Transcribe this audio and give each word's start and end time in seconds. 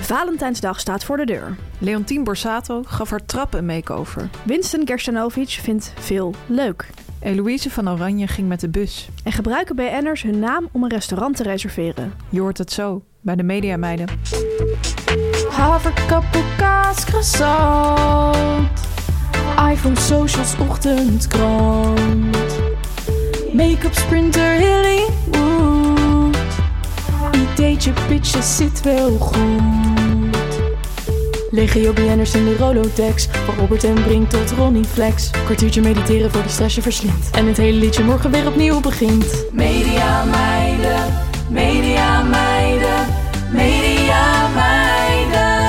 Valentijnsdag 0.00 0.80
staat 0.80 1.04
voor 1.04 1.16
de 1.16 1.24
deur. 1.24 1.56
Leontien 1.78 2.24
Borsato 2.24 2.82
gaf 2.86 3.10
haar 3.10 3.26
trap 3.26 3.54
een 3.54 3.66
make-over. 3.66 4.28
Winston 4.44 4.86
Gerstanovic 4.86 5.48
vindt 5.48 5.92
veel 5.98 6.34
leuk. 6.46 6.90
Eloïse 7.20 7.70
van 7.70 7.90
Oranje 7.90 8.26
ging 8.26 8.48
met 8.48 8.60
de 8.60 8.68
bus. 8.68 9.08
En 9.24 9.32
gebruiken 9.32 9.76
BN'ers 9.76 10.22
hun 10.22 10.38
naam 10.38 10.68
om 10.72 10.82
een 10.82 10.90
restaurant 10.90 11.36
te 11.36 11.42
reserveren. 11.42 12.12
Je 12.28 12.40
hoort 12.40 12.58
het 12.58 12.72
zo 12.72 13.02
bij 13.20 13.36
de 13.36 13.42
Mediameiden. 13.42 14.08
Haverkappel, 15.50 16.42
kaas, 16.56 17.04
croissant. 17.04 18.68
iPhone, 19.70 19.98
socials, 20.00 20.56
ochtendkrant. 20.58 22.36
Make-up, 23.52 23.94
sprinter, 23.94 24.60
Hollywood. 24.60 25.73
Ideetje, 27.54 27.92
pitches, 28.08 28.56
zit 28.56 28.82
wel 28.82 29.18
goed. 29.18 30.60
Legio 31.50 31.92
BN'ers 31.92 32.34
in 32.34 32.44
de 32.44 32.56
Rolodex. 32.56 33.26
Van 33.26 33.54
Robert 33.54 33.84
en 33.84 34.02
Brink 34.02 34.30
tot 34.30 34.50
Ronnie 34.50 34.84
Flex. 34.84 35.30
Kwartiertje 35.30 35.80
mediteren 35.80 36.30
voor 36.30 36.42
de 36.42 36.48
stress 36.48 36.74
je 36.74 36.82
verslindt. 36.82 37.30
En 37.30 37.46
het 37.46 37.56
hele 37.56 37.78
liedje 37.78 38.04
morgen 38.04 38.30
weer 38.30 38.46
opnieuw 38.46 38.80
begint. 38.80 39.44
Media 39.52 40.24
meiden, 40.24 41.12
media 41.50 42.22
meiden, 42.22 43.06
media 43.52 44.48
meiden. 44.48 45.62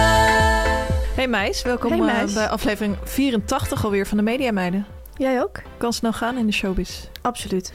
Hey 1.16 1.28
meis, 1.28 1.62
welkom 1.62 1.92
Hey, 1.92 2.00
eh, 2.00 2.06
meis. 2.06 2.34
bij 2.34 2.48
aflevering 2.50 2.98
84 3.04 3.84
alweer 3.86 4.08
van 4.08 4.18
de 4.18 4.24
Mediameiden. 4.24 4.86
Jij 5.18 5.42
ook? 5.42 5.62
Kan 5.78 5.94
snel 5.94 6.14
gaan 6.14 6.38
in 6.38 6.46
de 6.46 6.54
showbiz. 6.54 7.08
Absoluut. 7.22 7.74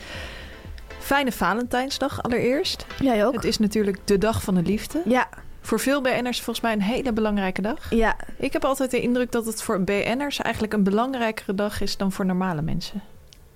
Fijne 1.11 1.33
Valentijnsdag 1.33 2.22
allereerst. 2.22 2.86
Jij 3.00 3.27
ook? 3.27 3.34
Het 3.34 3.44
is 3.44 3.58
natuurlijk 3.58 3.98
de 4.05 4.19
dag 4.19 4.42
van 4.42 4.55
de 4.55 4.62
liefde. 4.62 5.03
Ja, 5.05 5.28
Voor 5.61 5.80
veel 5.80 6.00
BN'ers 6.00 6.36
volgens 6.41 6.61
mij 6.61 6.72
een 6.72 6.83
hele 6.83 7.12
belangrijke 7.12 7.62
dag. 7.62 7.91
ja. 7.91 8.16
Ik 8.36 8.53
heb 8.53 8.64
altijd 8.64 8.91
de 8.91 9.00
indruk 9.00 9.33
dat 9.33 9.47
het 9.47 9.62
voor 9.62 9.81
BN'ers 9.84 10.38
eigenlijk 10.38 10.72
een 10.75 10.83
belangrijkere 10.83 11.55
dag 11.55 11.81
is 11.81 11.97
dan 11.97 12.12
voor 12.12 12.27
normale 12.27 12.62
mensen. 12.62 13.03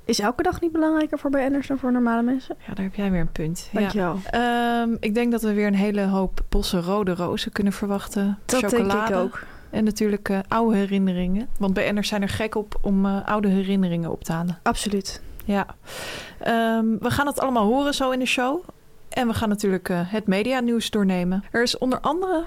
Is 0.04 0.18
elke 0.18 0.42
dag 0.42 0.60
niet 0.60 0.72
belangrijker 0.72 1.18
voor 1.18 1.30
BN'ers 1.30 1.66
dan 1.66 1.78
voor 1.78 1.92
normale 1.92 2.22
mensen? 2.22 2.56
Ja, 2.66 2.74
daar 2.74 2.84
heb 2.84 2.94
jij 2.94 3.10
weer 3.10 3.20
een 3.20 3.32
punt. 3.32 3.68
Ja. 3.72 3.80
Dankjewel. 3.80 4.18
Ehm, 4.30 4.96
ik 5.00 5.14
denk 5.14 5.32
dat 5.32 5.42
we 5.42 5.52
weer 5.52 5.66
een 5.66 5.74
hele 5.74 6.02
hoop 6.06 6.40
bossen 6.48 6.82
rode 6.82 7.14
rozen 7.14 7.52
kunnen 7.52 7.72
verwachten. 7.72 8.38
Dat 8.44 8.60
Chocolade. 8.62 8.92
denk 8.92 9.08
ik 9.08 9.16
ook. 9.16 9.42
En 9.70 9.84
natuurlijk 9.84 10.28
eh, 10.28 10.38
oude 10.48 10.76
herinneringen. 10.76 11.48
Want 11.58 11.74
BN'ers 11.74 12.08
zijn 12.08 12.22
er 12.22 12.28
gek 12.28 12.54
op 12.54 12.78
om 12.80 13.06
eh, 13.06 13.26
oude 13.28 13.48
herinneringen 13.48 14.10
op 14.10 14.24
te 14.24 14.32
halen. 14.32 14.58
Absoluut. 14.62 15.22
Ja. 15.44 15.66
Ehm, 16.40 16.86
we 17.00 17.10
gaan 17.10 17.26
het 17.26 17.40
allemaal 17.40 17.66
horen 17.66 17.94
zo 17.94 18.10
in 18.10 18.18
de 18.18 18.26
show. 18.26 18.64
En 19.08 19.26
we 19.26 19.34
gaan 19.34 19.48
natuurlijk 19.48 19.88
eh, 19.88 20.00
het 20.02 20.26
medianieuws 20.26 20.90
doornemen. 20.90 21.44
Er 21.50 21.62
is 21.62 21.78
onder 21.78 22.00
andere 22.00 22.44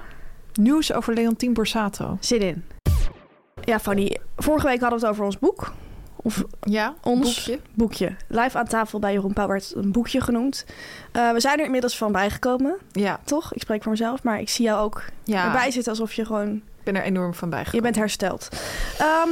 nieuws 0.53 0.93
over 0.93 1.13
Leontien 1.13 1.53
Borsato. 1.53 2.17
Zin 2.19 2.41
in. 2.41 2.63
Ja, 3.63 3.79
Fanny. 3.79 4.17
Vorige 4.37 4.67
week 4.67 4.79
hadden 4.79 4.99
we 4.99 5.05
het 5.05 5.13
over 5.13 5.25
ons 5.25 5.39
boek. 5.39 5.73
Of 6.15 6.43
Ja, 6.61 6.93
ons 7.03 7.45
boekje. 7.45 7.59
boekje. 7.73 8.15
Live 8.27 8.57
aan 8.57 8.65
tafel 8.67 8.99
bij 8.99 9.13
Jeroen 9.13 9.33
Pauw 9.33 9.47
werd 9.47 9.73
een 9.75 9.91
boekje 9.91 10.21
genoemd. 10.21 10.65
Eh, 11.11 11.31
we 11.31 11.39
zijn 11.39 11.59
er 11.59 11.65
inmiddels 11.65 11.97
van 11.97 12.11
bijgekomen, 12.11 12.75
Ja, 12.91 13.19
toch? 13.23 13.53
Ik 13.53 13.61
spreek 13.61 13.81
voor 13.83 13.91
mezelf, 13.91 14.23
maar 14.23 14.39
ik 14.39 14.49
zie 14.49 14.65
jou 14.65 14.81
ook 14.81 15.03
ja. 15.23 15.45
erbij 15.45 15.71
zitten 15.71 15.91
alsof 15.91 16.13
je 16.13 16.25
gewoon 16.25 16.55
ik 16.55 16.83
ben 16.93 16.95
er 16.95 17.07
enorm 17.07 17.33
van 17.33 17.47
Je 17.49 17.53
bijgekomen. 17.55 17.83
bent 17.83 17.95
hersteld. 17.95 18.49
Ehm, 18.97 19.29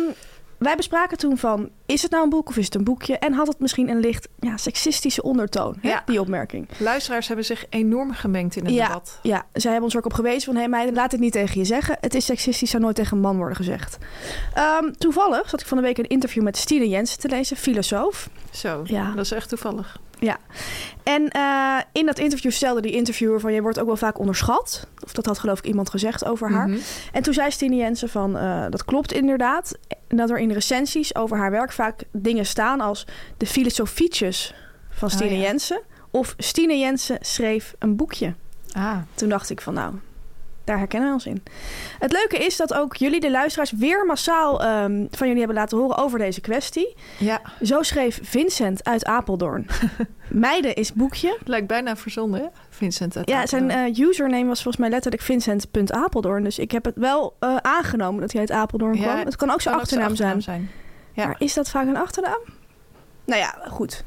wij 0.58 0.76
bespraken 0.76 1.18
toen 1.18 1.38
van, 1.38 1.70
is 1.86 2.02
het 2.02 2.12
nou 2.12 2.24
een 2.24 2.30
boek 2.30 2.50
of 2.50 2.58
is 2.58 2.66
het 2.66 2.76
een 2.76 2.84
boekje? 2.84 3.18
En 3.18 3.34
had 3.34 3.48
het 3.48 3.60
misschien 3.60 3.90
een 3.90 4.00
licht 4.00 4.28
ja, 4.40 4.58
seksistische 4.58 5.22
ondertoon, 5.24 5.78
hè, 5.82 5.90
Ja. 5.90 6.02
die 6.06 6.20
opmerking. 6.22 6.68
Luisteraars 6.78 7.28
hebben 7.28 7.46
zich 7.46 7.66
enorm 7.70 8.14
gemengd 8.14 8.56
in 8.56 8.66
het 8.66 8.74
Ja. 8.74 8.88
debat. 8.88 9.20
Ja, 9.22 9.46
zij 9.54 9.72
hebben 9.72 9.90
ons 9.90 9.98
ook 9.98 10.06
op 10.06 10.14
gewezen 10.14 10.42
van... 10.44 10.54
hé 10.54 10.60
hey 10.60 10.70
meiden, 10.70 10.94
laat 10.96 11.12
het 11.12 11.22
niet 11.22 11.32
tegen 11.32 11.60
je 11.60 11.66
zeggen. 11.66 11.98
Het 12.02 12.14
is 12.16 12.26
seksistisch, 12.26 12.70
zou 12.70 12.84
nooit 12.84 12.96
tegen 12.96 13.16
een 13.18 13.24
man 13.24 13.38
worden 13.38 13.56
gezegd. 13.56 13.98
Ehm, 14.54 14.92
toevallig 14.92 15.50
zat 15.50 15.62
ik 15.62 15.68
van 15.68 15.78
de 15.78 15.84
week 15.84 15.98
een 15.98 16.08
interview 16.08 16.44
met 16.44 16.58
Stine 16.58 16.90
Jensen 16.90 17.20
te 17.20 17.28
lezen, 17.28 17.58
filosoof. 17.58 18.30
Zo, 18.52 18.82
Ja. 18.84 19.12
dat 19.16 19.26
is 19.26 19.32
echt 19.32 19.50
toevallig. 19.50 19.98
Ja. 20.20 20.38
En 21.04 21.28
eh, 21.30 21.78
in 21.92 22.06
dat 22.06 22.20
interview 22.20 22.52
stelde 22.52 22.82
die 22.82 22.92
interviewer 22.92 23.40
van... 23.40 23.54
je 23.54 23.62
wordt 23.62 23.80
ook 23.80 23.86
wel 23.86 23.98
vaak 23.98 24.20
onderschat. 24.20 24.88
Of 25.04 25.12
dat 25.14 25.26
had 25.26 25.40
geloof 25.40 25.58
ik 25.60 25.66
iemand 25.66 25.90
gezegd 25.90 26.26
over 26.26 26.52
haar. 26.52 26.68
Mhm. 26.68 26.78
En 27.12 27.24
toen 27.24 27.34
zei 27.34 27.52
Stine 27.52 27.76
Jensen 27.76 28.10
van, 28.10 28.38
eh, 28.38 28.66
dat 28.70 28.86
klopt 28.86 29.12
inderdaad. 29.14 29.78
En 30.16 30.22
dat 30.22 30.30
er 30.30 30.38
in 30.38 30.52
recensies 30.52 31.16
over 31.16 31.38
haar 31.38 31.52
werk 31.52 31.72
vaak 31.72 32.04
dingen 32.12 32.46
staan 32.46 32.82
als 32.82 33.08
de 33.38 33.46
filosofietjes 33.46 34.54
van 34.90 35.08
Oh, 35.10 35.14
Stine 35.16 35.36
ja. 35.38 35.42
Jensen. 35.42 35.82
Of 36.12 36.34
Stine 36.38 36.78
Jensen 36.80 37.18
schreef 37.22 37.76
een 37.80 37.96
boekje. 37.96 38.34
Ah, 38.72 38.98
Toen 39.14 39.30
dacht 39.30 39.50
ik 39.50 39.62
van 39.62 39.74
nou, 39.74 39.94
daar 40.66 40.78
herkennen 40.78 41.08
we 41.10 41.14
ons 41.16 41.26
in. 41.26 41.44
Het 42.00 42.12
leuke 42.12 42.38
is 42.38 42.58
dat 42.58 42.74
ook 42.74 42.96
jullie, 42.96 43.20
de 43.20 43.32
luisteraars, 43.32 43.72
weer 43.72 44.06
massaal 44.06 44.62
ehm, 44.64 45.06
van 45.12 45.28
jullie 45.28 45.38
hebben 45.38 45.56
laten 45.58 45.78
horen 45.78 45.98
over 45.98 46.20
deze 46.20 46.42
kwestie. 46.42 46.96
ja. 47.18 47.42
Zo 47.62 47.82
schreef 47.82 48.20
Vincent 48.24 48.84
uit 48.84 49.06
Apeldoorn. 49.06 49.68
Meiden 50.30 50.76
is 50.76 50.94
boekje. 50.94 51.38
Lijkt 51.44 51.68
bijna 51.68 51.96
verzonnen, 51.96 52.40
hè? 52.42 52.48
Vincent 52.70 53.18
uit 53.18 53.30
Ja, 53.30 53.46
zijn 53.46 53.70
eh, 53.72 53.98
username 53.98 54.46
was 54.46 54.62
volgens 54.62 54.78
mij 54.78 54.90
letterlijk 54.90 55.24
Vincent.apeldoorn. 55.24 56.44
Dus 56.44 56.60
ik 56.60 56.72
heb 56.72 56.86
het 56.86 56.96
wel 56.96 57.36
eh, 57.40 57.56
aangenomen 57.56 58.22
dat 58.22 58.32
hij 58.32 58.42
uit 58.42 58.52
Apeldoorn 58.52 58.96
Ja, 58.98 59.02
kwam. 59.04 59.26
Het 59.26 59.36
kan 59.36 59.50
ook 59.50 59.62
zijn 59.62 59.76
achternaam 59.76 60.16
zijn. 60.16 60.42
zijn. 60.42 60.70
Ja. 61.14 61.26
Maar 61.26 61.36
is 61.40 61.54
dat 61.54 61.70
vaak 61.70 61.88
een 61.88 61.98
achternaam? 61.98 62.40
Nou 63.26 63.40
ja, 63.40 63.56
goed. 63.68 64.04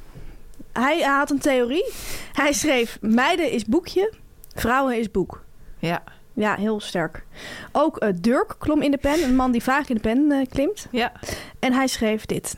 Hij 0.73 1.01
had 1.01 1.31
een 1.31 1.39
theorie. 1.39 1.93
Hij 2.33 2.53
schreef: 2.53 2.99
Meiden 3.01 3.51
is 3.51 3.65
boekje, 3.65 4.13
vrouwen 4.55 4.99
is 4.99 5.11
boek. 5.11 5.45
Ja. 5.79 6.03
Ja, 6.38 6.54
heel 6.54 6.81
sterk. 6.81 7.25
Ook 7.72 7.97
eh, 7.97 8.09
Dirk 8.21 8.54
klom 8.59 8.82
in 8.82 8.91
de 8.91 8.97
pen, 8.97 9.22
een 9.22 9.37
man 9.37 9.50
die 9.50 9.62
vaak 9.62 9.88
in 9.88 9.94
de 9.94 10.00
pen 10.00 10.32
eh, 10.32 10.47
klimt. 10.49 10.87
Ja. 10.91 11.12
En 11.59 11.72
hij 11.72 11.87
schreef 11.87 12.26
dit. 12.26 12.56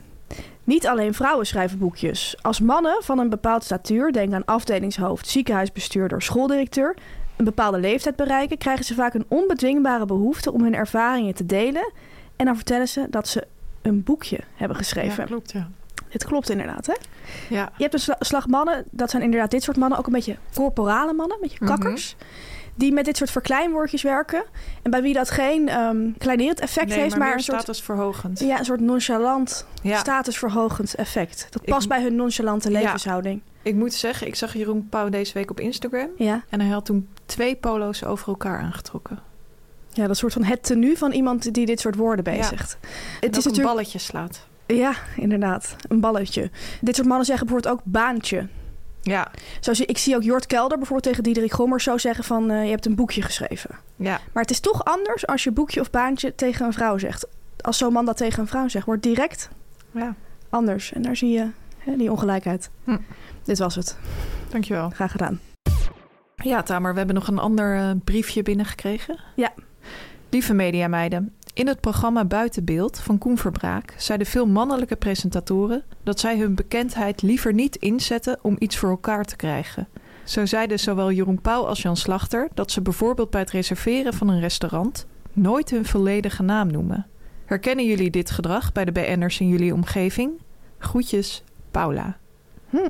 Niet 0.63 0.87
alleen 0.87 1.13
vrouwen 1.13 1.45
schrijven 1.45 1.77
boekjes. 1.77 2.35
Als 2.41 2.59
mannen 2.59 3.03
van 3.03 3.19
een 3.19 3.29
bepaald 3.29 3.63
statuur, 3.63 4.11
denk 4.11 4.33
aan 4.33 4.45
afdelingshoofd, 4.45 5.27
ziekenhuisbestuurder, 5.27 6.21
schooldirecteur, 6.21 6.95
een 7.35 7.45
bepaalde 7.45 7.79
leeftijd 7.79 8.15
bereiken, 8.15 8.57
krijgen 8.57 8.85
ze 8.85 8.93
vaak 8.93 9.13
een 9.13 9.25
onbedwingbare 9.27 10.05
behoefte 10.05 10.51
om 10.53 10.63
hun 10.63 10.75
ervaringen 10.75 11.33
te 11.33 11.45
delen. 11.45 11.91
En 12.35 12.45
dan 12.45 12.55
vertellen 12.55 12.87
ze 12.87 13.07
dat 13.09 13.27
ze 13.27 13.43
een 13.81 14.03
boekje 14.03 14.39
hebben 14.55 14.77
geschreven. 14.77 15.21
Ja, 15.21 15.25
klopt, 15.25 15.51
ja. 15.51 15.69
Dit 16.09 16.25
klopt 16.25 16.49
inderdaad, 16.49 16.85
hè? 16.85 16.93
Ja. 17.55 17.71
Je 17.77 17.81
hebt 17.83 17.93
een 17.93 17.99
sla- 17.99 18.15
slag 18.19 18.47
mannen, 18.47 18.83
dat 18.91 19.09
zijn 19.09 19.23
inderdaad 19.23 19.51
dit 19.51 19.63
soort 19.63 19.77
mannen, 19.77 19.97
ook 19.97 20.05
een 20.07 20.13
beetje 20.13 20.37
corporale 20.55 21.13
mannen, 21.13 21.35
een 21.35 21.41
beetje 21.49 21.65
kakkers. 21.65 22.15
Die 22.75 22.91
met 22.93 23.05
dit 23.05 23.17
soort 23.17 23.31
verkleinwoordjes 23.31 24.01
werken. 24.01 24.43
En 24.81 24.91
bij 24.91 25.01
wie 25.01 25.13
dat 25.13 25.29
geen 25.29 25.67
ehm 25.69 26.11
kleinerend 26.17 26.59
effect 26.59 26.87
Nee, 26.87 26.99
heeft, 26.99 27.17
maar, 27.17 27.33
een 27.33 27.39
soort, 27.39 27.61
statusverhogend. 27.61 28.39
ja, 28.39 28.59
een 28.59 28.65
soort 28.65 28.79
nonchalant, 28.79 29.65
Ja. 29.81 29.97
statusverhogend 29.97 30.95
effect. 30.95 31.47
Dat 31.49 31.61
Ik- 31.61 31.69
past 31.69 31.87
bij 31.87 32.01
hun 32.01 32.15
nonchalante 32.15 32.71
Ja. 32.71 32.79
levenshouding. 32.79 33.41
Ik 33.61 33.75
moet 33.75 33.93
zeggen, 33.93 34.27
ik 34.27 34.35
zag 34.35 34.53
Jeroen 34.53 34.87
Pauw 34.89 35.09
deze 35.09 35.33
week 35.33 35.51
op 35.51 35.59
Instagram. 35.59 36.07
Ja. 36.17 36.43
En 36.49 36.59
hij 36.61 36.69
had 36.69 36.85
toen 36.85 37.07
twee 37.25 37.55
polo's 37.55 38.03
over 38.03 38.27
elkaar 38.27 38.59
aangetrokken. 38.59 39.19
ja, 39.93 40.07
dat 40.07 40.17
soort 40.17 40.33
van 40.33 40.43
het 40.43 40.63
tenue 40.63 40.97
van 40.97 41.11
iemand 41.11 41.53
die 41.53 41.65
dit 41.65 41.79
soort 41.79 41.95
woorden 41.95 42.23
bezigt. 42.23 42.77
Het 42.81 42.89
Het 43.19 43.21
is 43.21 43.21
een 43.23 43.31
natuurlijk... 43.31 43.63
balletje 43.67 43.99
slaat. 43.99 44.47
Ja, 44.67 44.93
inderdaad. 45.15 45.75
Een 45.89 45.99
balletje. 45.99 46.49
Dit 46.81 46.95
soort 46.95 47.07
mannen 47.07 47.25
zeggen 47.25 47.45
bijvoorbeeld 47.47 47.75
ook 47.75 47.81
baantje. 47.91 48.47
Ja, 49.01 49.31
Zoals 49.59 49.79
ik 49.79 49.97
zie 49.97 50.15
ook 50.15 50.23
Jort 50.23 50.45
Kelder 50.45 50.77
bijvoorbeeld 50.77 51.07
tegen 51.07 51.23
Diederik 51.23 51.51
Gommers 51.53 51.83
zo 51.83 51.97
zeggen 51.97 52.23
van... 52.23 52.49
eh, 52.51 52.63
je 52.63 52.69
hebt 52.69 52.85
een 52.85 52.95
boekje 52.95 53.21
geschreven. 53.21 53.69
ja. 53.95 54.19
Maar 54.33 54.41
het 54.41 54.51
is 54.51 54.59
toch 54.59 54.85
anders 54.85 55.27
als 55.27 55.43
je 55.43 55.51
boekje 55.51 55.79
of 55.79 55.89
baantje 55.89 56.35
tegen 56.35 56.65
een 56.65 56.73
vrouw 56.73 56.97
zegt. 56.97 57.27
Als 57.61 57.77
zo'n 57.77 57.93
man 57.93 58.05
dat 58.05 58.17
tegen 58.17 58.39
een 58.41 58.47
vrouw 58.47 58.67
zegt, 58.67 58.85
wordt 58.85 59.03
direct 59.03 59.49
ja. 59.91 60.15
anders. 60.49 60.93
En 60.93 61.01
daar 61.01 61.15
zie 61.15 61.29
je 61.29 61.47
hè, 61.77 61.95
die 61.97 62.11
ongelijkheid. 62.11 62.69
Hm. 62.83 62.97
Dit 63.43 63.57
was 63.57 63.75
het. 63.75 63.97
Dankjewel. 64.49 64.89
Graag 64.89 65.11
gedaan. 65.11 65.39
Ja, 66.35 66.63
Tamer, 66.63 66.91
we 66.91 66.97
hebben 66.97 67.15
nog 67.15 67.27
een 67.27 67.39
ander 67.39 67.77
eh, 67.77 67.89
briefje 68.03 68.43
binnengekregen. 68.43 69.19
Ja. 69.35 69.53
Lieve 70.31 70.53
mediameiden, 70.53 71.33
in 71.53 71.67
het 71.67 71.81
programma 71.81 72.25
Buitenbeeld 72.25 72.99
van 72.99 73.17
Koen 73.17 73.37
Verbraak 73.37 73.93
zeiden 73.97 74.27
veel 74.27 74.47
mannelijke 74.47 74.95
presentatoren 74.95 75.83
dat 76.03 76.19
zij 76.19 76.37
hun 76.37 76.55
bekendheid 76.55 77.21
liever 77.21 77.53
niet 77.53 77.75
inzetten 77.75 78.39
om 78.41 78.55
iets 78.59 78.77
voor 78.77 78.89
elkaar 78.89 79.25
te 79.25 79.35
krijgen. 79.35 79.87
Zo 80.23 80.45
zeiden 80.45 80.79
zowel 80.79 81.11
Jeroen 81.11 81.41
Pauw 81.41 81.65
als 81.65 81.81
Jan 81.81 81.97
Slachter 81.97 82.49
dat 82.53 82.71
ze 82.71 82.81
bijvoorbeeld 82.81 83.29
bij 83.29 83.41
het 83.41 83.51
reserveren 83.51 84.13
van 84.13 84.27
een 84.27 84.39
restaurant 84.39 85.07
nooit 85.33 85.69
hun 85.69 85.85
volledige 85.85 86.43
naam 86.43 86.71
noemen. 86.71 87.07
Herkennen 87.45 87.85
jullie 87.85 88.09
dit 88.09 88.31
gedrag 88.31 88.71
bij 88.71 88.85
de 88.85 88.91
BN'ers 88.91 89.39
in 89.39 89.47
jullie 89.47 89.73
omgeving? 89.73 90.31
Groetjes, 90.77 91.43
Paula. 91.71 92.17
Hm. 92.69 92.87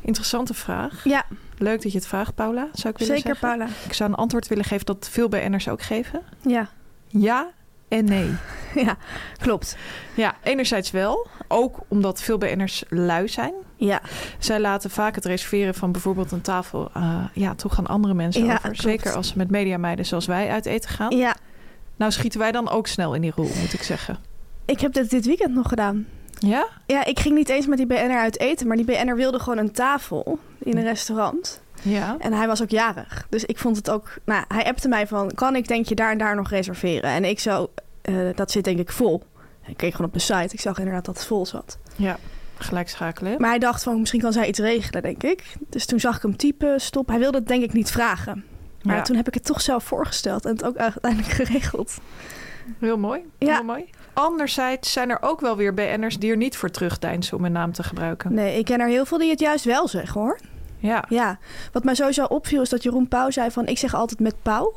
Interessante 0.00 0.54
vraag. 0.54 1.04
Ja, 1.04 1.24
Leuk 1.62 1.82
dat 1.82 1.92
je 1.92 1.98
het 1.98 2.06
vraagt, 2.06 2.34
Paula, 2.34 2.68
zou 2.72 2.92
ik 2.94 2.98
willen 2.98 3.16
zeker 3.16 3.36
zeggen. 3.36 3.48
Paula. 3.48 3.66
Ik 3.86 3.92
zou 3.92 4.10
een 4.10 4.16
antwoord 4.16 4.48
willen 4.48 4.64
geven 4.64 4.86
dat 4.86 5.08
veel 5.10 5.28
BN'ers 5.28 5.68
ook 5.68 5.82
geven. 5.82 6.22
Ja. 6.46 6.68
Ja 7.06 7.50
en 7.88 8.04
nee. 8.04 8.30
ja, 8.84 8.96
klopt. 9.38 9.76
Ja, 10.14 10.34
enerzijds 10.42 10.90
wel. 10.90 11.26
Ook 11.48 11.78
omdat 11.88 12.22
veel 12.22 12.38
BN'ers 12.38 12.84
lui 12.88 13.28
zijn. 13.28 13.52
Ja, 13.76 14.00
Zij 14.38 14.60
laten 14.60 14.90
vaak 14.90 15.14
het 15.14 15.24
reserveren 15.24 15.74
van 15.74 15.92
bijvoorbeeld 15.92 16.32
een 16.32 16.40
tafel... 16.40 16.90
eh, 16.94 17.24
ja, 17.34 17.54
toch 17.54 17.78
aan 17.78 17.86
andere 17.86 18.14
mensen 18.14 18.44
Ja, 18.44 18.50
over. 18.52 18.60
klopt. 18.62 18.80
Zeker 18.80 19.12
als 19.14 19.28
ze 19.28 19.36
met 19.36 19.50
mediameiden 19.50 20.06
zoals 20.06 20.26
wij 20.26 20.50
uit 20.50 20.66
eten 20.66 20.90
gaan. 20.90 21.16
ja. 21.16 21.36
Nou 21.96 22.12
schieten 22.12 22.40
wij 22.40 22.52
dan 22.52 22.68
ook 22.68 22.86
snel 22.86 23.14
in 23.14 23.20
die 23.20 23.32
rol, 23.34 23.50
moet 23.60 23.72
ik 23.72 23.82
zeggen. 23.82 24.18
Ik 24.64 24.80
heb 24.80 24.92
dit 24.92 25.10
dit 25.10 25.26
weekend 25.26 25.54
nog 25.54 25.68
gedaan. 25.68 26.06
Ja? 26.40 26.66
Ja, 26.86 27.04
ik 27.04 27.20
ging 27.20 27.34
niet 27.34 27.48
eens 27.48 27.66
met 27.66 27.78
die 27.78 27.86
BN'er 27.86 28.18
uit 28.18 28.38
eten, 28.38 28.66
maar 28.66 28.76
die 28.76 28.84
BN'er 28.86 29.16
wilde 29.16 29.38
gewoon 29.38 29.58
een 29.58 29.72
tafel 29.72 30.38
in 30.58 30.76
een 30.76 30.82
restaurant. 30.84 31.60
Ja. 31.82 32.16
En 32.18 32.32
hij 32.32 32.46
was 32.46 32.62
ook 32.62 32.70
jarig. 32.70 33.26
Dus 33.28 33.44
ik 33.44 33.58
vond 33.58 33.76
het 33.76 33.90
ook... 33.90 34.14
Nou, 34.24 34.44
hij 34.48 34.64
appte 34.64 34.88
mij 34.88 35.06
van, 35.06 35.34
kan 35.34 35.56
ik 35.56 35.68
denk 35.68 35.86
je 35.86 35.94
daar 35.94 36.10
en 36.10 36.18
daar 36.18 36.36
nog 36.36 36.50
reserveren? 36.50 37.10
En 37.10 37.24
ik 37.24 37.40
zo, 37.40 37.70
eh, 38.02 38.14
dat 38.34 38.50
zit 38.50 38.64
denk 38.64 38.78
ik 38.78 38.90
vol. 38.92 39.22
Ik 39.66 39.76
keek 39.76 39.90
gewoon 39.92 40.06
op 40.06 40.12
de 40.12 40.18
site. 40.20 40.48
Ik 40.54 40.60
zag 40.60 40.78
inderdaad 40.78 41.04
dat 41.04 41.16
het 41.16 41.26
vol 41.26 41.46
zat. 41.46 41.78
Ja, 41.96 42.16
gelijk 42.58 42.88
schakelen. 42.88 43.34
Maar 43.40 43.50
hij 43.50 43.58
dacht 43.58 43.82
van, 43.82 43.98
misschien 44.00 44.20
kan 44.20 44.32
zij 44.32 44.48
iets 44.48 44.58
regelen, 44.58 45.02
denk 45.02 45.22
ik. 45.22 45.44
Dus 45.68 45.86
toen 45.86 46.00
zag 46.00 46.16
ik 46.16 46.22
hem 46.22 46.36
typen, 46.36 46.80
stop. 46.80 47.08
Hij 47.08 47.18
wilde 47.18 47.38
het 47.38 47.48
denk 47.48 47.62
ik 47.62 47.72
niet 47.72 47.90
vragen. 47.90 48.44
Maar 48.82 48.96
Ja. 48.96 49.02
toen 49.02 49.16
heb 49.16 49.28
ik 49.28 49.34
het 49.34 49.44
toch 49.44 49.60
zelf 49.60 49.84
voorgesteld 49.84 50.44
en 50.44 50.50
het 50.52 50.64
ook 50.64 50.76
uiteindelijk 50.76 51.32
geregeld. 51.42 51.98
Heel 52.78 52.98
mooi. 52.98 53.20
Ja. 53.38 53.54
Heel 53.54 53.64
mooi. 53.64 53.84
Anderzijds 54.12 54.92
zijn 54.92 55.10
er 55.10 55.18
ook 55.20 55.40
wel 55.40 55.56
weer 55.56 55.74
BN'ers 55.74 56.18
die 56.18 56.30
er 56.30 56.36
niet 56.36 56.56
voor 56.56 56.70
terugdeinzen 56.70 57.36
om 57.36 57.42
hun 57.42 57.52
naam 57.52 57.72
te 57.72 57.82
gebruiken. 57.82 58.34
Nee, 58.34 58.58
ik 58.58 58.64
ken 58.64 58.80
er 58.80 58.88
heel 58.88 59.04
veel 59.04 59.18
die 59.18 59.30
het 59.30 59.40
juist 59.40 59.64
wel 59.64 59.88
zeggen, 59.88 60.20
hoor. 60.20 60.38
Ja. 60.78 61.04
Ja, 61.08 61.38
wat 61.72 61.84
mij 61.84 61.94
sowieso 61.94 62.24
opviel 62.24 62.62
is 62.62 62.68
dat 62.68 62.82
Jeroen 62.82 63.08
Pauw 63.08 63.30
zei 63.30 63.50
van... 63.50 63.66
ik 63.66 63.78
zeg 63.78 63.94
altijd 63.94 64.20
met 64.20 64.34
Pauw. 64.42 64.74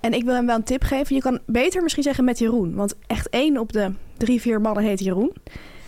En 0.00 0.12
ik 0.12 0.24
wil 0.24 0.34
hem 0.34 0.46
wel 0.46 0.56
een 0.56 0.62
tip 0.62 0.82
geven. 0.82 1.14
Je 1.14 1.22
kan 1.22 1.38
beter 1.46 1.82
misschien 1.82 2.02
zeggen 2.02 2.24
met 2.24 2.38
Jeroen. 2.38 2.74
Want 2.74 2.94
echt 3.06 3.28
één 3.28 3.58
op 3.58 3.72
de 3.72 3.92
drie, 4.16 4.40
vier 4.40 4.60
mannen 4.60 4.84
heet 4.84 5.00
Jeroen. 5.00 5.32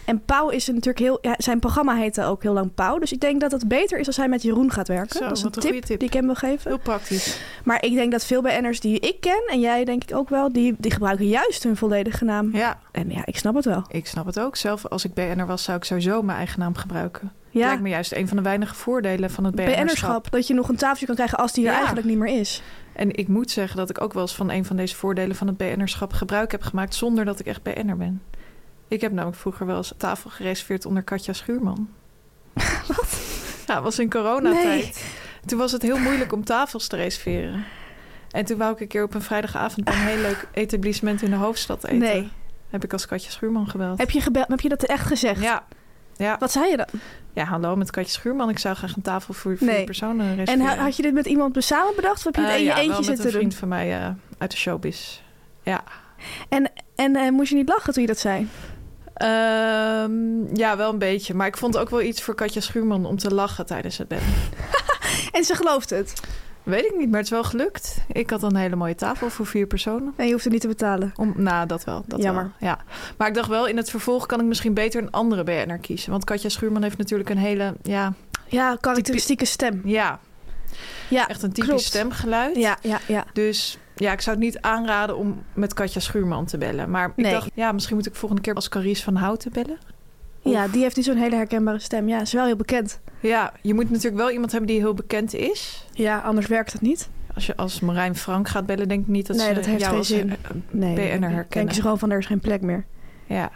En 0.04 0.24
Pauw 0.24 0.48
is 0.48 0.66
natuurlijk 0.66 0.98
heel... 0.98 1.18
Ja, 1.20 1.34
zijn 1.38 1.58
programma 1.58 1.94
heette 1.96 2.24
ook 2.24 2.42
heel 2.42 2.52
lang 2.52 2.74
Pauw. 2.74 2.98
Dus 2.98 3.12
ik 3.12 3.20
denk 3.20 3.40
dat 3.40 3.52
het 3.52 3.68
beter 3.68 3.98
is 3.98 4.06
als 4.06 4.16
hij 4.16 4.28
met 4.28 4.42
Jeroen 4.42 4.70
gaat 4.70 4.88
werken. 4.88 5.16
Zo, 5.18 5.20
dat 5.28 5.36
is 5.36 5.42
een 5.42 5.44
wat 5.52 5.64
een 5.64 5.70
tip, 5.70 5.84
tip. 5.84 5.98
die 5.98 6.08
ik 6.08 6.14
hem 6.14 6.24
wil 6.24 6.34
geven. 6.34 6.70
Heel 6.70 6.78
praktisch. 6.78 7.40
Maar 7.64 7.82
ik 7.84 7.94
denk 7.94 8.12
dat 8.12 8.24
veel 8.24 8.42
BN'ers 8.42 8.80
die 8.80 9.00
ik 9.00 9.20
ken... 9.20 9.42
en 9.46 9.60
jij 9.60 9.84
denk 9.84 10.02
ik 10.10 10.16
ook 10.16 10.28
wel... 10.28 10.52
die, 10.52 10.74
die 10.78 10.90
gebruiken 10.90 11.26
juist 11.28 11.62
hun 11.62 11.76
volledige 11.76 12.24
naam. 12.24 12.56
Ja, 12.56 12.78
En 12.92 13.10
ja, 13.10 13.22
ik 13.24 13.36
snap 13.36 13.54
het 13.54 13.64
wel. 13.64 13.84
ik 13.88 14.06
snap 14.06 14.26
het 14.26 14.40
ook. 14.40 14.56
Zelf 14.56 14.86
als 14.86 15.04
ik 15.04 15.14
BN'er 15.14 15.46
was, 15.46 15.62
zou 15.62 15.76
ik 15.76 15.84
sowieso 15.84 16.22
mijn 16.22 16.38
eigen 16.38 16.60
naam 16.60 16.74
gebruiken. 16.74 17.32
Ja, 17.50 17.66
Lijkt 17.66 17.82
me 17.82 17.88
juist 17.88 18.12
een 18.12 18.28
van 18.28 18.36
de 18.36 18.42
weinige 18.42 18.74
voordelen 18.74 19.30
van 19.30 19.44
het 19.44 19.54
BN'erschap. 19.54 19.84
BN'erschap. 19.84 20.30
Dat 20.30 20.46
je 20.46 20.54
nog 20.54 20.68
een 20.68 20.76
tafeltje 20.76 21.06
kan 21.06 21.14
krijgen 21.14 21.38
als 21.38 21.52
die 21.52 21.64
er 21.64 21.70
Ja. 21.70 21.76
eigenlijk 21.76 22.06
niet 22.06 22.18
meer 22.18 22.40
is. 22.40 22.62
En 22.92 23.16
ik 23.16 23.28
moet 23.28 23.50
zeggen 23.50 23.76
dat 23.76 23.90
ik 23.90 24.00
ook 24.00 24.12
wel 24.12 24.22
eens 24.22 24.34
van 24.34 24.50
een 24.50 24.64
van 24.64 24.76
deze 24.76 24.94
voordelen 24.96 25.36
van 25.36 25.46
het 25.46 25.56
BN'erschap 25.56 26.12
gebruik 26.12 26.50
heb 26.52 26.62
gemaakt 26.62 26.94
zonder 26.94 27.24
dat 27.24 27.40
ik 27.40 27.46
echt 27.46 27.62
BN'er 27.62 27.96
ben. 27.96 28.22
Ik 28.94 29.00
heb 29.00 29.12
namelijk 29.12 29.36
vroeger 29.40 29.66
wel 29.66 29.76
eens 29.76 29.90
een 29.90 29.96
tafel 29.96 30.30
gereserveerd 30.30 30.86
onder 30.86 31.02
Katja 31.02 31.32
Schuurman. 31.32 31.88
Wat? 32.88 33.20
Ja, 33.66 33.82
was 33.82 33.98
in 33.98 34.10
coronatijd. 34.10 35.04
Toen 35.46 35.58
was 35.58 35.72
het 35.72 35.82
heel 35.82 35.98
moeilijk 35.98 36.32
om 36.32 36.44
tafels 36.44 36.86
te 36.86 36.96
reserveren. 36.96 37.64
En 38.30 38.44
toen 38.44 38.58
wou 38.58 38.72
ik 38.72 38.80
een 38.80 38.88
keer 38.88 39.02
op 39.02 39.14
een 39.14 39.22
vrijdagavond 39.22 39.84
bij 39.84 39.94
een 39.94 40.00
heel 40.00 40.16
leuk 40.20 40.48
etablissement 40.52 41.22
in 41.22 41.30
de 41.30 41.36
hoofdstad 41.36 41.84
eten. 41.84 41.98
Nee. 41.98 42.28
Heb 42.70 42.84
ik 42.84 42.92
als 42.92 43.06
Katja 43.06 43.30
Schuurman 43.30 43.68
gebeld. 43.68 43.98
Heb 43.98 44.10
je, 44.10 44.20
gebeld, 44.20 44.48
heb 44.48 44.60
je 44.60 44.68
dat 44.68 44.82
echt 44.82 45.06
gezegd? 45.06 45.42
Ja. 45.42 45.64
Ja. 46.16 46.36
Wat 46.38 46.52
zei 46.52 46.70
je 46.70 46.76
dan? 46.76 46.86
ja, 47.32 47.44
hallo 47.44 47.76
met 47.76 47.90
Katja 47.90 48.10
Schuurman. 48.12 48.48
Ik 48.48 48.58
zou 48.58 48.74
graag 48.76 48.96
een 48.96 49.02
tafel 49.02 49.34
voor 49.34 49.56
vier 49.56 49.68
Nee. 49.68 49.84
personen 49.84 50.26
En 50.28 50.36
reserveren. 50.36 50.76
ha- 50.76 50.82
had 50.84 50.96
je 50.96 51.02
dit 51.02 51.14
met 51.14 51.26
iemand 51.26 51.56
samen 51.64 51.92
bedacht? 51.96 52.16
Of 52.18 52.24
heb 52.24 52.34
je 52.34 52.40
het 52.40 52.50
in 52.50 52.58
je 52.58 52.64
ja, 52.64 52.76
eentje 52.76 52.88
met 52.96 53.04
zitten 53.04 53.24
een 53.24 53.30
doen? 53.30 53.40
vriend 53.40 53.54
van 53.54 53.68
mij 53.68 54.00
eh, 54.00 54.08
uit 54.38 54.50
de 54.50 54.56
showbiz. 54.56 55.20
Ja. 55.62 55.84
En, 56.48 56.70
en 56.94 57.16
eh, 57.16 57.30
moest 57.30 57.50
je 57.50 57.56
niet 57.56 57.68
lachen 57.68 57.92
toen 57.92 58.02
je 58.02 58.08
dat 58.08 58.18
zei? 58.18 58.48
Ehm, 59.14 60.56
ja, 60.56 60.76
wel 60.76 60.92
een 60.92 60.98
beetje. 60.98 61.34
Maar 61.34 61.46
ik 61.46 61.56
vond 61.56 61.76
ook 61.78 61.90
wel 61.90 62.02
iets 62.02 62.22
voor 62.22 62.34
Katja 62.34 62.60
Schuurman 62.60 63.06
om 63.06 63.18
te 63.18 63.34
lachen 63.34 63.66
tijdens 63.66 63.98
het 63.98 64.08
bellen. 64.08 64.24
En 65.32 65.44
ze 65.44 65.54
gelooft 65.54 65.90
het. 65.90 66.12
Weet 66.62 66.84
ik 66.84 66.94
niet, 66.96 67.06
maar 67.08 67.16
het 67.16 67.24
is 67.26 67.30
wel 67.32 67.44
gelukt. 67.44 67.96
Ik 68.12 68.30
had 68.30 68.42
een 68.42 68.56
hele 68.56 68.76
mooie 68.76 68.94
tafel 68.94 69.30
voor 69.30 69.46
vier 69.46 69.66
personen. 69.66 70.12
En 70.16 70.24
je 70.26 70.32
hoeft 70.32 70.44
het 70.44 70.52
niet 70.52 70.62
te 70.62 70.68
betalen. 70.68 71.12
Om, 71.16 71.32
nou, 71.36 71.66
dat 71.66 71.84
wel. 71.84 72.04
Dat 72.06 72.22
Jammer. 72.22 72.42
Wel, 72.42 72.68
ja. 72.68 72.78
Maar 73.18 73.28
ik 73.28 73.34
dacht 73.34 73.48
wel, 73.48 73.66
in 73.66 73.76
het 73.76 73.90
vervolg 73.90 74.26
kan 74.26 74.40
ik 74.40 74.46
misschien 74.46 74.74
beter 74.74 75.02
een 75.02 75.10
andere 75.10 75.44
BN'er 75.44 75.78
kiezen. 75.78 76.10
Want 76.10 76.24
Katja 76.24 76.48
Schuurman 76.48 76.82
heeft 76.82 76.98
natuurlijk 76.98 77.30
een 77.30 77.38
hele, 77.38 77.74
ja, 77.82 78.12
Ja, 78.46 78.76
karakteristieke 78.80 79.44
stem. 79.44 79.80
ja 79.84 80.20
Ja, 81.08 81.28
echt 81.28 81.42
een 81.42 81.52
typisch 81.52 81.68
klopt. 81.68 81.82
stemgeluid. 81.84 82.56
Ja, 82.56 82.76
ja, 82.82 83.00
ja. 83.06 83.24
Dus 83.32 83.78
ja, 83.94 84.12
ik 84.12 84.20
zou 84.20 84.36
het 84.36 84.44
niet 84.44 84.60
aanraden 84.60 85.16
om 85.16 85.42
met 85.52 85.74
Katja 85.74 86.00
Schuurman 86.00 86.44
te 86.44 86.58
bellen. 86.58 86.90
Maar 86.90 87.08
ik 87.08 87.16
Nee. 87.16 87.32
dacht, 87.32 87.50
ja, 87.54 87.72
misschien 87.72 87.96
moet 87.96 88.06
ik 88.06 88.14
volgende 88.14 88.42
keer 88.42 88.54
als 88.54 88.68
Carice 88.68 89.02
van 89.02 89.16
Houten 89.16 89.52
bellen. 89.52 89.78
Ja, 90.40 90.68
die 90.68 90.82
heeft 90.82 90.96
niet 90.96 91.04
zo'n 91.04 91.16
hele 91.16 91.36
herkenbare 91.36 91.78
stem. 91.78 92.08
Ja, 92.08 92.20
is 92.20 92.32
wel 92.32 92.44
heel 92.46 92.56
bekend. 92.56 93.00
Ja, 93.20 93.52
je 93.62 93.74
moet 93.74 93.90
natuurlijk 93.90 94.16
wel 94.16 94.30
iemand 94.30 94.50
hebben 94.50 94.70
die 94.70 94.78
heel 94.80 94.94
bekend 94.94 95.34
is. 95.34 95.86
Ja, 95.92 96.18
anders 96.18 96.46
werkt 96.46 96.72
het 96.72 96.80
niet. 96.82 97.08
Als 97.34 97.46
je 97.46 97.56
als 97.56 97.80
Marijn 97.80 98.16
Frank 98.16 98.48
gaat 98.48 98.66
bellen, 98.66 98.88
denk 98.88 99.00
ik 99.00 99.08
niet 99.08 99.26
dat 99.26 99.36
Nee, 99.36 99.46
ze 99.48 99.54
dat 99.54 99.64
heeft 99.64 99.80
jou 99.80 99.94
geen 99.94 100.04
zin. 100.04 100.30
eh, 100.30 100.36
Nee, 100.70 100.94
BN'er 100.94 101.04
herkennen. 101.08 101.46
denken 101.48 101.74
ze 101.74 101.80
gewoon 101.80 101.98
van 101.98 102.10
er 102.10 102.18
is 102.18 102.26
geen 102.26 102.40
plek 102.40 102.60
meer. 102.62 102.84
Ja. 103.26 103.50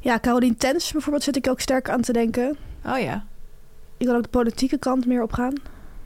Ja, 0.00 0.18
Caroline 0.20 0.56
Tens 0.56 0.92
bijvoorbeeld 0.92 1.24
zit 1.24 1.36
ik 1.36 1.48
ook 1.48 1.60
sterk 1.60 1.88
aan 1.90 2.00
te 2.00 2.12
denken. 2.12 2.56
Oh 2.86 2.98
ja. 2.98 3.24
Ik 3.96 4.06
wil 4.06 4.16
ook 4.16 4.22
de 4.22 4.28
politieke 4.28 4.78
kant 4.78 5.06
meer 5.06 5.22
opgaan. 5.22 5.52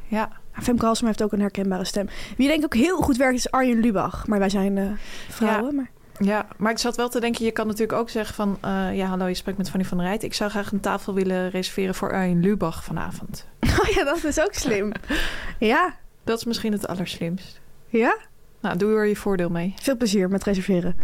Ja. 0.06 0.30
Femke 0.60 0.84
Halsema 0.84 1.08
heeft 1.08 1.22
ook 1.22 1.32
een 1.32 1.40
herkenbare 1.40 1.84
stem. 1.84 2.08
Wie 2.36 2.46
denk 2.48 2.58
ik 2.58 2.64
ook 2.64 2.74
heel 2.74 2.96
goed 2.96 3.16
werkt 3.16 3.36
is 3.38 3.50
Arjen 3.50 3.80
Lubach. 3.80 4.26
Maar 4.26 4.38
wij 4.38 4.48
zijn 4.48 4.78
eh, 4.78 4.84
vrouwen. 5.28 5.74
Maar... 5.74 5.90
Ja, 6.18 6.46
maar 6.56 6.70
ik 6.70 6.78
zat 6.78 6.96
wel 6.96 7.08
te 7.08 7.20
denken, 7.20 7.44
je 7.44 7.50
kan 7.50 7.66
natuurlijk 7.66 7.98
ook 7.98 8.10
zeggen 8.10 8.34
van... 8.34 8.58
eh, 8.60 8.96
ja, 8.96 9.06
hallo, 9.06 9.26
je 9.26 9.34
spreekt 9.34 9.58
met 9.58 9.70
Fanny 9.70 9.84
van 9.84 9.98
der 9.98 10.06
Rijt. 10.06 10.22
Ik 10.22 10.34
zou 10.34 10.50
graag 10.50 10.72
een 10.72 10.80
tafel 10.80 11.14
willen 11.14 11.50
reserveren 11.50 11.94
voor 11.94 12.12
Arjen 12.12 12.40
Lubach 12.40 12.84
vanavond. 12.84 13.46
Oh 13.82 13.88
ja, 13.88 14.04
dat 14.04 14.24
is 14.24 14.40
ook 14.40 14.54
slim. 14.54 14.92
ja, 15.58 15.94
Dat 16.24 16.38
is 16.38 16.44
misschien 16.44 16.72
het 16.72 16.86
allerslimst. 16.86 17.60
ja. 17.88 18.16
Nou, 18.60 18.76
doe 18.76 18.94
er 18.96 19.06
je 19.06 19.16
voordeel 19.16 19.48
mee. 19.50 19.74
Veel 19.80 19.96
plezier 19.96 20.28
met 20.28 20.44
reserveren. 20.44 20.96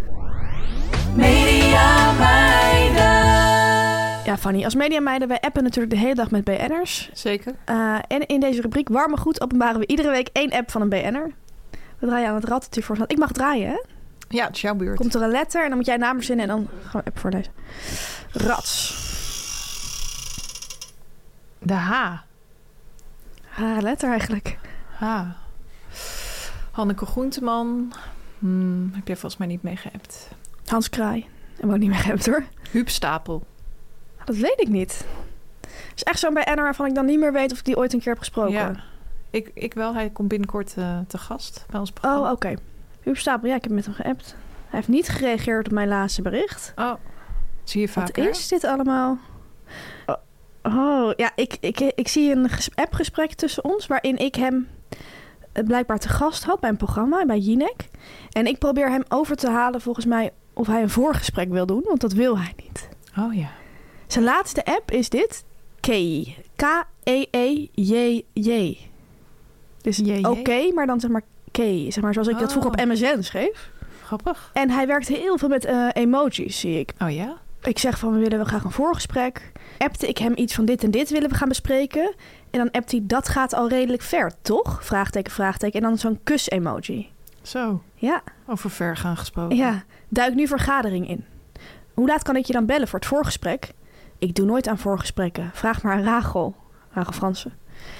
Media. 1.16 2.12
Ja, 4.28 4.36
Fanny, 4.36 4.64
als 4.64 4.74
mediameiden, 4.74 5.28
wij 5.28 5.40
appen 5.40 5.62
natuurlijk 5.62 5.94
de 5.94 6.00
hele 6.00 6.14
dag 6.14 6.30
met 6.30 6.44
BN'ers. 6.44 7.10
Zeker. 7.12 7.54
Eh, 7.64 7.98
en 8.08 8.26
in 8.26 8.40
deze 8.40 8.60
rubriek 8.60 8.88
Warme 8.88 9.16
Goed 9.16 9.40
openbaren 9.40 9.80
we 9.80 9.86
iedere 9.86 10.10
week 10.10 10.28
één 10.32 10.52
app 10.52 10.70
van 10.70 10.80
een 10.80 10.88
BN'er. 10.88 11.32
We 11.98 12.06
draaien 12.06 12.28
aan 12.28 12.34
het 12.34 12.44
rad 12.44 12.68
voor 12.80 13.04
Ik 13.06 13.18
mag 13.18 13.32
draaien, 13.32 13.68
hè? 13.68 13.80
Ja, 14.28 14.46
het 14.46 14.54
is 14.54 14.60
jouw 14.60 14.74
beurt. 14.74 14.96
Komt 14.96 15.14
er 15.14 15.22
een 15.22 15.30
letter 15.30 15.62
en 15.62 15.68
dan 15.68 15.76
moet 15.76 15.86
jij 15.86 15.96
naam 15.96 16.16
verzinnen 16.16 16.48
en 16.48 16.56
dan 16.56 16.68
gaan 16.82 17.00
we 17.00 17.06
app 17.06 17.18
voorlezen. 17.18 17.52
Rats. 18.32 18.96
De 21.58 21.74
H. 21.74 21.92
Ha, 23.48 23.80
letter 23.80 24.10
eigenlijk. 24.10 24.58
H. 24.98 25.04
Hanneke 26.70 27.06
Groenteman. 27.06 27.92
Hmm, 28.38 28.90
heb 28.94 29.06
jij 29.06 29.16
volgens 29.16 29.36
mij 29.36 29.48
niet 29.48 29.62
meegeappt. 29.62 30.28
Hans 30.66 30.90
Kraai. 30.90 31.26
En 31.60 31.70
ook 31.70 31.78
niet 31.78 31.88
meer 31.90 31.98
gehebt 31.98 32.26
hoor. 32.26 32.44
Huub 32.70 32.88
Stapel. 32.88 33.46
Dat 34.28 34.36
weet 34.36 34.60
ik 34.60 34.68
niet. 34.68 35.04
Het 35.60 35.92
is 35.96 36.02
echt 36.02 36.18
zo'n 36.18 36.34
BN'er 36.34 36.56
waarvan 36.62 36.86
ik 36.86 36.94
dan 36.94 37.06
niet 37.06 37.18
meer 37.18 37.32
weet 37.32 37.52
of 37.52 37.58
ik 37.58 37.64
die 37.64 37.76
ooit 37.76 37.92
een 37.92 37.98
keer 37.98 38.08
heb 38.08 38.18
gesproken. 38.18 38.52
Ja. 38.52 38.72
Ik, 39.30 39.50
ik 39.54 39.74
wel. 39.74 39.94
Hij 39.94 40.10
komt 40.10 40.28
binnenkort 40.28 40.74
eh, 40.76 40.98
te 41.06 41.18
gast 41.18 41.64
bij 41.70 41.80
ons 41.80 41.90
programma. 41.90 42.26
Oh, 42.26 42.30
oké. 42.32 42.54
Huub 43.00 43.16
Stapel, 43.16 43.48
ja, 43.48 43.54
ik 43.54 43.62
heb 43.62 43.72
met 43.72 43.84
hem 43.84 43.94
geappt. 43.94 44.36
Hij 44.68 44.78
heeft 44.78 44.88
niet 44.88 45.08
gereageerd 45.08 45.66
op 45.66 45.72
mijn 45.72 45.88
laatste 45.88 46.22
bericht. 46.22 46.72
Oh, 46.76 46.92
zie 47.64 47.80
je 47.80 47.86
Wat 47.86 47.94
vaker. 47.94 48.28
is 48.28 48.48
dit 48.48 48.64
allemaal? 48.64 49.18
Oh, 50.06 50.14
Oh, 50.62 51.10
ja, 51.16 51.30
ik, 51.34 51.56
ik, 51.60 51.80
ik 51.80 52.08
zie 52.08 52.32
een 52.34 52.48
ges- 52.48 52.70
appgesprek 52.74 53.32
tussen 53.32 53.64
ons... 53.64 53.86
waarin 53.86 54.16
ik 54.18 54.34
hem 54.34 54.68
eh, 55.52 55.64
blijkbaar 55.64 55.98
te 55.98 56.08
gast 56.08 56.44
had 56.44 56.60
bij 56.60 56.70
een 56.70 56.76
programma, 56.76 57.26
bij 57.26 57.38
Jinek. 57.38 57.88
En 58.32 58.46
ik 58.46 58.58
probeer 58.58 58.90
hem 58.90 59.02
over 59.08 59.36
te 59.36 59.50
halen, 59.50 59.80
volgens 59.80 60.06
mij... 60.06 60.30
of 60.52 60.66
hij 60.66 60.82
een 60.82 60.90
voorgesprek 60.90 61.48
wil 61.50 61.66
doen, 61.66 61.82
want 61.84 62.00
dat 62.00 62.12
wil 62.12 62.38
hij 62.38 62.52
niet. 62.64 62.88
Oh 63.18 63.34
ja. 63.34 63.48
Zijn 64.08 64.24
laatste 64.24 64.64
app 64.64 64.90
is 64.90 65.08
dit. 65.08 65.44
Key. 65.80 66.36
K-E-E-J-J. 66.56 68.76
Dus 69.82 69.96
J-J? 69.96 70.24
oké, 70.26 70.72
maar 70.74 70.86
dan 70.86 71.00
zeg 71.00 71.10
maar 71.10 71.22
Key. 71.50 71.90
Zeg 71.90 72.02
maar 72.02 72.12
zoals 72.12 72.28
ik 72.28 72.38
dat 72.38 72.50
vroeger 72.50 72.70
op 72.72 72.78
Oh. 72.80 72.86
MSN 72.86 73.20
schreef. 73.20 73.70
Grappig. 74.04 74.50
En 74.52 74.70
hij 74.70 74.86
werkt 74.86 75.08
heel 75.08 75.38
veel 75.38 75.48
met 75.48 75.64
eh, 75.64 75.86
emojis, 75.92 76.60
zie 76.60 76.78
ik. 76.78 76.92
Oh 77.02 77.10
ja? 77.10 77.36
Ik 77.62 77.78
zeg 77.78 77.98
van, 77.98 78.12
we 78.12 78.18
willen 78.18 78.36
wel 78.36 78.46
graag 78.46 78.64
een 78.64 78.70
voorgesprek. 78.70 79.52
Appte 79.78 80.08
ik 80.08 80.18
hem 80.18 80.32
iets 80.36 80.54
van 80.54 80.64
dit 80.64 80.84
en 80.84 80.90
dit 80.90 81.10
willen 81.10 81.28
we 81.28 81.34
gaan 81.34 81.48
bespreken. 81.48 82.14
En 82.50 82.58
dan 82.58 82.70
appt 82.70 82.90
hij, 82.90 83.00
dat 83.04 83.28
gaat 83.28 83.54
al 83.54 83.68
redelijk 83.68 84.02
ver, 84.02 84.32
toch? 84.42 84.84
Vraagteken, 84.84 85.32
vraagteken. 85.32 85.80
En 85.80 85.86
dan 85.88 85.98
zo'n 85.98 86.20
kus-emoji. 86.24 87.08
Zo. 87.42 87.82
Ja, 87.94 88.22
Over 88.46 88.70
ver 88.70 88.96
gaan 88.96 89.16
gesproken. 89.16 89.56
ja. 89.56 89.84
Duik 90.08 90.34
nu 90.34 90.46
vergadering 90.46 91.08
in. 91.08 91.24
Hoe 91.94 92.06
laat 92.06 92.22
kan 92.22 92.36
ik 92.36 92.44
je 92.44 92.52
dan 92.52 92.66
bellen 92.66 92.88
voor 92.88 92.98
het 92.98 93.08
voorgesprek? 93.08 93.72
Ik 94.18 94.34
doe 94.34 94.46
nooit 94.46 94.68
aan 94.68 94.78
voorgesprekken. 94.78 95.50
Vraag 95.54 95.82
maar 95.82 95.92
aan 95.92 96.02
Rachel. 96.02 96.56
Rachel 96.90 97.12
Fransen. 97.12 97.52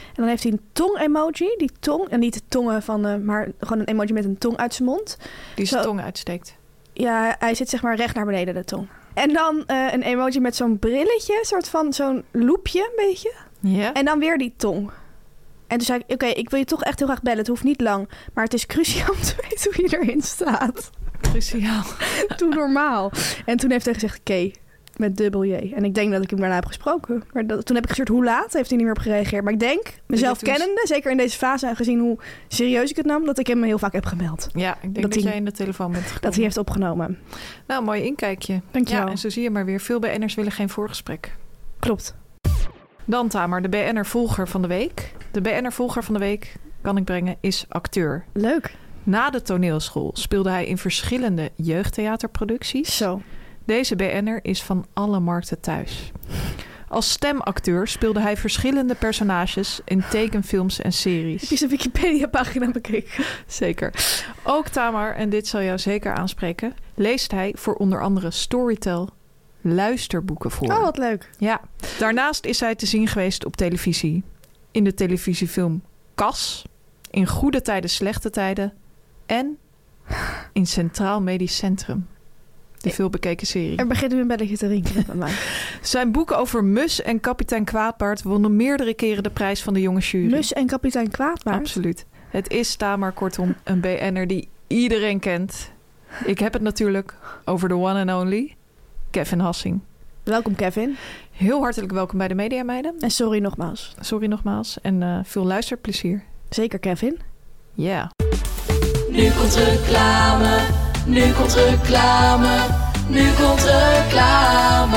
En 0.09 0.15
dan 0.15 0.27
heeft 0.27 0.43
hij 0.43 0.53
een 0.53 0.61
tong-emoji. 0.73 1.55
Die 1.57 1.71
tong, 1.81 2.09
en 2.09 2.21
niet 2.21 2.35
de 2.35 2.43
tongen 2.49 2.83
van, 2.83 3.07
eh, 3.07 3.17
maar 3.17 3.49
gewoon 3.61 3.79
een 3.79 3.89
emoji 3.89 4.13
met 4.13 4.25
een 4.25 4.39
tong 4.39 4.57
uit 4.57 4.75
zijn 4.75 4.89
mond. 4.89 5.19
Die 5.55 5.67
zijn 5.67 5.83
tong 5.83 6.01
uitsteekt. 6.01 6.57
Ja, 6.93 7.37
hij 7.39 7.55
zit 7.55 7.69
zeg 7.69 7.83
maar 7.83 7.97
recht 7.97 8.15
naar 8.15 8.25
beneden, 8.25 8.55
de 8.55 8.65
tong. 8.65 8.89
En 9.15 9.33
dan 9.33 9.67
eh, 9.67 9.93
een 9.93 10.03
emoji 10.03 10.41
met 10.41 10.57
zo'n 10.57 10.79
brilletje, 10.79 11.39
soort 11.43 11.69
van 11.69 11.93
zo'n 11.93 12.25
loepje 12.31 12.81
een 12.81 13.07
beetje. 13.07 13.33
Ja? 13.61 13.93
En 13.93 14.05
dan 14.05 14.19
weer 14.19 14.39
die 14.39 14.55
tong. 14.57 14.91
En 15.67 15.77
toen 15.77 15.87
zei 15.87 16.03
ik, 16.07 16.13
oké, 16.13 16.27
ik 16.27 16.51
wil 16.51 16.59
je 16.59 16.65
toch 16.65 16.83
echt 16.83 16.99
heel 16.99 17.09
graag 17.09 17.23
bellen. 17.23 17.39
Het 17.39 17.49
hoeft 17.49 17.65
niet 17.65 17.81
lang, 17.81 18.09
maar 18.35 18.45
het 18.45 18.55
is 18.55 18.67
cruciaal 18.67 19.11
om 19.11 19.21
te 19.21 19.35
weten 19.49 19.75
hoe 19.75 19.89
je 19.91 19.99
erin 19.99 20.23
staat. 20.23 20.91
Cruciaal. 21.21 21.85
Doe 22.37 22.55
normaal. 22.55 23.11
En 23.45 23.57
toen 23.57 23.71
heeft 23.71 23.85
hij 23.85 23.95
gezegd, 23.95 24.19
oké, 24.19 24.51
met 24.99 25.17
dubbel 25.17 25.45
J. 25.45 25.53
En 25.75 25.85
ik 25.85 25.95
denk 25.95 26.13
dat 26.13 26.23
ik 26.23 26.31
hem 26.31 26.39
daarna 26.41 26.55
heb 26.55 26.67
gesproken. 26.67 27.23
Maar 27.33 27.47
dat, 27.47 27.67
toen 27.67 27.75
heb 27.77 27.85
ik 27.85 27.91
gezegd, 27.91 28.09
hoe 28.09 28.25
laat? 28.25 28.53
Heeft 28.53 28.69
hij 28.69 28.77
niet 28.77 28.87
meer 28.87 28.97
op 28.97 29.03
gereageerd. 29.03 29.45
Maar 29.45 29.53
ik 29.53 29.61
denk, 29.61 29.93
mezelf 30.07 30.39
kennende, 30.41 30.81
zeker 30.85 31.11
in 31.11 31.17
deze 31.17 31.37
fase 31.37 31.67
en 31.67 31.77
gezien 31.77 31.99
hoe 32.01 32.19
serieus 32.49 32.91
ik 32.91 32.97
het 32.97 33.07
nam, 33.07 33.25
dat 33.27 33.39
ik 33.39 33.47
hem 33.47 33.63
heel 33.63 33.79
vaak 33.79 33.93
heb 33.93 34.05
gemeld. 34.05 34.49
Ja, 34.53 34.75
ik 34.75 34.81
denk 34.83 34.95
Dat 34.95 35.03
dat, 35.03 35.15
hij- 35.15 35.23
jij 35.23 35.37
in 35.37 35.45
de 35.45 35.53
telefoon 35.53 35.91
bent 35.93 36.03
gekomen. 36.05 36.23
Dat 36.23 36.35
hij 36.35 36.43
heeft 36.43 36.57
opgenomen. 36.57 37.19
Nou, 37.67 37.85
mooi 37.85 38.03
inkijkje. 38.03 38.61
Dankjewel. 38.71 39.05
Ja, 39.05 39.11
en 39.11 39.19
zo 39.19 39.29
zie 39.29 39.43
je 39.43 39.51
maar 39.51 39.65
weer. 39.65 39.81
Veel 39.81 39.99
BN'ers 39.99 40.35
willen 40.35 40.53
geen 40.53 40.69
voorgesprek. 40.69 41.37
Klopt. 41.79 42.15
Dan 43.05 43.29
Tamer, 43.29 43.63
de 43.63 43.69
BN'er-volger 43.69 44.49
van 44.49 44.63
de 44.63 44.69
week. 44.69 45.13
De 45.31 45.41
BN'er-volger 45.41 46.05
van 46.05 46.15
de 46.15 46.21
week, 46.21 46.55
kan 46.83 46.97
ik 46.97 47.05
brengen, 47.05 47.37
is 47.41 47.65
acteur. 47.69 48.25
Leuk. 48.33 48.75
Na 49.03 49.31
de 49.31 49.43
toneelschool 49.43 50.11
speelde 50.15 50.51
hij 50.51 50.67
in 50.67 50.79
verschillende 50.79 51.51
jeugdtheaterproducties. 51.57 52.97
Zo. 52.97 53.21
Deze 53.69 53.97
BN'er 53.97 54.39
is 54.43 54.63
van 54.63 54.87
alle 54.93 55.21
markten 55.21 55.61
thuis. 55.61 56.13
Als 56.89 57.11
stemacteur 57.11 57.89
speelde 57.89 58.21
hij 58.21 58.37
verschillende 58.37 58.95
personages 58.95 59.81
in 59.85 60.05
tekenfilms 60.11 60.81
en 60.81 60.93
series. 60.93 61.41
Heb 61.41 61.51
je 61.51 61.57
zijn 61.57 61.71
Wikipedia-pagina 61.71 62.71
bekeken? 62.71 63.25
Zeker. 63.47 63.95
Ook 64.43 64.69
Tamar, 64.69 65.15
en 65.15 65.31
dit 65.31 65.47
zal 65.47 65.63
jou 65.63 65.79
zeker 65.79 66.13
aanspreken, 66.15 66.75
leest 66.95 67.31
hij 67.31 67.55
voor 67.57 67.75
onder 67.75 68.03
andere 68.03 68.31
Storytel 68.31 69.09
luisterboeken 69.61 70.51
voor. 70.51 70.69
Oh, 70.69 70.81
wat 70.81 70.99
leuk. 70.99 71.31
Ja. 71.39 71.61
Daarnaast 71.99 72.45
is 72.45 72.61
hij 72.61 72.75
te 72.75 72.87
zien 72.87 73.07
geweest 73.07 73.45
op 73.45 73.57
televisie. 73.57 74.23
In 74.71 74.85
de 74.85 74.95
televisiefilm 74.95 75.83
Kas, 76.15 76.65
in 77.11 77.27
Goede 77.27 77.63
Tijden, 77.63 77.91
Slechte 77.91 78.31
Tijden 78.31 78.73
en 79.27 79.59
in 80.53 80.67
Centraal 80.67 81.21
Medisch 81.21 81.57
Centrum. 81.57 82.07
De 82.79 82.91
veelbekeken 82.91 83.47
serie. 83.47 83.77
Er 83.77 83.87
begint 83.87 84.13
nu 84.13 84.21
een 84.21 84.27
belletje 84.27 84.57
te 84.57 84.67
rinkelen 84.67 85.07
bij 85.07 85.15
mij. 85.15 85.33
Zijn 85.83 86.13
boeken 86.13 86.39
over 86.39 86.65
Mus 86.65 87.03
en 87.03 87.21
kapitein 87.21 87.65
Kwaadbaard 87.65 88.23
wonnen 88.23 88.57
meerdere 88.57 88.95
keren 88.95 89.23
de 89.23 89.31
prijs 89.31 89.63
van 89.63 89.75
de 89.75 89.81
jonge 89.81 90.01
jury. 90.01 90.31
Mus 90.31 90.53
en 90.53 90.67
kapitein 90.67 91.11
Kwaadbaard. 91.11 91.59
Absoluut. 91.59 92.07
Het 92.29 92.51
is 92.51 92.77
Tamar 92.77 93.13
kortom 93.13 93.55
een 93.65 93.81
BN'er 93.81 94.27
die 94.27 94.49
iedereen 94.67 95.21
kent. 95.21 95.71
Ik 96.25 96.39
heb 96.39 96.53
het 96.53 96.63
natuurlijk 96.63 97.15
over 97.45 97.69
de 97.69 97.75
one 97.75 98.13
and 98.13 98.23
only 98.23 98.57
Kevin 99.11 99.39
Hassing. 99.39 99.81
Welkom 100.23 100.55
Kevin. 100.55 100.97
Heel 101.31 101.61
hartelijk 101.61 101.93
welkom 101.93 102.19
bij 102.19 102.29
de 102.29 102.35
Media 102.35 102.63
Meiden. 102.63 102.95
En 103.01 103.11
sorry 103.11 103.39
nogmaals. 103.39 103.95
Sorry 104.01 104.27
nogmaals 104.27 104.81
en 104.81 105.03
eh, 105.03 105.19
veel 105.25 105.45
luisterplezier. 105.45 106.23
Zeker 106.49 106.79
Kevin. 106.79 107.19
Ja. 107.73 108.11
Nu 109.11 109.31
komt 109.31 109.55
reclame, 109.55 110.59
nu 111.09 111.33
komt 111.33 111.55
reclame, 111.55 112.67
nu 113.09 113.31
komt 113.33 113.63
reclame. 113.65 114.97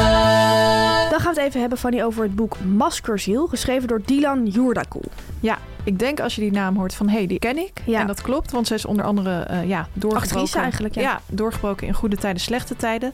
Dan 1.09 1.19
gaan 1.19 1.33
we 1.33 1.39
het 1.39 1.47
even 1.47 1.59
hebben 1.59 1.77
Fanny 1.77 2.03
over 2.03 2.23
het 2.23 2.35
boek 2.35 2.59
Maskerziel, 2.59 3.47
geschreven 3.47 3.87
door 3.87 4.01
Dylan 4.05 4.45
Joerdakul. 4.45 5.03
Ja, 5.39 5.57
ik 5.83 5.99
denk 5.99 6.19
als 6.19 6.35
je 6.35 6.41
die 6.41 6.51
naam 6.51 6.77
hoort 6.77 6.93
van 6.93 7.09
hé, 7.09 7.17
hey, 7.17 7.27
die 7.27 7.39
ken 7.39 7.57
ik. 7.57 7.81
Ja. 7.85 7.99
En 7.99 8.07
dat 8.07 8.21
klopt, 8.21 8.51
want 8.51 8.67
zij 8.67 8.75
is 8.75 8.85
onder 8.85 9.05
andere 9.05 9.39
eh, 9.39 9.67
ja, 9.67 9.87
doorgebroken. 9.93 10.37
Actrice 10.37 10.59
eigenlijk, 10.59 10.95
ja. 10.95 11.21
doorgebroken 11.27 11.87
in 11.87 11.93
goede 11.93 12.17
tijden, 12.17 12.41
slechte 12.41 12.75
tijden. 12.75 13.13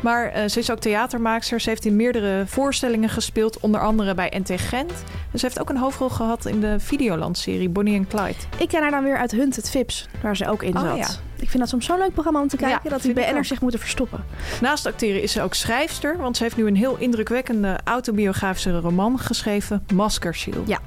Maar 0.00 0.26
eh, 0.28 0.48
ze 0.48 0.58
is 0.58 0.70
ook 0.70 0.78
theatermaakster. 0.78 1.60
Ze 1.60 1.68
heeft 1.68 1.84
in 1.84 1.96
meerdere 1.96 2.46
voorstellingen 2.46 3.08
gespeeld, 3.08 3.60
onder 3.60 3.80
andere 3.80 4.14
bij 4.14 4.32
NT 4.36 4.60
Gent. 4.60 4.92
En 5.32 5.38
ze 5.38 5.46
heeft 5.46 5.60
ook 5.60 5.70
een 5.70 5.76
hoofdrol 5.78 6.08
gehad 6.08 6.46
in 6.46 6.60
de 6.60 6.80
Videoland-serie 6.80 7.68
Bonnie 7.68 7.96
en 7.96 8.06
Clyde. 8.06 8.38
Ik 8.58 8.68
ken 8.68 8.82
haar 8.82 8.90
dan 8.90 9.04
weer 9.04 9.16
uit 9.18 9.30
Hunt 9.30 9.56
het 9.56 9.70
Vips, 9.70 10.08
waar 10.22 10.36
ze 10.36 10.48
ook 10.48 10.62
in 10.62 10.76
Oh, 10.76 10.82
zat. 10.82 10.96
ja. 10.96 11.08
Ik 11.38 11.48
vind 11.48 11.58
dat 11.58 11.68
soms 11.68 11.86
zo'n 11.86 11.98
leuk 11.98 12.12
programma 12.12 12.40
om 12.40 12.48
te 12.48 12.56
kijken, 12.56 12.80
Ja, 12.84 12.90
dat 12.90 13.02
die 13.02 13.12
BN'ers 13.12 13.48
zich 13.48 13.60
moeten 13.60 13.80
verstoppen. 13.80 14.24
Naast 14.60 14.86
acteren 14.86 15.22
is 15.22 15.32
ze 15.32 15.42
ook 15.42 15.54
schrijfster, 15.54 16.16
want 16.18 16.36
ze 16.36 16.42
heeft 16.42 16.56
nu 16.56 16.66
een 16.66 16.76
heel 16.76 16.96
indrukwekkende 16.98 17.78
autobiografische 17.84 18.80
roman 18.80 19.18
geschreven, 19.18 19.84
Maskerziel. 19.94 20.62
Ja. 20.66 20.78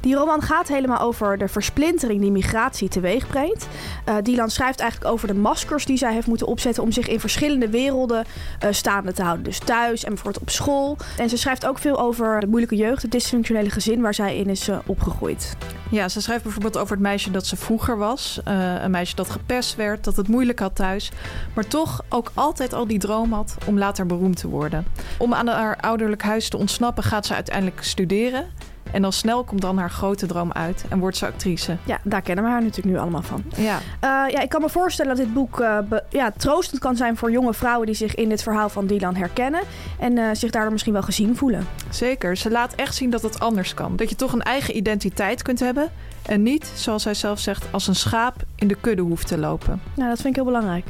Die 0.00 0.14
roman 0.14 0.42
gaat 0.42 0.68
helemaal 0.68 0.98
over 0.98 1.38
de 1.38 1.48
versplintering 1.48 2.20
die 2.20 2.30
migratie 2.30 2.88
teweeg 2.88 3.26
brengt. 3.26 3.68
Eh 4.04 4.16
Dylan 4.22 4.50
schrijft 4.50 4.80
eigenlijk 4.80 5.12
over 5.12 5.28
de 5.28 5.34
maskers 5.34 5.84
die 5.84 5.96
zij 5.96 6.12
heeft 6.12 6.26
moeten 6.26 6.46
opzetten 6.46 6.82
om 6.82 6.92
zich 6.92 7.08
in 7.08 7.20
verschillende 7.20 7.68
werelden 7.68 8.24
eh, 8.58 8.68
staande 8.72 9.12
te 9.12 9.22
houden. 9.22 9.44
Dus 9.44 9.58
thuis 9.58 10.04
en 10.04 10.08
bijvoorbeeld 10.08 10.42
op 10.42 10.50
school. 10.50 10.96
En 11.18 11.28
ze 11.28 11.36
schrijft 11.36 11.66
ook 11.66 11.78
veel 11.78 12.00
over 12.00 12.40
de 12.40 12.46
moeilijke 12.46 12.76
jeugd, 12.76 13.02
het 13.02 13.10
dysfunctionele 13.10 13.70
gezin 13.70 14.00
waar 14.00 14.14
zij 14.14 14.36
in 14.36 14.48
is 14.48 14.68
eh, 14.68 14.78
opgegroeid. 14.86 15.56
Ja, 15.90 16.08
ze 16.08 16.20
schrijft 16.20 16.42
bijvoorbeeld 16.42 16.78
over 16.78 16.92
het 16.92 17.02
meisje 17.02 17.30
dat 17.30 17.46
ze 17.46 17.56
vroeger 17.56 17.98
was. 17.98 18.40
Een 18.44 18.90
meisje 18.90 19.14
dat 19.14 19.30
gepest 19.30 19.76
werd, 19.76 19.97
dat 20.04 20.16
het 20.16 20.28
moeilijk 20.28 20.58
had 20.58 20.74
thuis. 20.74 21.10
Maar 21.54 21.66
toch 21.66 22.00
ook 22.08 22.30
altijd 22.34 22.72
al 22.72 22.86
die 22.86 22.98
droom 22.98 23.32
had 23.32 23.56
om 23.66 23.78
later 23.78 24.06
beroemd 24.06 24.36
te 24.36 24.48
worden. 24.48 24.86
Om 25.18 25.34
aan 25.34 25.46
haar 25.46 25.76
ouderlijk 25.80 26.22
huis 26.22 26.48
te 26.48 26.56
ontsnappen 26.56 27.04
gaat 27.04 27.26
ze 27.26 27.34
uiteindelijk 27.34 27.82
studeren. 27.82 28.46
En 28.92 29.04
al 29.04 29.12
snel 29.12 29.44
komt 29.44 29.60
dan 29.60 29.78
haar 29.78 29.90
grote 29.90 30.26
droom 30.26 30.52
uit 30.52 30.84
en 30.88 30.98
wordt 30.98 31.16
ze 31.16 31.26
actrice. 31.26 31.76
Ja, 31.84 31.98
daar 32.04 32.22
kennen 32.22 32.44
we 32.44 32.50
haar 32.50 32.60
natuurlijk 32.62 32.96
nu 32.96 32.98
allemaal 32.98 33.22
van. 33.22 33.44
Ja, 33.56 33.78
Eh, 34.00 34.08
ja, 34.32 34.40
ik 34.40 34.48
kan 34.48 34.60
me 34.60 34.68
voorstellen 34.68 35.16
dat 35.16 35.24
dit 35.24 35.34
boek 35.34 35.60
eh, 35.60 35.78
ja, 36.10 36.30
troostend 36.36 36.80
kan 36.80 36.96
zijn 36.96 37.16
voor 37.16 37.30
jonge 37.30 37.54
vrouwen 37.54 37.86
die 37.86 37.94
zich 37.94 38.14
in 38.14 38.28
dit 38.28 38.42
verhaal 38.42 38.68
van 38.68 38.86
Dylan 38.86 39.14
herkennen. 39.16 39.60
En 39.98 40.18
eh, 40.18 40.24
zich 40.32 40.50
daardoor 40.50 40.72
misschien 40.72 40.92
wel 40.92 41.02
gezien 41.02 41.36
voelen. 41.36 41.66
zeker. 41.90 42.36
Ze 42.36 42.50
laat 42.50 42.74
echt 42.74 42.94
zien 42.94 43.10
dat 43.10 43.22
het 43.22 43.40
anders 43.40 43.74
kan. 43.74 43.96
Dat 43.96 44.08
je 44.08 44.16
toch 44.16 44.32
een 44.32 44.42
eigen 44.42 44.76
identiteit 44.76 45.42
kunt 45.42 45.60
hebben. 45.60 45.90
En 46.28 46.42
niet, 46.42 46.72
zoals 46.74 47.02
zij 47.02 47.14
zelf 47.14 47.38
zegt, 47.38 47.64
als 47.70 47.86
een 47.86 47.94
schaap 47.94 48.34
in 48.54 48.68
de 48.68 48.76
kudde 48.80 49.02
hoeft 49.02 49.26
te 49.26 49.38
lopen. 49.38 49.80
Nou, 49.94 50.08
dat 50.08 50.16
vind 50.20 50.28
ik 50.28 50.34
heel 50.34 50.44
belangrijk. 50.44 50.86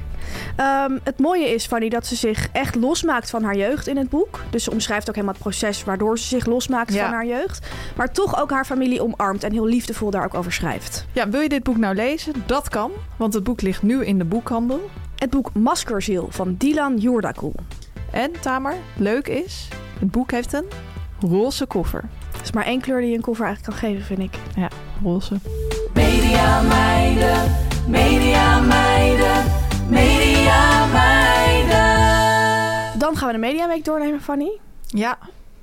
Ehm, 0.56 0.98
het 1.04 1.18
mooie 1.18 1.48
is, 1.54 1.66
Fanny, 1.66 1.88
dat 1.88 2.06
ze 2.06 2.16
zich 2.16 2.48
echt 2.52 2.74
losmaakt 2.74 3.30
van 3.30 3.42
haar 3.42 3.56
jeugd 3.56 3.86
in 3.86 3.96
het 3.96 4.08
boek. 4.08 4.40
Dus 4.50 4.64
ze 4.64 4.70
omschrijft 4.70 5.08
ook 5.08 5.14
helemaal 5.14 5.34
het 5.34 5.42
proces 5.44 5.84
waardoor 5.84 6.18
ze 6.18 6.24
zich 6.26 6.46
losmaakt 6.46 6.92
Ja. 6.94 7.04
van 7.04 7.12
haar 7.14 7.26
jeugd. 7.26 7.66
Maar 7.96 8.12
toch 8.12 8.40
ook 8.40 8.50
haar 8.50 8.64
familie 8.64 9.02
omarmt 9.02 9.44
en 9.44 9.52
heel 9.52 9.66
liefdevol 9.66 10.10
daar 10.10 10.24
ook 10.24 10.34
over 10.34 10.52
schrijft. 10.52 11.06
Ja, 11.12 11.28
wil 11.28 11.40
je 11.40 11.48
dit 11.48 11.62
boek 11.62 11.76
nou 11.76 11.94
lezen? 11.94 12.32
Dat 12.46 12.68
kan, 12.68 12.90
want 13.16 13.34
het 13.34 13.44
boek 13.44 13.60
ligt 13.60 13.82
nu 13.82 14.04
in 14.04 14.18
de 14.18 14.24
boekhandel. 14.24 14.90
Het 15.16 15.30
boek 15.30 15.52
Maskerziel 15.54 16.26
van 16.30 16.54
Dylan 16.58 16.96
Joerdakul. 16.96 17.54
En 18.10 18.30
Tamer, 18.40 18.74
leuk 18.96 19.28
is, 19.28 19.68
het 19.98 20.10
boek 20.10 20.30
heeft 20.30 20.52
een 20.52 20.66
roze 21.20 21.66
koffer. 21.66 22.04
Dat 22.38 22.46
is 22.46 22.52
maar 22.52 22.64
één 22.64 22.80
kleur 22.80 23.00
die 23.00 23.10
je 23.10 23.16
een 23.16 23.22
cover 23.22 23.46
eigenlijk 23.46 23.78
kan 23.78 23.88
geven, 23.88 24.04
vind 24.04 24.18
ik. 24.18 24.38
Ja, 24.56 24.68
roze. 25.02 25.36
Media 25.94 26.62
meiden, 26.62 27.56
media 27.88 28.60
meiden, 28.60 29.44
media 29.88 30.86
meiden. 30.86 31.98
Dan 32.98 33.16
gaan 33.16 33.26
we 33.26 33.32
de 33.32 33.38
Mediaweek 33.38 33.84
doornemen, 33.84 34.20
Fanny. 34.20 34.58
Ja, 34.86 35.18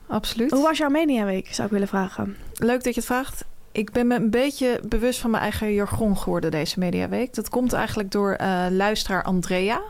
absoluut. 0.08 0.51
Hoe 0.51 0.63
was 0.63 0.77
jouw 0.77 0.89
Mediaweek, 0.89 1.48
zou 1.53 1.67
ik 1.67 1.74
willen 1.74 1.88
vragen. 1.88 2.38
Leuk 2.53 2.84
dat 2.84 2.94
je 2.94 3.00
het 3.00 3.05
vraagt. 3.05 3.46
Ik 3.72 3.91
ben 3.91 4.08
me 4.08 4.15
een 4.15 4.29
beetje 4.29 4.79
bewust 4.88 5.20
van 5.20 5.29
mijn 5.29 5.44
eigen 5.44 5.74
jargon 5.74 6.17
geworden 6.17 6.51
deze 6.51 6.79
mediaweek. 6.79 7.34
Dat 7.34 7.50
komt 7.50 7.74
eigenlijk 7.74 8.12
door 8.12 8.32
eh, 8.32 8.65
luisteraar 8.70 9.24
Andrea. 9.24 9.82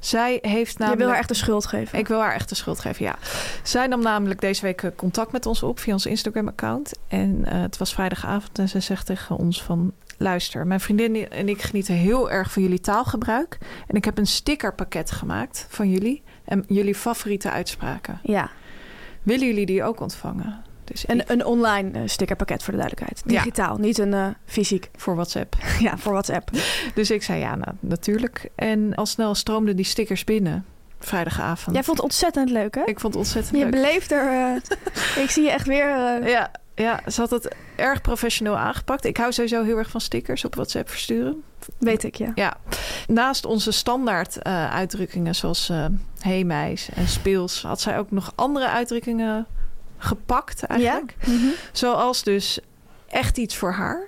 Zij 0.00 0.38
heeft 0.42 0.72
Je 0.72 0.78
namelijk... 0.78 1.00
wil 1.00 1.08
haar 1.08 1.18
echt 1.18 1.28
de 1.28 1.34
schuld 1.34 1.66
geven. 1.66 1.98
Ik 1.98 2.08
wil 2.08 2.20
haar 2.20 2.34
echt 2.34 2.48
de 2.48 2.54
schuld 2.54 2.80
geven, 2.80 3.04
ja. 3.04 3.16
Zij 3.62 3.86
nam 3.86 4.02
namelijk 4.02 4.40
deze 4.40 4.62
week 4.62 4.82
eh, 4.82 4.90
contact 4.96 5.32
met 5.32 5.46
ons 5.46 5.62
op 5.62 5.78
via 5.78 5.92
ons 5.92 6.06
Instagram-account. 6.06 6.92
En 7.08 7.44
eh, 7.44 7.60
het 7.60 7.78
was 7.78 7.94
vrijdagavond 7.94 8.58
en 8.58 8.68
ze 8.68 8.80
zegt 8.80 9.06
tegen 9.06 9.36
ons 9.36 9.62
van... 9.62 9.92
Luister, 10.20 10.66
mijn 10.66 10.80
vriendin 10.80 11.30
en 11.30 11.48
ik 11.48 11.62
genieten 11.62 11.94
heel 11.94 12.30
erg 12.30 12.52
van 12.52 12.62
jullie 12.62 12.80
taalgebruik. 12.80 13.58
En 13.86 13.96
ik 13.96 14.04
heb 14.04 14.18
een 14.18 14.26
stickerpakket 14.26 15.10
gemaakt 15.10 15.66
van 15.68 15.90
jullie. 15.90 16.22
En 16.44 16.64
jullie 16.66 16.94
favoriete 16.94 17.50
uitspraken. 17.50 18.18
Ja, 18.22 18.50
Willen 19.28 19.46
jullie 19.46 19.66
die 19.66 19.84
ook 19.84 20.00
ontvangen? 20.00 20.62
Dus 20.90 21.08
een, 21.08 21.20
ik- 21.20 21.28
een 21.28 21.44
online 21.44 21.90
eh, 21.98 22.02
stickerpakket 22.04 22.62
voor 22.62 22.72
de 22.72 22.78
duidelijkheid. 22.78 23.22
Ja. 23.26 23.38
Digitaal, 23.38 23.76
niet 23.76 23.98
een 23.98 24.14
eh, 24.14 24.26
fysiek. 24.44 24.90
voor 24.96 25.14
WhatsApp. 25.14 25.56
Ja, 25.80 25.98
voor 25.98 26.12
WhatsApp. 26.12 26.50
Dus 26.94 27.10
ik 27.10 27.22
zei 27.22 27.38
ja, 27.40 27.54
nou, 27.54 27.72
natuurlijk. 27.80 28.48
En 28.54 28.94
al 28.94 29.06
snel 29.06 29.34
stroomden 29.34 29.76
die 29.76 29.84
stickers 29.84 30.24
binnen. 30.24 30.64
Vrijdagavond. 30.98 31.74
Jij 31.76 31.84
vond 31.84 31.96
het 31.96 32.06
ontzettend 32.06 32.50
leuk, 32.50 32.74
hè? 32.74 32.82
Ik 32.84 33.00
vond 33.00 33.14
het 33.14 33.22
ontzettend 33.22 33.56
je 33.56 33.62
leuk. 33.62 33.70
beleeft 33.70 34.12
er... 34.12 34.26
eh, 35.16 35.22
ik 35.24 35.30
zie 35.30 35.42
je 35.42 35.50
echt 35.50 35.66
weer... 35.66 35.88
Ja, 36.28 36.50
ja, 36.74 37.00
ze 37.10 37.20
had 37.20 37.30
het 37.30 37.54
erg 37.76 38.00
professioneel 38.00 38.56
aangepakt. 38.58 39.04
Ik 39.04 39.16
hou 39.16 39.32
sowieso 39.32 39.62
heel 39.64 39.76
erg 39.78 39.90
van 39.90 40.00
stickers 40.00 40.44
op 40.44 40.54
WhatsApp 40.54 40.88
versturen. 40.88 41.42
Weet 41.78 42.04
ik, 42.04 42.14
ja. 42.14 42.32
Ja, 42.34 42.56
naast 43.06 43.44
onze 43.44 43.70
standaard 43.70 44.44
uitdrukkingen 44.44 45.34
zoals 45.34 45.70
hey 46.20 46.44
meis 46.44 46.88
en 46.94 47.08
speels... 47.08 47.62
had 47.62 47.80
zij 47.80 47.98
ook 47.98 48.10
nog 48.10 48.32
andere 48.34 48.68
uitdrukkingen 48.68 49.46
gepakt 49.98 50.62
eigenlijk. 50.62 51.14
Ja? 51.20 51.32
Mhm. 51.32 51.46
Zoals 51.72 52.22
dus 52.22 52.60
echt 53.08 53.38
iets 53.38 53.56
voor 53.56 53.72
haar, 53.72 54.06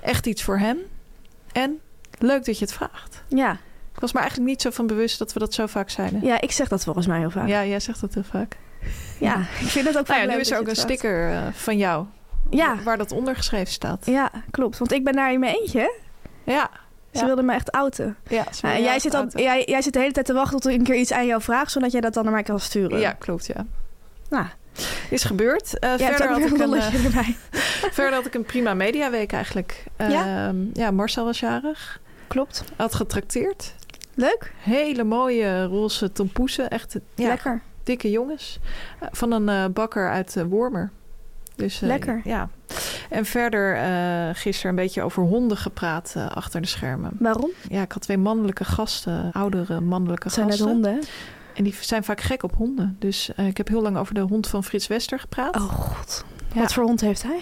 echt 0.00 0.26
iets 0.26 0.42
voor 0.42 0.58
hem 0.58 0.78
en 1.52 1.80
leuk 2.18 2.44
dat 2.44 2.58
je 2.58 2.64
het 2.64 2.74
vraagt. 2.74 3.22
Ja. 3.28 3.52
Ik 3.94 4.00
was 4.00 4.12
me 4.12 4.18
eigenlijk 4.20 4.48
niet 4.50 4.62
zo 4.62 4.70
van 4.70 4.86
bewust 4.86 5.18
dat 5.18 5.32
we 5.32 5.38
dat 5.38 5.54
zo 5.54 5.66
vaak 5.66 5.90
zeiden. 5.90 6.20
ja, 6.22 6.40
ik 6.40 6.50
zeg 6.52 6.68
dat 6.68 6.84
volgens 6.84 7.06
mij 7.06 7.18
heel 7.18 7.30
vaak. 7.30 7.48
Ja, 7.48 7.60
Ja, 7.60 7.68
jij 7.68 7.80
zegt 7.80 8.00
dat 8.00 8.14
heel 8.14 8.24
vaak. 8.24 8.56
ik 9.60 9.66
vind 9.68 9.86
het 9.86 9.98
ook 9.98 10.06
Nou 10.06 10.20
ja, 10.20 10.26
nu 10.26 10.40
is 10.40 10.46
er 10.50 10.52
dat 10.56 10.62
ook 10.62 10.68
een 10.68 10.76
sticker 10.76 11.30
eh, 11.32 11.42
van 11.52 11.76
jou. 11.76 12.06
Ja. 12.50 12.82
Waar 12.82 12.96
dat 12.98 13.12
ondergeschreven 13.12 13.72
staat. 13.72 14.06
Ja, 14.06 14.30
klopt. 14.50 14.78
Want 14.78 14.92
ik 14.92 15.04
ben 15.04 15.12
daar 15.12 15.32
in 15.32 15.40
mijn 15.40 15.54
eentje? 15.56 15.94
Ja. 16.44 16.70
Ze 17.12 17.20
Ja. 17.20 17.26
wilde 17.26 17.42
me 17.42 17.52
echt 17.54 17.72
outen. 17.72 18.16
Ja, 18.28 18.44
Ja, 18.60 18.74
en 18.74 18.82
jij 18.82 18.98
zit, 18.98 19.14
al, 19.14 19.26
jij, 19.28 19.62
jij 19.66 19.82
zit 19.82 19.92
de 19.92 19.98
hele 19.98 20.12
tijd 20.12 20.26
te 20.26 20.32
wachten 20.32 20.60
tot 20.60 20.70
ik 20.72 20.78
een 20.78 20.84
keer 20.84 20.94
iets 20.96 21.12
aan 21.12 21.26
jou 21.26 21.42
vraag... 21.42 21.70
zodat 21.70 21.92
jij 21.92 22.00
dat 22.00 22.14
dan 22.14 22.24
naar 22.24 22.32
mij 22.32 22.42
kan 22.42 22.60
sturen. 22.60 22.98
Ja, 23.00 23.12
klopt, 23.12 23.46
ja. 23.46 23.66
Nou, 24.28 24.46
Is 25.10 25.24
gebeurd. 25.24 25.78
Eh, 25.78 25.90
verder, 25.96 26.28
had 26.28 26.38
ik 26.38 26.58
een 26.58 26.74
eh, 26.74 27.04
erbij. 27.04 27.36
verder 27.96 28.14
had 28.14 28.26
ik 28.26 28.34
een 28.34 28.44
prima 28.44 28.74
mediaweek 28.74 29.32
eigenlijk. 29.32 29.84
Ja? 29.98 30.46
Ehm, 30.48 30.56
ja, 30.72 30.90
Marcel 30.90 31.24
was 31.24 31.40
jarig. 31.40 32.00
Klopt. 32.26 32.64
Had 32.76 32.94
getrakteerd. 32.94 33.74
Leuk. 34.14 34.52
Hele 34.58 35.04
mooie 35.04 35.64
roze 35.64 36.12
tompoesen. 36.12 36.70
Echt 36.70 36.96
ja, 37.14 37.28
Lekker. 37.28 37.62
dikke 37.82 38.10
jongens. 38.10 38.58
Eh, 39.00 39.08
van 39.12 39.32
een 39.32 39.48
eh, 39.48 39.64
bakker 39.72 40.10
uit 40.10 40.36
Wormer. 40.48 40.90
Dus, 41.56 41.80
Lekker. 41.80 42.20
Ja. 42.24 42.48
En 43.10 43.24
verder 43.24 43.76
gisteren 44.34 44.70
een 44.70 44.82
beetje 44.82 45.02
over 45.02 45.22
honden 45.22 45.56
gepraat 45.56 46.14
achter 46.28 46.60
de 46.60 46.66
schermen. 46.66 47.10
Waarom? 47.18 47.50
Ja, 47.68 47.82
ik 47.82 47.92
had 47.92 48.02
twee 48.02 48.18
mannelijke 48.18 48.64
gasten, 48.64 49.30
oudere 49.32 49.80
mannelijke 49.80 50.24
Het 50.24 50.32
zijn 50.32 50.46
gasten. 50.46 50.66
net 50.66 50.74
honden, 50.74 50.92
hè? 50.92 50.98
En 51.54 51.64
die 51.64 51.74
zijn 51.80 52.04
vaak 52.04 52.20
gek 52.20 52.42
op 52.42 52.54
honden. 52.54 52.96
Dus 52.98 53.30
uh, 53.36 53.46
ik 53.46 53.56
heb 53.56 53.68
heel 53.68 53.82
lang 53.82 53.96
over 53.96 54.14
de 54.14 54.20
hond 54.20 54.46
van 54.46 54.64
Frits 54.64 54.86
Wester 54.86 55.18
gepraat. 55.20 55.56
Oh 55.56 55.62
god. 55.62 56.24
Ja. 56.54 56.60
Wat 56.60 56.72
voor 56.72 56.84
hond 56.84 57.00
heeft 57.00 57.22
hij? 57.22 57.38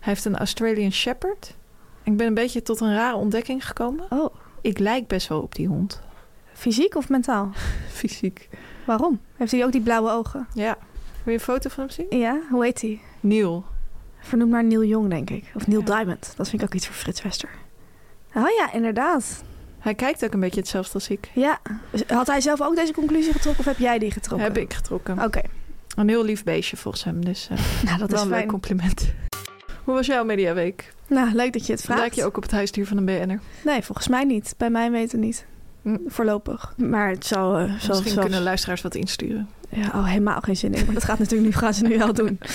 Hij 0.00 0.14
heeft 0.14 0.24
een 0.24 0.36
Australian 0.36 0.92
Shepherd. 0.92 1.56
Ik 2.02 2.16
ben 2.16 2.26
een 2.26 2.34
beetje 2.34 2.62
tot 2.62 2.80
een 2.80 2.94
rare 2.94 3.16
ontdekking 3.16 3.66
gekomen. 3.66 4.06
Oh. 4.10 4.34
Ik 4.60 4.78
lijk 4.78 5.06
best 5.06 5.28
wel 5.28 5.40
op 5.40 5.54
die 5.54 5.66
hond. 5.68 6.02
Fysiek 6.52 6.94
of 6.94 7.08
mentaal? 7.08 7.50
Fysiek. 7.98 8.48
Waarom? 8.84 9.20
Heeft 9.36 9.52
hij 9.52 9.64
ook 9.64 9.72
die 9.72 9.80
blauwe 9.80 10.10
ogen? 10.10 10.46
Ja. 10.54 10.78
Wil 11.22 11.32
je 11.34 11.38
een 11.38 11.40
foto 11.40 11.68
van 11.68 11.84
hem 11.84 11.92
zien? 11.92 12.18
Ja, 12.18 12.40
hoe 12.50 12.64
heet 12.64 12.80
hij? 12.80 13.00
Neil. 13.20 13.64
Vernoem 14.18 14.48
naar 14.48 14.64
Neil 14.64 14.84
Jong, 14.84 15.10
denk 15.10 15.30
ik. 15.30 15.52
Of 15.54 15.66
Neil 15.66 15.80
ja. 15.80 15.86
Diamond. 15.86 16.32
Dat 16.36 16.48
vind 16.48 16.62
ik 16.62 16.68
ook 16.68 16.74
iets 16.74 16.86
voor 16.86 16.94
Frits 16.94 17.22
Wester. 17.22 17.50
Oh 18.34 18.48
ja, 18.58 18.72
inderdaad. 18.72 19.44
Hij 19.86 19.94
kijkt 19.94 20.24
ook 20.24 20.32
een 20.32 20.40
beetje 20.40 20.60
hetzelfde 20.60 20.94
als 20.94 21.08
ik. 21.08 21.30
Ja. 21.32 21.60
Had 22.06 22.26
hij 22.26 22.40
zelf 22.40 22.62
ook 22.62 22.76
deze 22.76 22.92
conclusie 22.92 23.32
getrokken 23.32 23.60
of 23.60 23.70
heb 23.70 23.78
jij 23.78 23.98
die 23.98 24.10
getrokken? 24.10 24.46
Heb 24.46 24.58
ik 24.58 24.74
getrokken. 24.74 25.14
Oké. 25.14 25.24
Okay. 25.24 25.44
Een 25.96 26.08
heel 26.08 26.24
lief 26.24 26.44
beestje 26.44 26.76
volgens 26.76 27.04
hem. 27.04 27.24
Dus 27.24 27.48
uh, 27.52 27.58
nou, 27.86 27.98
dat 27.98 28.10
wel 28.10 28.18
is 28.18 28.24
een 28.24 28.30
leuk 28.30 28.46
compliment. 28.46 29.12
Hoe 29.84 29.94
was 29.94 30.06
jouw 30.06 30.24
mediaweek? 30.24 30.94
Nou, 31.06 31.34
leuk 31.34 31.52
dat 31.52 31.66
je 31.66 31.72
het 31.72 31.82
vraagt. 31.82 32.00
Lijk 32.00 32.12
je 32.12 32.24
ook 32.24 32.36
op 32.36 32.42
het 32.42 32.52
huisdier 32.52 32.86
van 32.86 32.96
een 32.96 33.04
BN'er? 33.04 33.40
Nee, 33.64 33.82
volgens 33.82 34.08
mij 34.08 34.24
niet. 34.24 34.54
Bij 34.56 34.70
mij 34.70 34.90
weten 34.90 35.20
niet. 35.20 35.46
Hm. 35.82 35.96
Voorlopig. 36.06 36.74
Maar 36.76 37.10
het 37.10 37.26
zal... 37.26 37.60
Uh, 37.60 37.72
Misschien 37.72 38.12
zal... 38.12 38.22
kunnen 38.22 38.42
luisteraars 38.42 38.82
wat 38.82 38.94
insturen. 38.94 39.48
Ja, 39.68 39.86
oh, 39.86 40.06
helemaal 40.06 40.40
geen 40.40 40.56
zin 40.56 40.74
in. 40.74 40.84
Maar 40.84 40.94
dat 40.94 41.04
gaat 41.04 41.18
natuurlijk 41.18 41.48
nu, 41.50 41.56
gaan 41.56 41.74
ze 41.74 41.84
nu 41.84 41.98
wel 41.98 42.12
doen. 42.12 42.38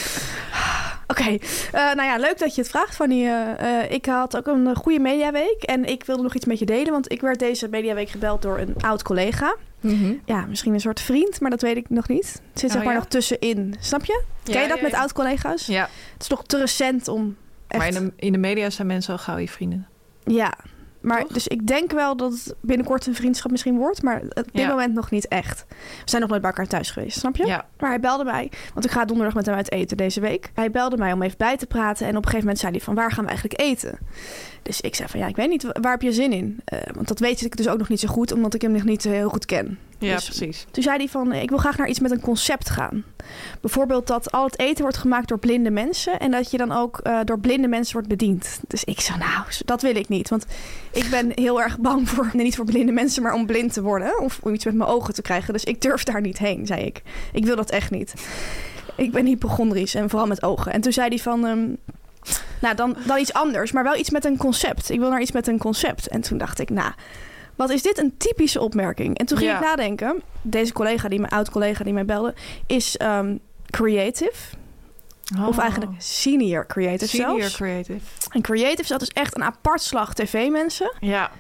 Oké, 1.12 1.22
okay. 1.22 1.42
uh, 1.74 1.96
nou 1.96 2.04
ja, 2.10 2.18
leuk 2.18 2.40
dat 2.40 2.56
je 2.56 2.62
het 2.62 2.70
vraagt, 2.70 2.96
Fanny. 2.96 3.26
Uh, 3.26 3.92
ik 3.92 4.06
had 4.06 4.38
ook 4.38 4.48
een 4.48 4.76
goede 4.76 5.00
mediaweek 5.00 5.64
en 5.64 5.86
ik 5.86 6.04
wilde 6.04 6.24
nog 6.24 6.36
iets 6.36 6.46
met 6.46 6.60
je 6.60 6.66
delen, 6.66 6.92
want 6.92 7.12
ik 7.12 7.22
werd 7.22 7.40
deze 7.40 7.68
mediaweek 7.68 8.10
gebeld 8.10 8.42
door 8.42 8.60
een 8.60 8.76
oud 8.80 9.04
collega. 9.04 9.56
Mm 9.80 10.00
-hmm. 10.00 10.22
Ja, 10.26 10.46
misschien 10.46 10.74
een 10.74 10.80
soort 10.80 11.02
vriend, 11.02 11.40
maar 11.40 11.50
dat 11.50 11.62
weet 11.62 11.78
ik 11.78 11.90
nog 11.90 12.08
niet. 12.08 12.26
Het 12.26 12.60
zit 12.60 12.70
oh, 12.70 12.76
zeg 12.76 12.84
maar 12.84 12.94
ja? 12.94 13.00
nog 13.00 13.08
tussenin. 13.08 13.76
Snap 13.80 14.06
je? 14.06 14.24
Ja, 14.44 14.52
Ken 14.52 14.62
je 14.62 14.68
dat 14.68 14.78
ja, 14.78 14.84
met 14.84 14.92
ja. 14.92 15.00
oud 15.00 15.14
collega's? 15.14 15.66
Ja. 15.66 15.90
Het 16.14 16.22
is 16.22 16.28
nog 16.28 16.46
te 16.46 16.58
recent 16.58 17.08
om. 17.08 17.38
Echt... 17.68 17.80
Maar 17.80 18.02
in 18.02 18.06
de, 18.06 18.26
in 18.26 18.32
de 18.32 18.38
media 18.38 18.70
zijn 18.70 18.88
mensen 18.88 19.14
al 19.14 19.20
gauw 19.20 19.38
je 19.38 19.48
vrienden. 19.48 19.88
Ja, 20.24 20.54
maar 21.02 21.22
Toch? 21.22 21.32
dus 21.32 21.48
ik 21.48 21.68
denk 21.68 21.92
wel 21.92 22.18
dat 22.18 22.32
het 22.32 22.56
binnenkort 22.62 23.06
een 23.08 23.16
vriendschap 23.16 23.52
misschien 23.52 23.78
wordt, 23.78 24.02
maar 24.04 24.22
op 24.22 24.34
dit 24.34 24.50
Ja. 24.52 24.68
moment 24.68 24.94
nog 24.94 25.12
niet 25.12 25.28
echt. 25.28 25.66
We 25.70 25.76
zijn 26.10 26.22
nog 26.22 26.30
nooit 26.30 26.42
bij 26.42 26.52
elkaar 26.52 26.68
thuis 26.68 26.92
geweest, 26.92 27.20
snap 27.20 27.36
je? 27.36 27.46
Ja. 27.46 27.66
Maar 27.80 27.90
hij 27.90 28.00
belde 28.00 28.24
mij, 28.24 28.52
want 28.74 28.86
ik 28.86 28.92
ga 28.92 29.06
donderdag 29.06 29.36
met 29.36 29.46
hem 29.46 29.56
uit 29.56 29.72
eten 29.72 29.98
deze 29.98 30.20
week. 30.20 30.52
Hij 30.54 30.72
belde 30.72 30.98
mij 30.98 31.12
om 31.14 31.22
even 31.22 31.38
bij 31.38 31.58
te 31.58 31.66
praten 31.68 32.04
en 32.08 32.10
op 32.12 32.16
een 32.18 32.30
gegeven 32.30 32.40
moment 32.40 32.60
zei 32.60 32.72
hij 32.72 32.82
van 32.82 32.96
waar 32.96 33.12
gaan 33.12 33.24
we 33.24 33.30
eigenlijk 33.30 33.62
eten? 33.62 33.98
Dus 34.62 34.82
ik 34.82 34.96
zei 34.96 35.10
van 35.10 35.20
ja, 35.20 35.28
ik 35.28 35.36
weet 35.36 35.50
niet, 35.50 35.64
waar 35.82 35.92
heb 35.92 36.02
je 36.02 36.14
zin 36.14 36.34
in? 36.34 36.60
Uh, 36.74 36.80
want 36.94 37.08
dat 37.08 37.20
weet 37.20 37.42
ik 37.42 37.58
dus 37.58 37.68
ook 37.68 37.78
nog 37.78 37.90
niet 37.90 38.00
zo 38.00 38.08
goed, 38.08 38.32
omdat 38.32 38.54
ik 38.54 38.62
hem 38.62 38.72
nog 38.72 38.84
niet 38.84 39.04
heel 39.04 39.30
goed 39.30 39.46
ken. 39.46 39.78
Ja, 40.02 40.16
Dus 40.16 40.26
precies. 40.26 40.66
Toen 40.72 40.84
zei 40.84 40.98
hij 40.98 41.08
van, 41.08 41.34
ik 41.34 41.50
wil 41.50 41.58
graag 41.58 41.78
naar 41.78 41.88
iets 41.88 42.00
met 42.00 42.12
een 42.12 42.20
concept 42.20 42.70
gaan. 42.70 43.04
Bijvoorbeeld 43.62 44.08
dat 44.08 44.32
al 44.32 44.46
het 44.46 44.60
eten 44.60 44.82
wordt 44.82 44.98
gemaakt 44.98 45.28
door 45.28 45.40
blinde 45.40 45.72
mensen... 45.72 46.20
en 46.20 46.32
dat 46.32 46.52
je 46.52 46.58
dan 46.58 46.72
ook 46.72 47.00
uh, 47.04 47.20
door 47.24 47.40
blinde 47.40 47.68
mensen 47.68 47.94
wordt 47.94 48.08
bediend. 48.08 48.60
Dus 48.68 48.84
ik 48.84 49.00
zei, 49.00 49.18
nou, 49.18 49.46
dat 49.66 49.82
wil 49.82 49.96
ik 49.96 50.10
niet. 50.10 50.30
Want 50.30 50.46
ik 50.92 51.10
ben 51.10 51.32
heel 51.36 51.62
erg 51.62 51.80
bang 51.80 52.10
voor, 52.10 52.30
nee, 52.34 52.44
niet 52.44 52.56
voor 52.56 52.66
blinde 52.66 52.92
mensen... 52.92 53.24
maar 53.24 53.34
om 53.34 53.46
blind 53.46 53.74
te 53.74 53.82
worden 53.82 54.20
of 54.20 54.40
om 54.42 54.54
iets 54.54 54.66
met 54.66 54.74
mijn 54.74 54.90
ogen 54.90 55.14
te 55.14 55.22
krijgen. 55.22 55.54
Dus 55.54 55.64
ik 55.64 55.82
durf 55.82 56.04
daar 56.04 56.22
niet 56.22 56.38
heen, 56.38 56.66
zei 56.66 56.86
ik. 56.86 57.02
Ik 57.34 57.46
wil 57.46 57.56
dat 57.56 57.70
echt 57.70 57.92
niet. 57.92 58.14
Ik 58.96 59.12
ben 59.12 59.26
hypochondrisch 59.26 59.96
en 59.96 60.10
vooral 60.10 60.28
met 60.28 60.44
ogen. 60.44 60.72
En 60.72 60.82
toen 60.82 60.94
zei 60.94 61.08
hij 61.08 61.20
van... 61.20 61.46
Um, 61.46 61.78
nou, 62.62 62.76
dan, 62.76 62.96
dan 63.06 63.18
iets 63.18 63.34
anders, 63.34 63.72
maar 63.72 63.84
wel 63.84 63.96
iets 63.96 64.10
met 64.10 64.26
een 64.26 64.38
concept. 64.38 64.90
Ik 64.90 65.00
wil 65.00 65.10
naar 65.10 65.22
iets 65.22 65.32
met 65.32 65.48
een 65.48 65.58
concept. 65.58 66.08
En 66.08 66.22
toen 66.22 66.38
dacht 66.38 66.60
ik, 66.60 66.70
nou... 66.70 66.92
Wat 67.62 67.70
is 67.70 67.82
dit 67.82 67.98
een 67.98 68.18
typische 68.18 68.60
opmerking? 68.60 69.18
En 69.18 69.26
toen 69.26 69.38
ging 69.38 69.50
Ja. 69.50 69.58
ik 69.58 69.64
nadenken. 69.64 70.22
Deze 70.42 70.74
collega, 70.74 71.08
die 71.10 71.20
mijn 71.20 71.32
oud-collega 71.32 71.84
die 71.84 71.94
mij 71.94 72.06
belde, 72.06 72.34
is 72.68 73.00
um, 73.02 73.40
creative. 73.70 74.34
Oh. 75.40 75.48
Of 75.48 75.58
eigenlijk 75.58 75.92
senior 75.98 76.66
creative 76.68 77.08
Senior 77.08 77.40
zelfs. 77.40 77.56
creative. 77.56 78.00
En 78.30 78.42
creative, 78.42 78.88
dat 78.88 79.02
is 79.02 79.08
echt 79.08 79.36
een 79.36 79.44
apart 79.44 79.82
slag 79.82 80.14
tv-mensen. 80.14 80.94
Ja. 81.00 81.32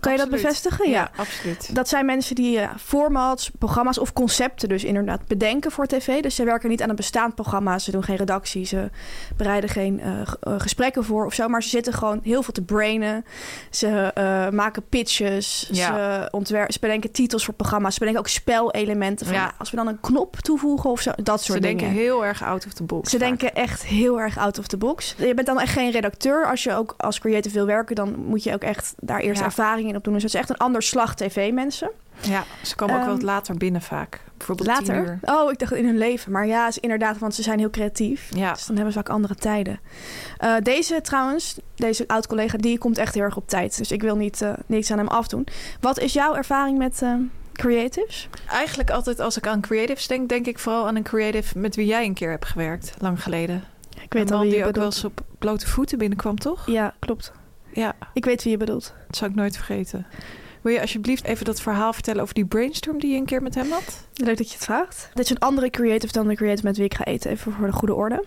Kan 0.00 0.12
je 0.12 0.18
dat 0.18 0.30
bevestigen? 0.30 0.90
Ja, 0.90 1.10
absoluut. 1.16 1.74
Dat 1.74 1.88
zijn 1.88 2.06
mensen 2.06 2.34
die 2.34 2.58
uh, 2.58 2.70
formats, 2.78 3.50
programma's 3.58 3.98
of 3.98 4.12
concepten 4.12 4.68
dus 4.68 4.84
inderdaad 4.84 5.26
bedenken 5.26 5.70
voor 5.70 5.86
tv. 5.86 6.22
Dus 6.22 6.34
ze 6.34 6.44
werken 6.44 6.68
niet 6.68 6.82
aan 6.82 6.88
een 6.88 6.96
bestaand 6.96 7.34
programma. 7.34 7.78
Ze 7.78 7.90
doen 7.90 8.02
geen 8.04 8.16
redactie. 8.16 8.64
Ze 8.66 8.90
bereiden 9.36 9.70
geen 9.70 10.00
uh, 10.04 10.20
uh, 10.20 10.54
gesprekken 10.60 11.04
voor 11.04 11.26
of 11.26 11.34
zo. 11.34 11.48
Maar 11.48 11.62
ze 11.62 11.68
zitten 11.68 11.92
gewoon 11.92 12.20
heel 12.22 12.42
veel 12.42 12.52
te 12.52 12.62
brainen. 12.62 13.24
Ze 13.70 14.12
uh, 14.18 14.48
maken 14.58 14.82
pitches. 14.88 15.68
Ja. 15.72 16.28
Ze, 16.44 16.64
ze 16.68 16.78
bedenken 16.80 17.10
titels 17.10 17.44
voor 17.44 17.54
programma's. 17.54 17.92
Ze 17.92 17.98
bedenken 17.98 18.22
ook 18.22 18.28
spelelementen. 18.30 19.26
Van, 19.26 19.34
Ja. 19.34 19.42
ja, 19.42 19.52
als 19.58 19.70
we 19.70 19.76
dan 19.76 19.86
een 19.86 20.00
knop 20.00 20.36
toevoegen 20.36 20.90
of 20.90 21.00
zo. 21.00 21.10
Dat 21.16 21.42
soort 21.42 21.58
Ze 21.58 21.66
dingen. 21.66 21.76
denken 21.78 21.96
heel 21.96 22.24
erg 22.24 22.42
out 22.42 22.66
of 22.66 22.72
the 22.72 22.82
box. 22.82 23.10
Ze 23.10 23.18
vaak. 23.18 23.28
denken 23.28 23.54
echt 23.54 23.84
heel 23.84 24.20
erg 24.20 24.38
out 24.38 24.58
of 24.58 24.66
the 24.66 24.76
box. 24.76 25.14
Je 25.18 25.34
bent 25.34 25.46
dan 25.46 25.60
echt 25.60 25.72
geen 25.72 25.90
redacteur. 25.90 26.46
Als 26.46 26.62
je 26.62 26.74
ook 26.74 26.94
als 26.96 27.18
creative 27.18 27.54
wil 27.54 27.66
werken, 27.66 27.94
dan 27.96 28.14
moet 28.18 28.42
je 28.42 28.52
ook 28.54 28.62
echt 28.62 28.94
daar 28.98 29.20
eerst 29.20 29.38
Ja. 29.40 29.46
Ervaring 29.80 29.88
in 29.88 29.96
op 29.96 30.04
doen. 30.04 30.14
Dus 30.14 30.22
het 30.22 30.34
is 30.34 30.40
echt 30.40 30.50
een 30.50 30.56
ander 30.66 30.82
slag 30.82 31.14
tv-mensen. 31.14 31.90
Ja, 32.20 32.44
ze 32.62 32.74
komen 32.76 32.94
ook 32.94 33.00
Ehm, 33.00 33.08
wel 33.10 33.18
wat 33.18 33.26
later 33.26 33.56
binnen 33.56 33.82
vaak. 33.82 34.20
Bijvoorbeeld 34.36 34.68
Later? 34.68 35.18
Oh, 35.22 35.50
ik 35.50 35.58
dacht 35.58 35.72
in 35.72 35.84
hun 35.84 35.98
leven. 35.98 36.32
Maar 36.32 36.46
ja, 36.46 36.68
is 36.68 36.78
inderdaad, 36.78 37.18
want 37.18 37.34
ze 37.34 37.42
zijn 37.42 37.58
heel 37.58 37.70
creatief. 37.70 38.28
Ja. 38.34 38.52
Dus 38.52 38.66
dan 38.66 38.74
hebben 38.76 38.92
ze 38.92 38.98
vaak 38.98 39.08
andere 39.08 39.34
tijden. 39.34 39.80
Eh, 40.38 40.54
deze 40.62 41.00
trouwens, 41.00 41.56
deze 41.74 42.08
oud-collega, 42.08 42.56
die 42.56 42.78
komt 42.78 42.98
echt 42.98 43.14
heel 43.14 43.22
erg 43.22 43.36
op 43.36 43.48
tijd. 43.48 43.78
Dus 43.78 43.92
ik 43.92 44.02
wil 44.02 44.16
niet, 44.16 44.42
eh, 44.42 44.52
niks 44.66 44.90
aan 44.90 44.98
hem 44.98 45.08
afdoen. 45.08 45.46
Wat 45.80 45.98
is 45.98 46.12
jouw 46.12 46.34
ervaring 46.34 46.78
met 46.78 47.02
eh, 47.02 47.14
creatives? 47.52 48.28
Eigenlijk 48.48 48.90
altijd 48.90 49.20
als 49.20 49.36
ik 49.36 49.46
aan 49.46 49.60
creatives 49.60 50.06
denk, 50.06 50.28
denk 50.28 50.46
ik 50.46 50.58
vooral 50.58 50.86
aan 50.86 50.96
een 50.96 51.02
creative 51.02 51.58
met 51.58 51.76
wie 51.76 51.86
jij 51.86 52.04
een 52.04 52.14
keer 52.14 52.30
hebt 52.30 52.46
gewerkt, 52.46 52.94
lang 52.98 53.22
geleden. 53.22 53.64
Ik 54.02 54.12
weet 54.12 54.22
een 54.30 54.36
al 54.36 54.38
man 54.38 54.46
wie 54.48 54.56
die 54.56 54.66
ook 54.66 54.76
wel 54.76 54.84
eens 54.84 55.04
op 55.04 55.20
blote 55.38 55.66
voeten 55.66 55.98
binnenkwam, 55.98 56.38
toch? 56.38 56.66
Ja, 56.66 56.94
klopt. 56.98 57.32
Ja, 57.72 57.94
Ik 58.12 58.24
weet 58.24 58.42
wie 58.42 58.52
je 58.52 58.58
bedoelt. 58.58 58.94
dat 59.06 59.16
zou 59.16 59.30
ik 59.30 59.36
nooit 59.36 59.56
vergeten. 59.56 60.06
Wil 60.60 60.72
je 60.72 60.80
alsjeblieft 60.80 61.24
even 61.24 61.44
dat 61.44 61.60
verhaal 61.60 61.92
vertellen 61.92 62.22
over 62.22 62.34
die 62.34 62.46
brainstorm 62.46 62.98
die 62.98 63.10
je 63.10 63.16
een 63.16 63.24
keer 63.24 63.42
met 63.42 63.54
hem 63.54 63.70
had? 63.70 64.06
Leuk 64.14 64.36
dat 64.36 64.48
je 64.48 64.54
het 64.54 64.64
vraagt. 64.64 65.10
Dit 65.14 65.24
is 65.24 65.30
een 65.30 65.38
andere 65.38 65.70
creative 65.70 66.12
dan 66.12 66.28
de 66.28 66.34
creative 66.34 66.66
met 66.66 66.76
wie 66.76 66.84
ik 66.84 66.94
ga 66.94 67.04
eten, 67.04 67.30
even 67.30 67.52
voor 67.52 67.66
de 67.66 67.72
goede 67.72 67.94
orde. 67.94 68.24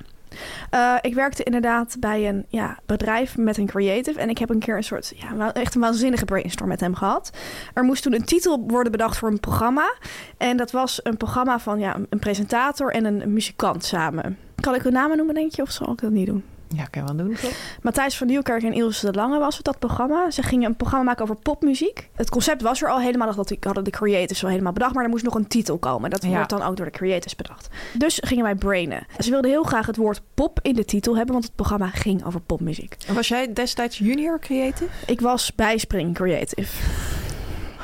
Uh, 0.72 0.96
ik 1.02 1.14
werkte 1.14 1.44
inderdaad 1.44 1.96
bij 2.00 2.28
een 2.30 2.46
ja, 2.48 2.80
bedrijf 2.86 3.38
met 3.38 3.58
een 3.58 3.66
creative. 3.66 4.20
En 4.20 4.30
ik 4.30 4.38
heb 4.38 4.50
een 4.50 4.60
keer 4.60 4.76
een 4.76 4.84
soort, 4.84 5.14
ja, 5.16 5.54
echt 5.54 5.76
een 5.76 5.82
waanzinnige 5.82 6.26
brainstorm 6.26 6.70
met 6.70 6.80
hem 6.80 6.96
gehad. 6.96 7.38
Er 7.74 7.84
moest 7.84 8.04
toen 8.04 8.14
een 8.14 8.26
titel 8.26 8.64
worden 8.68 8.92
bedacht 8.92 9.18
voor 9.18 9.30
een 9.30 9.40
programma. 9.40 9.94
En 10.38 10.58
dat 10.58 10.72
was 10.72 11.00
een 11.04 11.18
programma 11.18 11.60
van 11.60 11.80
ja, 11.80 11.98
een 12.10 12.20
presentator 12.20 12.92
en 12.92 13.06
een 13.06 13.34
muzikant 13.34 13.84
samen. 13.86 14.38
Kan 14.56 14.76
ik 14.76 14.82
hun 14.82 14.94
namen 14.94 15.18
noemen, 15.18 15.36
denk 15.36 15.52
je? 15.52 15.62
Of 15.62 15.72
zal 15.72 15.92
ik 15.92 16.02
dat 16.02 16.12
niet 16.12 16.28
doen? 16.28 16.44
Ja, 16.76 16.86
kan 16.86 17.02
je 17.02 17.14
wel 17.14 17.26
doen, 17.26 17.36
toch? 17.36 17.52
Matthijs 17.82 18.18
van 18.18 18.28
Nieuwkerk 18.28 18.64
en 18.64 18.74
Ilse 18.74 19.12
de 19.12 19.18
Lange 19.18 19.40
was 19.40 19.56
het, 19.56 19.66
dat 19.66 19.80
programma. 19.80 20.32
Ze 20.32 20.44
gingen 20.44 20.70
een 20.70 20.76
programma 20.76 21.06
maken 21.06 21.24
over 21.24 21.36
popmuziek. 21.36 22.10
Het 22.16 22.30
concept 22.30 22.62
was 22.62 22.82
er 22.82 22.90
al 22.90 23.00
helemaal, 23.00 23.36
dat 23.36 23.50
ik 23.50 23.64
hadden 23.64 23.84
de 23.84 23.90
creators 23.90 24.44
al 24.44 24.50
helemaal 24.50 24.74
bedacht. 24.74 24.94
Maar 24.94 25.04
er 25.04 25.10
moest 25.10 25.24
nog 25.24 25.36
een 25.36 25.48
titel 25.48 25.78
komen. 25.78 26.10
Dat 26.10 26.24
ja. 26.24 26.30
wordt 26.30 26.50
dan 26.50 26.62
ook 26.62 26.76
door 26.76 26.86
de 26.86 26.92
creators 26.92 27.36
bedacht. 27.36 27.68
Dus 27.94 28.20
gingen 28.24 28.44
wij 28.44 28.56
brainen. 28.56 29.06
Ze 29.20 29.30
wilden 29.30 29.52
heel 29.52 29.64
graag 29.64 29.86
het 29.86 29.98
woord 29.98 30.22
pop 30.34 30.60
in 30.62 30.74
de 30.74 30.86
titel 30.86 31.16
hebben, 31.16 31.34
want 31.34 31.46
het 31.46 31.56
programma 31.56 31.88
ging 31.88 32.26
over 32.26 32.40
popmuziek. 32.40 32.98
En 33.08 33.14
was 33.14 33.28
jij 33.28 33.54
destijds 33.54 33.98
junior 33.98 34.40
creative? 34.40 34.90
Ik 35.06 35.22
was 35.22 35.56
bijspring 35.56 36.14
creative. 36.14 36.84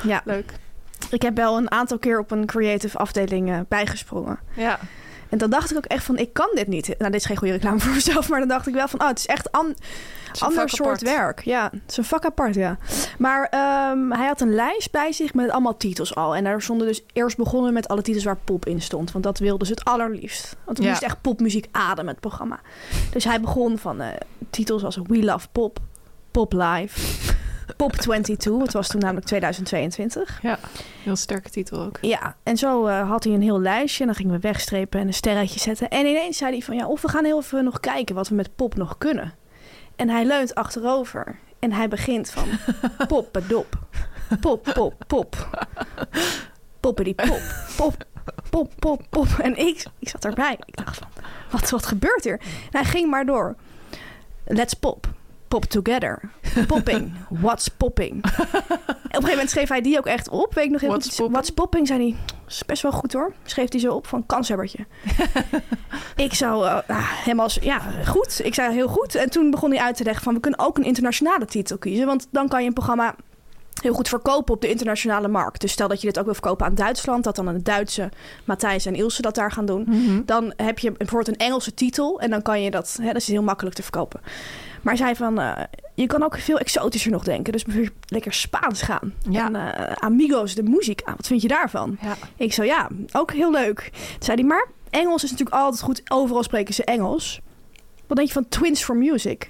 Ja. 0.02 0.22
Leuk. 0.24 0.52
Ik 1.10 1.22
heb 1.22 1.36
wel 1.36 1.56
een 1.56 1.70
aantal 1.70 1.98
keer 1.98 2.18
op 2.18 2.30
een 2.30 2.46
creative 2.46 2.98
afdeling 2.98 3.48
uh, 3.48 3.58
bijgesprongen. 3.68 4.38
Ja. 4.54 4.78
En 5.30 5.38
dan 5.38 5.50
dacht 5.50 5.70
ik 5.70 5.76
ook 5.76 5.84
echt 5.84 6.04
van, 6.04 6.18
ik 6.18 6.32
kan 6.32 6.48
dit 6.54 6.66
niet. 6.66 6.86
Nou, 6.98 7.10
dit 7.10 7.20
is 7.20 7.26
geen 7.26 7.36
goede 7.36 7.52
reclame 7.52 7.80
voor 7.80 7.92
mezelf, 7.92 8.28
maar 8.28 8.38
dan 8.38 8.48
dacht 8.48 8.66
ik 8.66 8.74
wel 8.74 8.88
van, 8.88 9.00
oh, 9.00 9.08
het 9.08 9.18
is 9.18 9.26
echt 9.26 9.52
an 9.52 9.74
ander 10.38 10.68
soort 10.68 11.02
werk. 11.02 11.44
Ja, 11.44 11.70
het 11.72 11.90
is 11.90 11.96
een 11.96 12.04
vak 12.04 12.24
apart, 12.24 12.54
ja. 12.54 12.78
Maar 13.18 13.42
um, 13.92 14.12
hij 14.12 14.26
had 14.26 14.40
een 14.40 14.54
lijst 14.54 14.90
bij 14.90 15.12
zich 15.12 15.34
met 15.34 15.50
allemaal 15.50 15.76
titels 15.76 16.14
al. 16.14 16.36
En 16.36 16.44
daar 16.44 16.62
stonden 16.62 16.86
dus 16.86 17.02
eerst 17.12 17.36
begonnen 17.36 17.72
met 17.72 17.88
alle 17.88 18.02
titels 18.02 18.24
waar 18.24 18.36
pop 18.44 18.66
in 18.66 18.82
stond. 18.82 19.12
Want 19.12 19.24
dat 19.24 19.38
wilde 19.38 19.64
ze 19.64 19.70
het 19.70 19.84
allerliefst. 19.84 20.56
Want 20.64 20.76
het 20.76 20.86
ja. 20.86 20.92
moest 20.92 21.02
echt 21.02 21.20
popmuziek 21.20 21.68
ademen, 21.70 22.10
het 22.10 22.20
programma. 22.20 22.60
Dus 23.12 23.24
hij 23.24 23.40
begon 23.40 23.78
van 23.78 24.00
uh, 24.00 24.06
titels 24.50 24.84
als 24.84 24.98
We 25.06 25.22
Love 25.22 25.48
Pop, 25.52 25.78
Pop 26.30 26.52
Live... 26.52 27.29
Pop 27.76 27.92
22. 27.92 28.62
Het 28.62 28.72
was 28.72 28.88
toen 28.88 29.00
namelijk 29.00 29.26
2022. 29.26 30.38
Ja, 30.42 30.58
heel 31.02 31.16
sterke 31.16 31.50
titel 31.50 31.80
ook. 31.80 31.98
Ja, 32.00 32.36
en 32.42 32.56
zo 32.56 32.86
uh, 32.86 33.08
had 33.08 33.24
hij 33.24 33.32
een 33.32 33.42
heel 33.42 33.60
lijstje. 33.60 34.00
En 34.00 34.06
dan 34.06 34.14
gingen 34.14 34.32
we 34.32 34.40
wegstrepen 34.40 35.00
en 35.00 35.06
een 35.06 35.14
sterretje 35.14 35.60
zetten. 35.60 35.88
En 35.88 36.06
ineens 36.06 36.36
zei 36.36 36.52
hij 36.52 36.60
van 36.60 36.76
ja, 36.76 36.86
of 36.86 37.02
we 37.02 37.08
gaan 37.08 37.24
heel 37.24 37.38
even 37.38 37.64
nog 37.64 37.80
kijken 37.80 38.14
wat 38.14 38.28
we 38.28 38.34
met 38.34 38.56
pop 38.56 38.74
nog 38.74 38.98
kunnen. 38.98 39.34
En 39.96 40.08
hij 40.08 40.24
leunt 40.24 40.54
achterover. 40.54 41.38
En 41.58 41.72
hij 41.72 41.88
begint 41.88 42.30
van 42.30 42.48
poppedop. 43.08 43.78
Pop, 44.40 44.70
pop, 44.74 44.94
pop. 45.06 45.58
Poppity 46.80 47.14
pop. 47.14 47.40
Pop, 47.76 48.04
pop, 48.50 48.72
pop, 48.78 49.02
pop. 49.10 49.26
En 49.42 49.56
ik, 49.56 49.84
ik 49.98 50.08
zat 50.08 50.24
erbij. 50.24 50.58
Ik 50.64 50.76
dacht 50.76 50.98
van, 50.98 51.08
wat, 51.50 51.70
wat 51.70 51.86
gebeurt 51.86 52.24
hier? 52.24 52.40
En 52.40 52.80
hij 52.80 52.84
ging 52.84 53.10
maar 53.10 53.26
door. 53.26 53.56
Let's 54.44 54.74
pop 54.74 55.08
pop 55.50 55.64
together. 55.64 56.30
Popping. 56.66 57.12
What's 57.44 57.68
popping? 57.68 58.24
op 58.24 58.34
een 58.36 59.10
gegeven 59.10 59.30
moment 59.30 59.50
schreef 59.50 59.68
hij 59.68 59.80
die 59.80 59.98
ook 59.98 60.06
echt 60.06 60.28
op. 60.28 60.54
Weet 60.54 60.64
ik 60.64 60.70
nog 60.70 60.80
heel 60.80 60.90
What's 60.90 61.06
goed. 61.08 61.16
popping? 61.16 61.36
What's 61.36 61.50
popping, 61.50 61.86
zei 61.86 62.00
hij. 62.00 62.34
is 62.48 62.64
best 62.64 62.82
wel 62.82 62.92
goed 62.92 63.12
hoor. 63.12 63.32
Schreef 63.44 63.70
hij 63.70 63.80
zo 63.80 63.94
op 63.94 64.06
van 64.06 64.26
kanshebbertje. 64.26 64.86
ik 66.16 66.34
zou 66.34 66.64
uh, 66.64 66.78
hem 67.24 67.40
als, 67.40 67.58
ja, 67.60 67.78
goed. 68.06 68.40
Ik 68.44 68.54
zei 68.54 68.72
heel 68.74 68.88
goed. 68.88 69.14
En 69.14 69.30
toen 69.30 69.50
begon 69.50 69.70
hij 69.70 69.80
uit 69.80 69.96
te 69.96 70.04
leggen 70.04 70.22
van, 70.22 70.34
we 70.34 70.40
kunnen 70.40 70.60
ook 70.60 70.78
een 70.78 70.84
internationale 70.84 71.44
titel 71.44 71.78
kiezen. 71.78 72.06
Want 72.06 72.26
dan 72.30 72.48
kan 72.48 72.60
je 72.60 72.66
een 72.66 72.74
programma 72.74 73.14
heel 73.82 73.94
goed 73.94 74.08
verkopen 74.08 74.54
op 74.54 74.60
de 74.60 74.68
internationale 74.68 75.28
markt. 75.28 75.60
Dus 75.60 75.72
stel 75.72 75.88
dat 75.88 76.00
je 76.00 76.06
dit 76.06 76.18
ook 76.18 76.24
wil 76.24 76.34
verkopen 76.34 76.66
aan 76.66 76.74
Duitsland, 76.74 77.24
dat 77.24 77.36
dan 77.36 77.46
een 77.46 77.62
Duitse 77.62 78.08
Matthijs 78.44 78.86
en 78.86 78.94
Ilse 78.94 79.22
dat 79.22 79.34
daar 79.34 79.52
gaan 79.52 79.66
doen. 79.66 79.84
Mm 79.86 80.06
-hmm. 80.06 80.22
Dan 80.26 80.52
heb 80.56 80.78
je 80.78 80.92
bijvoorbeeld 80.92 81.28
een 81.28 81.46
Engelse 81.46 81.74
titel 81.74 82.20
en 82.20 82.30
dan 82.30 82.42
kan 82.42 82.62
je 82.62 82.70
dat, 82.70 82.98
hè, 83.00 83.06
dat 83.06 83.16
is 83.16 83.28
heel 83.28 83.42
makkelijk 83.42 83.76
te 83.76 83.82
verkopen. 83.82 84.20
Maar 84.82 84.96
hij 84.96 85.02
zei 85.04 85.16
van, 85.16 85.40
uh, 85.40 85.52
je 85.94 86.06
kan 86.06 86.22
ook 86.22 86.38
veel 86.38 86.58
exotischer 86.58 87.10
nog 87.10 87.24
denken. 87.24 87.52
Dus 87.52 87.64
lekker 88.06 88.32
Spaans 88.32 88.82
gaan. 88.82 89.14
Ja. 89.30 89.46
En 89.46 89.54
uh, 89.54 89.92
Amigos, 89.92 90.54
de 90.54 90.62
muziek. 90.62 91.00
Ah, 91.04 91.16
wat 91.16 91.26
vind 91.26 91.42
je 91.42 91.48
daarvan? 91.48 91.98
Ja. 92.02 92.16
Ik 92.36 92.52
zo, 92.52 92.62
ja, 92.62 92.88
ook 93.12 93.32
heel 93.32 93.50
leuk. 93.50 93.90
Toen 93.92 94.22
zei 94.22 94.36
hij, 94.36 94.46
maar 94.46 94.68
Engels 94.90 95.24
is 95.24 95.30
natuurlijk 95.30 95.56
altijd 95.56 95.82
goed. 95.82 96.02
Overal 96.08 96.42
spreken 96.42 96.74
ze 96.74 96.84
Engels. 96.84 97.40
Wat 98.06 98.16
denk 98.16 98.28
je 98.28 98.34
van 98.34 98.48
Twins 98.48 98.84
for 98.84 98.96
Music? 98.96 99.46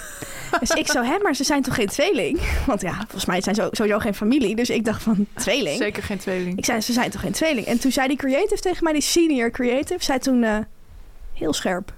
dus 0.60 0.70
ik 0.70 0.86
zo, 0.86 1.02
hè, 1.02 1.18
maar 1.18 1.34
ze 1.34 1.44
zijn 1.44 1.62
toch 1.62 1.74
geen 1.74 1.86
tweeling? 1.86 2.40
Want 2.66 2.80
ja, 2.80 2.94
volgens 2.94 3.24
mij 3.24 3.40
zijn 3.40 3.54
ze 3.54 3.68
sowieso 3.70 3.98
geen 3.98 4.14
familie. 4.14 4.56
Dus 4.56 4.70
ik 4.70 4.84
dacht 4.84 5.02
van, 5.02 5.26
tweeling? 5.34 5.76
Zeker 5.76 6.02
geen 6.02 6.18
tweeling. 6.18 6.58
Ik 6.58 6.64
zei, 6.64 6.80
ze 6.80 6.92
zijn 6.92 7.10
toch 7.10 7.20
geen 7.20 7.32
tweeling? 7.32 7.66
En 7.66 7.78
toen 7.78 7.92
zei 7.92 8.08
die 8.08 8.16
creative 8.16 8.60
tegen 8.60 8.84
mij, 8.84 8.92
die 8.92 9.02
senior 9.02 9.50
creative, 9.50 10.04
zei 10.04 10.18
toen 10.18 10.42
uh, 10.42 10.58
heel 11.32 11.52
scherp. 11.52 11.92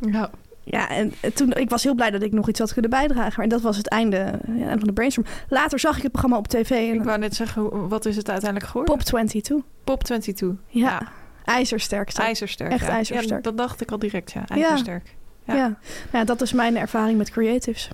Ja. 0.00 0.30
Ja, 0.68 0.88
en 0.88 1.12
toen, 1.34 1.52
ik 1.52 1.70
was 1.70 1.82
heel 1.82 1.94
blij 1.94 2.10
dat 2.10 2.22
ik 2.22 2.32
nog 2.32 2.48
iets 2.48 2.58
had 2.58 2.72
kunnen 2.72 2.90
bijdragen. 2.90 3.42
En 3.42 3.48
dat 3.48 3.60
was 3.60 3.76
het 3.76 3.88
einde 3.88 4.38
van 4.68 4.86
de 4.86 4.92
brainstorm. 4.92 5.26
Later 5.48 5.78
zag 5.78 5.96
ik 5.96 6.02
het 6.02 6.12
programma 6.12 6.38
op 6.38 6.48
tv. 6.48 6.70
En 6.70 6.94
ik 6.94 7.02
wou 7.02 7.18
net 7.18 7.34
zeggen, 7.34 7.88
wat 7.88 8.06
is 8.06 8.16
het 8.16 8.30
uiteindelijk 8.30 8.70
geworden? 8.70 8.96
Pop 8.96 9.04
22. 9.04 9.56
Pop 9.84 10.04
22. 10.04 10.58
Ja, 10.66 10.82
ja. 10.82 11.08
ijzersterk. 11.44 12.12
IJzersterk. 12.12 12.70
Echt 12.70 12.86
ja. 12.86 12.90
ijzersterk. 12.90 13.44
Ja, 13.44 13.50
dat 13.50 13.56
dacht 13.56 13.80
ik 13.80 13.90
al 13.90 13.98
direct, 13.98 14.32
ja. 14.32 14.44
IJzersterk. 14.46 15.14
Ja. 15.44 15.54
Ja. 15.54 15.76
ja, 16.12 16.24
dat 16.24 16.40
is 16.42 16.52
mijn 16.52 16.76
ervaring 16.76 17.18
met 17.18 17.30
creatives. 17.30 17.90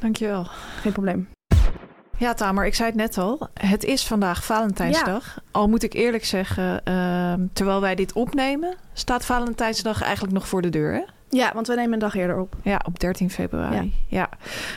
Dankjewel. 0.00 0.46
Geen 0.80 0.92
probleem. 0.92 1.28
Ja, 2.18 2.34
Tamer, 2.34 2.66
ik 2.66 2.74
zei 2.74 2.88
het 2.88 2.98
net 2.98 3.18
al. 3.18 3.48
Het 3.54 3.84
is 3.84 4.06
vandaag 4.06 4.44
Valentijnsdag. 4.44 5.34
Ja. 5.36 5.42
Al 5.50 5.68
moet 5.68 5.82
ik 5.82 5.92
eerlijk 5.92 6.24
zeggen, 6.24 6.80
uh, 6.88 7.34
terwijl 7.52 7.80
wij 7.80 7.94
dit 7.94 8.12
opnemen, 8.12 8.76
staat 8.92 9.24
Valentijnsdag 9.24 10.02
eigenlijk 10.02 10.34
nog 10.34 10.48
voor 10.48 10.62
de 10.62 10.68
deur, 10.68 10.94
hè? 10.94 11.02
Ja, 11.28 11.52
want 11.54 11.66
we 11.66 11.74
nemen 11.74 11.92
een 11.92 11.98
dag 11.98 12.14
eerder 12.14 12.40
op. 12.40 12.56
Ja, 12.62 12.80
op 12.86 13.00
13 13.00 13.30
februari. 13.30 13.76
Ja. 14.08 14.18
ja. 14.18 14.28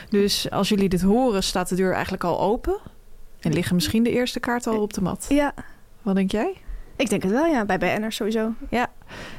Dus 0.08 0.50
als 0.50 0.68
jullie 0.68 0.88
dit 0.88 1.02
horen, 1.02 1.42
staat 1.42 1.68
de 1.68 1.74
deur 1.74 1.92
eigenlijk 1.92 2.24
al 2.24 2.40
open. 2.40 2.78
En 3.40 3.52
liggen 3.52 3.74
misschien 3.74 4.02
de 4.02 4.10
eerste 4.10 4.40
kaarten 4.40 4.72
al 4.72 4.80
op 4.80 4.92
de 4.92 5.02
mat. 5.02 5.26
Ja. 5.28 5.54
Wat 6.02 6.14
denk 6.14 6.30
jij? 6.30 6.56
Ik 6.96 7.10
denk 7.10 7.22
het 7.22 7.32
wel, 7.32 7.46
ja. 7.46 7.64
Bij 7.64 7.78
BN'ers 7.78 8.16
sowieso. 8.16 8.52
Ja. 8.68 8.86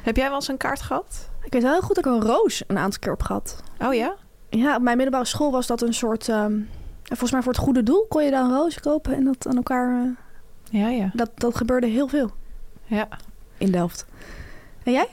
Heb 0.02 0.16
jij 0.16 0.26
wel 0.26 0.34
eens 0.34 0.48
een 0.48 0.56
kaart 0.56 0.80
gehad? 0.80 1.30
Ik 1.42 1.52
weet 1.52 1.62
wel 1.62 1.72
heel 1.72 1.80
goed 1.80 1.94
dat 1.94 2.06
ik 2.06 2.12
een 2.12 2.22
roos 2.22 2.62
een 2.66 2.78
aantal 2.78 2.98
keer 3.00 3.12
op 3.12 3.22
gehad. 3.22 3.62
Oh 3.78 3.94
ja? 3.94 4.14
Ja, 4.48 4.76
op 4.76 4.82
mijn 4.82 4.96
middelbare 4.96 5.28
school 5.28 5.50
was 5.50 5.66
dat 5.66 5.82
een 5.82 5.94
soort... 5.94 6.28
Um, 6.28 6.68
volgens 7.02 7.32
mij 7.32 7.42
voor 7.42 7.52
het 7.52 7.60
goede 7.60 7.82
doel 7.82 8.06
kon 8.08 8.24
je 8.24 8.30
dan 8.30 8.50
een 8.50 8.56
roos 8.56 8.80
kopen 8.80 9.14
en 9.14 9.24
dat 9.24 9.46
aan 9.46 9.56
elkaar... 9.56 10.04
Uh, 10.04 10.10
ja, 10.70 10.88
ja. 10.88 11.10
Dat, 11.14 11.30
dat 11.34 11.56
gebeurde 11.56 11.86
heel 11.86 12.08
veel. 12.08 12.30
Ja. 12.84 13.08
In 13.58 13.70
Delft. 13.70 14.06
En 14.82 14.92
jij? 14.92 15.08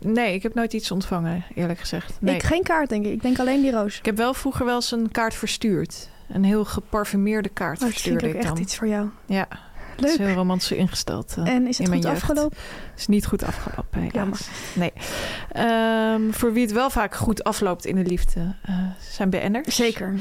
Nee, 0.00 0.34
ik 0.34 0.42
heb 0.42 0.54
nooit 0.54 0.72
iets 0.72 0.90
ontvangen, 0.90 1.44
eerlijk 1.54 1.78
gezegd. 1.78 2.16
Nee. 2.20 2.34
Ik 2.34 2.42
geen 2.42 2.62
kaart, 2.62 2.88
denk 2.88 3.04
ik. 3.04 3.12
Ik 3.12 3.22
denk 3.22 3.38
alleen 3.38 3.60
die 3.60 3.70
roos. 3.70 3.98
Ik 3.98 4.04
heb 4.04 4.16
wel 4.16 4.34
vroeger 4.34 4.64
wel 4.64 4.74
eens 4.74 4.90
een 4.90 5.10
kaart 5.10 5.34
verstuurd. 5.34 6.08
Een 6.28 6.44
heel 6.44 6.64
geparfumeerde 6.64 7.48
kaart 7.48 7.82
oh, 7.82 7.88
verstuurde 7.88 8.28
ik 8.28 8.34
ik 8.34 8.42
dan. 8.42 8.50
echt 8.50 8.60
iets 8.60 8.76
voor 8.76 8.88
jou. 8.88 9.08
Ja. 9.26 9.48
Leuk. 9.96 10.10
is 10.10 10.18
heel 10.18 10.34
romantisch 10.34 10.72
ingesteld. 10.72 11.34
Uh, 11.38 11.48
en 11.48 11.66
is 11.66 11.78
het 11.78 11.88
in 11.88 11.94
goed 11.94 12.04
afgelopen? 12.04 12.58
is 12.96 13.06
niet 13.06 13.26
goed 13.26 13.44
afgelopen, 13.44 14.00
helaas. 14.00 14.14
Jammer. 14.14 14.40
Nee. 14.74 14.92
Um, 16.14 16.34
voor 16.34 16.52
wie 16.52 16.62
het 16.62 16.72
wel 16.72 16.90
vaak 16.90 17.14
goed 17.14 17.44
afloopt 17.44 17.86
in 17.86 17.96
de 17.96 18.04
liefde, 18.04 18.40
uh, 18.68 18.76
zijn 19.10 19.30
BN'ers. 19.30 19.76
Zeker. 19.76 20.14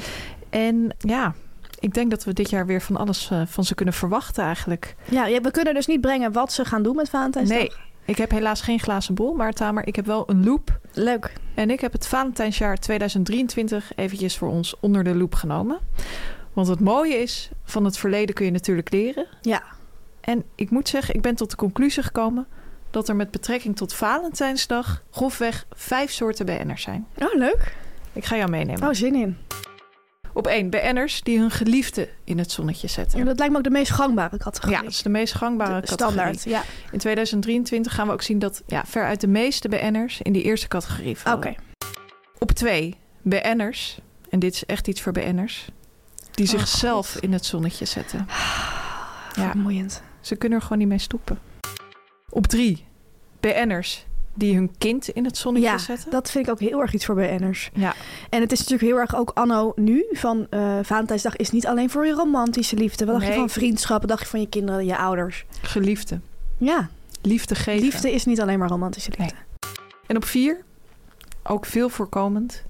En 0.50 0.96
ja, 0.98 1.34
ik 1.80 1.94
denk 1.94 2.10
dat 2.10 2.24
we 2.24 2.34
dit 2.34 2.50
jaar 2.50 2.66
weer 2.66 2.82
van 2.82 2.98
alles 2.98 3.30
uh, 3.34 3.42
van 3.46 3.64
ze 3.64 3.76
kunnen 3.76 3.94
verwachten 3.94 4.44
eigenlijk. 4.44 4.96
Ja, 5.10 5.26
ja, 5.26 5.42
we 5.42 5.52
kunnen 5.52 5.74
dus 5.74 5.88
niet 5.88 6.02
brengen 6.02 6.32
wat 6.32 6.54
ze 6.54 6.66
gaan 6.66 6.84
doen 6.84 6.96
met 6.96 7.10
Valentijnsdag. 7.10 7.58
Nee, 7.58 7.72
ik 8.06 8.18
heb 8.18 8.32
helaas 8.32 8.62
geen 8.62 8.80
glazen 8.80 9.14
bol, 9.14 9.34
maar 9.34 9.54
Tamer, 9.54 9.88
ik 9.88 9.96
heb 9.96 10.06
wel 10.06 10.30
een 10.30 10.44
loop. 10.44 10.80
Leuk. 10.94 11.34
En 11.54 11.70
ik 11.70 11.80
heb 11.80 11.92
het 11.92 12.08
Valentijnsjaar 12.08 12.78
2023 12.78 13.92
eventjes 13.96 14.38
voor 14.38 14.50
ons 14.50 14.80
onder 14.80 15.04
de 15.04 15.16
loep 15.16 15.36
genomen. 15.36 15.80
Want 16.54 16.68
het 16.68 16.80
mooie 16.80 17.16
is, 17.16 17.50
van 17.64 17.86
het 17.86 17.98
verleden 17.98 18.36
kun 18.36 18.46
je 18.46 18.52
natuurlijk 18.52 18.92
leren. 18.92 19.28
Ja. 19.42 19.64
En 20.22 20.44
ik 20.56 20.70
moet 20.70 20.90
zeggen, 20.90 21.16
ik 21.16 21.22
ben 21.22 21.36
tot 21.36 21.50
de 21.50 21.56
conclusie 21.56 22.04
gekomen 22.04 22.48
dat 22.90 23.10
er 23.10 23.16
met 23.16 23.32
betrekking 23.32 23.76
tot 23.76 23.94
Valentijnsdag 23.94 25.04
grofweg 25.12 25.66
vijf 25.74 26.12
soorten 26.12 26.46
BN'ers 26.46 26.82
zijn. 26.82 27.08
Oh, 27.18 27.34
leuk. 27.34 27.76
Ik 28.14 28.26
ga 28.26 28.38
jou 28.38 28.50
meenemen. 28.50 28.88
Oh, 28.88 28.94
zin 28.94 29.16
in. 29.16 29.38
Op 30.34 30.48
één, 30.48 30.70
BN'ers 30.70 31.22
die 31.22 31.40
hun 31.40 31.52
geliefde 31.52 32.10
in 32.24 32.38
het 32.38 32.52
zonnetje 32.52 32.88
zetten. 32.88 33.20
Ja, 33.20 33.26
dat 33.26 33.38
lijkt 33.38 33.52
me 33.52 33.58
ook 33.60 33.66
de 33.66 33.70
meest 33.70 33.92
gangbare 33.92 34.38
categorie. 34.38 34.76
Ja, 34.76 34.82
dat 34.84 34.92
is 34.92 35.02
de 35.02 35.10
meest 35.10 35.34
gangbare 35.34 35.82
de 35.82 35.88
categorie. 35.88 36.14
Standaard, 36.14 36.44
ja. 36.44 36.64
In 36.92 37.00
2023 37.00 37.94
gaan 37.94 38.08
we 38.08 38.14
ook 38.14 38.22
zien 38.22 38.40
dat 38.40 38.64
ja, 38.68 38.84
veruit 38.86 39.22
de 39.22 39.28
meeste 39.28 39.70
BN'ers 39.70 40.22
in 40.22 40.34
die 40.34 40.44
eerste 40.44 40.68
categorie 40.68 41.18
vallen. 41.18 41.38
Oké. 41.38 41.48
Okay. 41.48 41.60
Op 42.40 42.52
twee, 42.52 42.98
BN'ers, 43.22 44.00
en 44.30 44.40
dit 44.40 44.54
is 44.54 44.66
echt 44.66 44.88
iets 44.88 45.02
voor 45.02 45.12
BN'ers, 45.12 45.70
die 46.32 46.46
Oh, 46.46 46.52
zichzelf 46.52 47.12
God. 47.12 47.24
in 47.24 47.34
het 47.34 47.46
zonnetje 47.46 47.86
zetten. 47.86 48.26
Ja. 49.36 49.50
Vermoeiend. 49.52 50.02
Ze 50.22 50.36
kunnen 50.36 50.58
er 50.58 50.64
gewoon 50.64 50.78
niet 50.80 50.88
mee 50.88 50.98
stoppen. 50.98 51.40
Op 52.30 52.48
drie, 52.48 52.86
BN'ers 53.40 54.06
die 54.34 54.56
hun 54.56 54.72
kind 54.78 55.10
in 55.10 55.26
het 55.26 55.38
zonnetje 55.38 55.70
Ja, 55.70 55.78
zetten. 55.78 56.12
dat 56.12 56.32
vind 56.32 56.46
ik 56.46 56.52
ook 56.52 56.60
heel 56.60 56.82
erg 56.82 56.94
iets 56.94 57.06
voor 57.06 57.16
BN'ers. 57.16 57.70
Ja, 57.74 57.94
En 58.30 58.42
het 58.42 58.52
is 58.52 58.60
natuurlijk 58.60 58.90
heel 58.90 59.00
erg 59.00 59.16
ook 59.16 59.32
anno 59.34 59.74
nu. 59.76 60.06
Van 60.12 60.48
eh, 60.50 60.78
Valentijnsdag 60.82 61.36
is 61.36 61.52
niet 61.52 61.68
alleen 61.68 61.90
voor 61.90 62.06
je 62.06 62.14
romantische 62.14 62.76
liefde. 62.76 63.06
Wat 63.06 63.16
dacht 63.16 63.28
je 63.28 63.34
van 63.34 63.50
vriendschap? 63.50 64.00
Wat 64.00 64.10
dacht 64.10 64.22
je 64.22 64.28
van 64.28 64.40
je 64.40 64.50
kinderen, 64.50 64.86
je 64.86 64.98
ouders? 64.98 65.46
geliefde. 65.62 66.20
Ja, 66.58 66.90
Liefde 67.22 67.56
geven. 67.56 67.82
liefde 67.84 68.12
is 68.12 68.26
niet 68.26 68.42
alleen 68.42 68.60
maar 68.60 68.70
romantische 68.70 69.12
liefde. 69.18 69.36
En 70.08 70.16
op 70.16 70.26
vier, 70.26 70.64
ook 71.44 71.66
veel 71.66 71.90
voorkomend, 71.90 72.64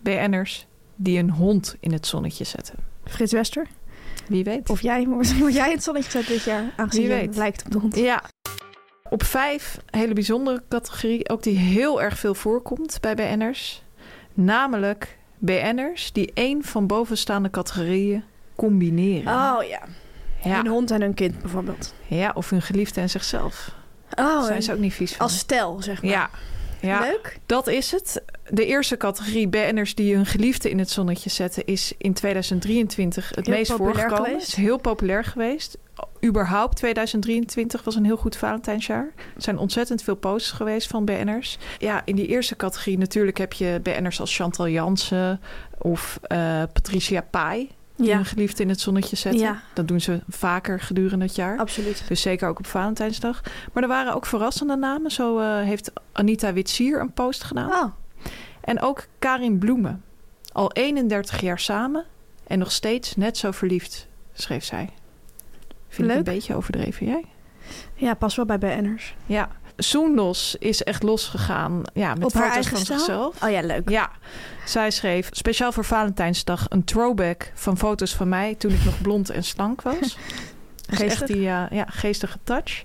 BN'ers 0.00 0.66
die 0.96 1.18
een 1.18 1.30
hond 1.30 1.76
in 1.80 1.92
het 1.92 2.06
zonnetje 2.06 2.44
zetten. 2.44 2.74
Frits 3.04 3.32
Wester? 3.32 3.66
Wie 4.28 4.44
weet. 4.44 4.70
Of 4.70 4.80
jij, 4.82 5.06
misschien 5.16 5.40
word 5.40 5.54
jij 5.54 5.70
het 5.70 5.82
zonnetje 5.82 6.10
gezet 6.10 6.26
dit 6.28 6.42
jaar? 6.44 6.72
Aangezien 6.76 7.06
Wie 7.06 7.10
je 7.16 7.20
weet. 7.20 7.36
lijkt 7.36 7.64
op 7.64 7.70
de 7.70 7.78
hond. 7.78 7.96
Ja. 7.96 8.22
Op 9.10 9.24
vijf, 9.24 9.78
hele 9.90 10.12
bijzondere 10.12 10.62
categorie, 10.68 11.28
ook 11.28 11.42
die 11.42 11.58
heel 11.58 12.02
erg 12.02 12.18
veel 12.18 12.34
voorkomt 12.34 12.98
bij 13.00 13.14
BN'ers. 13.14 13.82
Namelijk 14.34 15.18
BN'ers 15.38 16.12
die 16.12 16.30
één 16.34 16.64
van 16.64 16.86
bovenstaande 16.86 17.50
categorieën 17.50 18.24
combineren. 18.56 19.32
Oh 19.32 19.62
ja. 19.68 19.80
ja. 20.44 20.58
Een 20.58 20.66
hond 20.66 20.90
en 20.90 21.02
een 21.02 21.14
kind 21.14 21.40
bijvoorbeeld. 21.40 21.94
ja, 22.06 22.30
of 22.34 22.50
hun 22.50 22.62
geliefde 22.62 23.00
en 23.00 23.10
zichzelf. 23.10 23.74
Oh, 24.18 24.44
zijn 24.44 24.62
ze 24.62 24.72
ook 24.72 24.78
niet 24.78 24.94
vies 24.94 25.12
van. 25.12 25.26
als 25.26 25.38
stel, 25.38 25.82
zeg 25.82 26.02
maar. 26.02 26.10
Ja, 26.10 26.30
ja. 26.80 27.00
Leuk. 27.00 27.38
dat 27.46 27.66
is 27.66 27.90
het. 27.90 28.22
De 28.50 28.66
eerste 28.66 28.96
categorie 28.96 29.48
BN'ers 29.48 29.94
die 29.94 30.14
hun 30.14 30.26
geliefde 30.26 30.70
in 30.70 30.78
het 30.78 30.90
zonnetje 30.90 31.30
zetten... 31.30 31.66
is 31.66 31.92
in 31.98 32.12
2023 32.12 33.32
het 33.34 33.46
Heel 33.46 33.54
meest 33.54 33.72
voorgekomen. 33.72 34.24
geweest. 34.24 34.48
is 34.48 34.54
heel 34.54 34.78
populair 34.78 35.24
geweest. 35.24 35.78
Überhaupt 36.24 36.76
2023 36.76 37.84
was 37.84 37.94
een 37.94 38.04
heel 38.04 38.16
goed 38.16 38.36
Valentijnsjaar. 38.36 39.12
Er 39.16 39.42
zijn 39.42 39.58
ontzettend 39.58 40.02
veel 40.02 40.14
posts 40.14 40.50
geweest 40.50 40.88
van 40.88 41.04
BN'ers. 41.04 41.58
Ja, 41.78 42.02
in 42.04 42.16
die 42.16 42.26
eerste 42.26 42.56
categorie 42.56 42.98
natuurlijk 42.98 43.38
heb 43.38 43.52
je 43.52 43.80
BN'ers 43.82 44.20
als 44.20 44.36
Chantal 44.36 44.68
Jansen... 44.68 45.40
of 45.78 46.18
eh, 46.22 46.62
Patricia 46.72 47.20
Pai 47.30 47.70
die 47.96 48.06
Ja, 48.06 48.14
hun 48.14 48.24
geliefde 48.24 48.62
in 48.62 48.68
het 48.68 48.80
zonnetje 48.80 49.16
zetten. 49.16 49.40
Ja. 49.40 49.62
Dat 49.74 49.88
doen 49.88 50.00
ze 50.00 50.20
vaker 50.28 50.80
gedurende 50.80 51.24
het 51.24 51.34
jaar. 51.34 51.58
absoluut. 51.58 52.04
Dus 52.08 52.20
zeker 52.20 52.48
ook 52.48 52.58
op 52.58 52.66
Valentijnsdag. 52.66 53.42
Maar 53.72 53.82
er 53.82 53.88
waren 53.88 54.14
ook 54.14 54.26
verrassende 54.26 54.76
namen. 54.76 55.10
Zo 55.10 55.38
eh, 55.38 55.60
heeft 55.60 55.92
Anita 56.12 56.52
Witsier 56.52 57.00
een 57.00 57.12
post 57.12 57.44
gedaan. 57.44 57.72
Oh, 57.72 57.92
En 58.60 58.80
ook 58.80 59.06
Karin 59.18 59.58
Bloemen. 59.58 60.02
Al 60.52 60.72
31 60.72 61.40
jaar 61.40 61.58
samen 61.58 62.04
en 62.46 62.58
nog 62.58 62.72
steeds 62.72 63.16
net 63.16 63.36
zo 63.36 63.50
verliefd, 63.50 64.08
schreef 64.32 64.64
zij. 64.64 64.90
Vind 65.94 66.08
ik 66.08 66.14
Leuk. 66.16 66.26
een 66.26 66.34
beetje 66.34 66.54
overdreven, 66.54 67.06
jij? 67.06 67.24
ja, 67.94 68.14
pas 68.14 68.36
wel 68.36 68.44
bij 68.44 68.58
BN'ers. 68.58 69.14
Ja. 69.26 69.48
Soendos 69.76 70.56
is 70.58 70.82
echt 70.82 71.02
losgegaan 71.02 71.82
ja, 71.94 72.14
met 72.14 72.24
Op 72.24 72.32
haar 72.32 72.42
foto's 72.42 72.54
eigen 72.54 72.76
van 72.76 72.84
zichzelf. 72.86 73.42
Oh 73.42 73.50
ja, 73.50 73.60
leuk. 73.62 73.88
Ja, 73.88 74.10
zij 74.64 74.90
schreef 74.90 75.28
speciaal 75.32 75.72
voor 75.72 75.84
Valentijnsdag 75.84 76.66
een 76.68 76.84
throwback 76.84 77.50
van 77.54 77.78
foto's 77.78 78.14
van 78.14 78.28
mij 78.28 78.54
toen 78.54 78.70
ik 78.72 78.84
nog 78.84 79.00
blond 79.02 79.30
en 79.30 79.44
slank 79.44 79.82
was. 79.82 79.96
Echt 80.88 81.00
Geestig. 81.00 81.26
die 81.26 81.48
eh, 81.48 81.64
ja, 81.70 81.84
geestige 81.88 82.38
touch. 82.44 82.84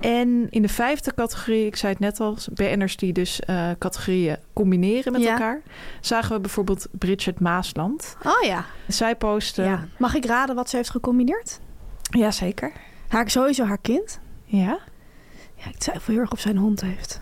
En 0.00 0.46
in 0.50 0.62
de 0.62 0.68
vijfde 0.68 1.14
categorie, 1.14 1.66
ik 1.66 1.76
zei 1.76 1.92
het 1.92 2.00
net 2.00 2.20
al, 2.20 2.36
BN'ers 2.54 2.96
die 2.96 3.12
dus 3.12 3.40
eh, 3.40 3.70
categorieën 3.78 4.36
combineren 4.52 5.12
met 5.12 5.22
Ja. 5.22 5.30
elkaar, 5.32 5.60
zagen 6.00 6.34
we 6.34 6.40
bijvoorbeeld 6.40 6.86
Bridget 6.92 7.40
Maasland. 7.40 8.16
Oh 8.22 8.42
ja. 8.42 8.64
Zij 8.88 9.16
postte. 9.16 9.62
ja. 9.62 9.86
Mag 9.98 10.14
ik 10.14 10.24
raden 10.24 10.54
wat 10.54 10.70
ze 10.70 10.76
heeft 10.76 10.90
gecombineerd? 10.90 11.60
Jazeker. 12.10 12.72
Haar, 13.08 13.30
sowieso 13.30 13.64
haar 13.64 13.78
kind. 13.78 14.18
Ja. 14.44 14.78
Ja, 15.54 15.66
ik 15.68 15.76
twijfel 15.76 16.12
heel 16.12 16.22
erg 16.22 16.32
of 16.32 16.40
zij 16.40 16.50
een 16.50 16.56
hond 16.56 16.80
heeft. 16.80 17.20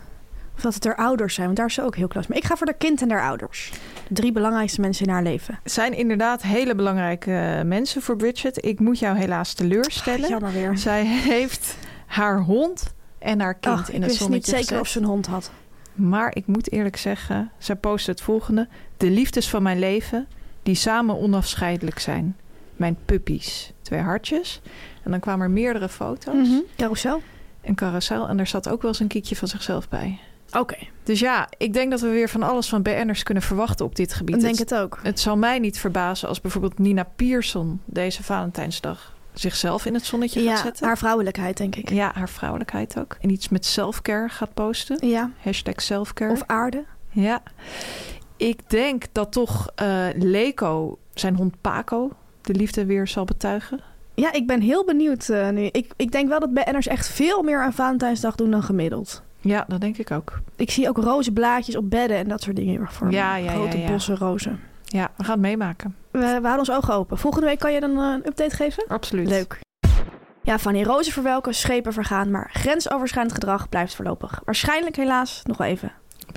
Of 0.55 0.61
dat 0.61 0.75
het 0.75 0.85
haar 0.85 0.97
ouders 0.97 1.35
zijn, 1.35 1.47
want 1.47 1.59
daar 1.59 1.67
is 1.67 1.75
ze 1.75 1.83
ook 1.83 1.97
heel 1.97 2.09
close. 2.09 2.29
Maar 2.29 2.37
ik 2.37 2.45
ga 2.45 2.57
voor 2.57 2.67
haar 2.67 2.77
kind 2.77 3.03
en 3.03 3.11
haar 3.11 3.23
ouders. 3.23 3.73
De 4.09 4.15
drie 4.15 4.33
belangrijkste 4.33 4.81
mensen 4.81 5.07
in 5.07 5.13
haar 5.13 5.23
leven. 5.23 5.59
Het 5.63 5.73
zijn 5.73 5.93
inderdaad 5.93 6.43
hele 6.43 6.75
belangrijke 6.75 7.33
eh, 7.33 7.63
mensen 7.65 8.03
voor 8.03 8.17
Bridget. 8.17 8.65
Ik 8.65 8.81
moet 8.81 8.99
jou 8.99 9.17
helaas 9.17 9.53
teleurstellen. 9.53 10.29
Jammer 10.29 10.53
weer. 10.53 10.79
Zij 10.79 11.05
heeft 11.07 11.77
haar 12.07 12.41
hond 12.41 12.95
en 13.19 13.41
haar 13.41 13.55
kind 13.55 13.75
Ach, 13.79 13.89
in 13.89 13.95
ik 13.95 14.01
het 14.01 14.11
wist 14.11 14.11
niet 14.11 14.19
zonnetje 14.19 14.51
zeker 14.51 14.67
gezet. 14.67 14.81
of 14.81 14.89
ze 14.89 14.99
een 14.99 15.05
hond 15.05 15.27
had. 15.27 15.51
Maar 15.95 16.37
ik 16.37 16.47
moet 16.47 16.73
eerlijk 16.73 16.97
zeggen, 16.97 17.51
zij 17.59 17.77
postte 17.77 18.11
het 18.11 18.21
volgende. 18.21 18.69
De 18.97 19.11
liefdes 19.11 19.49
van 19.49 19.63
mijn 19.63 19.79
leven, 19.79 20.27
die 20.63 20.75
samen 20.75 21.19
onafscheidelijk 21.19 21.99
zijn. 21.99 22.37
Mijn 22.77 22.97
puppies. 23.05 23.73
Twee 23.83 24.01
hartjes. 24.01 24.61
En 25.03 25.11
dan 25.11 25.21
kwamen 25.21 25.47
er 25.47 25.53
meerdere 25.53 25.89
foto's. 25.89 26.49
Mhm. 26.49 26.61
Carousel? 26.77 27.23
Een 27.63 27.75
carousel. 27.75 28.29
En 28.29 28.37
daar 28.37 28.47
zat 28.47 28.69
ook 28.69 28.83
wel 28.83 28.91
eens 28.91 29.01
een 29.01 29.07
kiekje 29.09 29.37
van 29.37 29.49
zichzelf 29.49 29.89
bij. 29.89 30.19
Oké, 30.59 30.77
Dus 31.03 31.21
ja, 31.21 31.49
ik 31.59 31.73
denk 31.73 31.91
dat 31.91 32.01
we 32.01 32.09
weer 32.09 32.29
van 32.29 32.43
alles 32.43 32.69
van 32.69 32.83
BN'ers 32.83 33.23
kunnen 33.23 33.43
verwachten 33.43 33.85
op 33.87 33.97
dit 33.97 34.15
gebied. 34.15 34.35
ik 34.35 34.41
denk 34.41 34.59
het, 34.59 34.71
het 34.71 34.79
ook. 34.79 34.99
het 35.03 35.21
zal 35.21 35.37
mij 35.37 35.59
niet 35.59 35.79
verbazen 35.79 36.29
als 36.29 36.41
bijvoorbeeld 36.41 36.79
Nina 36.79 37.03
Pierson 37.17 37.81
deze 37.85 38.23
Valentijnsdag 38.23 39.13
zichzelf 39.33 39.87
in 39.87 39.95
het 39.95 40.05
zonnetje 40.05 40.41
gaat 40.41 40.49
Ja, 40.49 40.63
zetten. 40.63 40.87
haar 40.87 40.99
vrouwelijkheid, 40.99 41.57
denk 41.57 41.77
ik. 41.77 41.91
Ja, 41.91 42.11
haar 42.15 42.29
vrouwelijkheid 42.29 42.99
ook. 42.99 43.17
En 43.21 43.31
iets 43.31 43.49
met 43.49 43.65
selfcare 43.65 44.29
gaat 44.29 44.55
posten. 44.55 45.09
Ja, 45.09 45.31
Hashtag 45.43 45.83
selfcare. 45.83 46.33
of 46.33 46.43
aarde. 46.47 46.85
Ja. 47.11 47.43
Ik 48.37 48.71
denk 48.71 49.05
dat 49.13 49.33
toch 49.33 49.71
eh 49.75 50.07
Leko, 50.17 50.99
zijn 51.15 51.37
hond 51.37 51.61
Paco, 51.61 52.11
de 52.47 52.55
liefde 52.55 52.87
weer 52.87 53.09
zal 53.09 53.25
betuigen. 53.25 53.81
Ja, 54.15 54.33
ik 54.33 54.47
ben 54.47 54.61
heel 54.61 54.85
benieuwd 54.85 55.29
eh, 55.29 55.49
nu. 55.49 55.69
Ik, 55.73 55.93
ik 55.97 56.13
denk 56.13 56.29
wel 56.29 56.41
dat 56.41 56.53
BN'ers 56.55 56.87
echt 56.87 57.09
veel 57.09 57.43
meer 57.43 57.63
aan 57.63 57.73
Valentijnsdag 57.73 58.35
doen 58.35 58.51
dan 58.51 58.63
gemiddeld. 58.63 59.23
Ja, 59.41 59.65
dat 59.69 59.81
denk 59.81 59.99
ik 59.99 60.11
ook. 60.11 60.41
Ik 60.57 60.71
zie 60.71 60.89
ook 60.89 60.97
roze 60.97 61.33
blaadjes 61.33 61.77
op 61.77 61.91
bedden 61.91 62.17
en 62.17 62.29
dat 62.29 62.43
soort 62.43 62.57
dingen 62.57 62.73
heel 62.73 62.81
erg 62.81 62.93
voor. 62.93 63.11
Ja, 63.11 63.37
ja, 63.37 63.45
ja, 63.45 63.53
Grote 63.53 63.79
ja. 63.79 63.91
bossen 63.91 64.17
rozen. 64.17 64.61
Ja, 64.85 65.11
we 65.17 65.25
gaan 65.25 65.33
het 65.33 65.43
meemaken. 65.43 65.97
We, 66.11 66.19
we 66.19 66.27
houden 66.27 66.59
ons 66.59 66.71
ogen 66.71 66.95
open. 66.95 67.19
Volgende 67.19 67.47
week 67.47 67.59
kan 67.59 67.73
je 67.73 67.81
dan 67.81 67.99
eh, 67.99 68.05
een 68.05 68.27
update 68.27 68.57
geven? 68.57 68.85
Absoluut. 68.89 69.29
Leuk. 69.29 69.59
Ja, 70.43 70.59
van 70.59 70.73
die 70.73 70.85
rozen 70.85 71.13
verwelken, 71.13 71.55
schepen 71.55 71.93
vergaan, 71.93 72.31
maar 72.31 72.51
grensoverschrijdend 72.53 73.35
gedrag 73.35 73.69
blijft 73.69 73.95
voorlopig. 73.95 74.41
Waarschijnlijk 74.45 74.97
helaas 74.97 75.43
nog 75.45 75.57
wel 75.57 75.67
even 75.67 75.93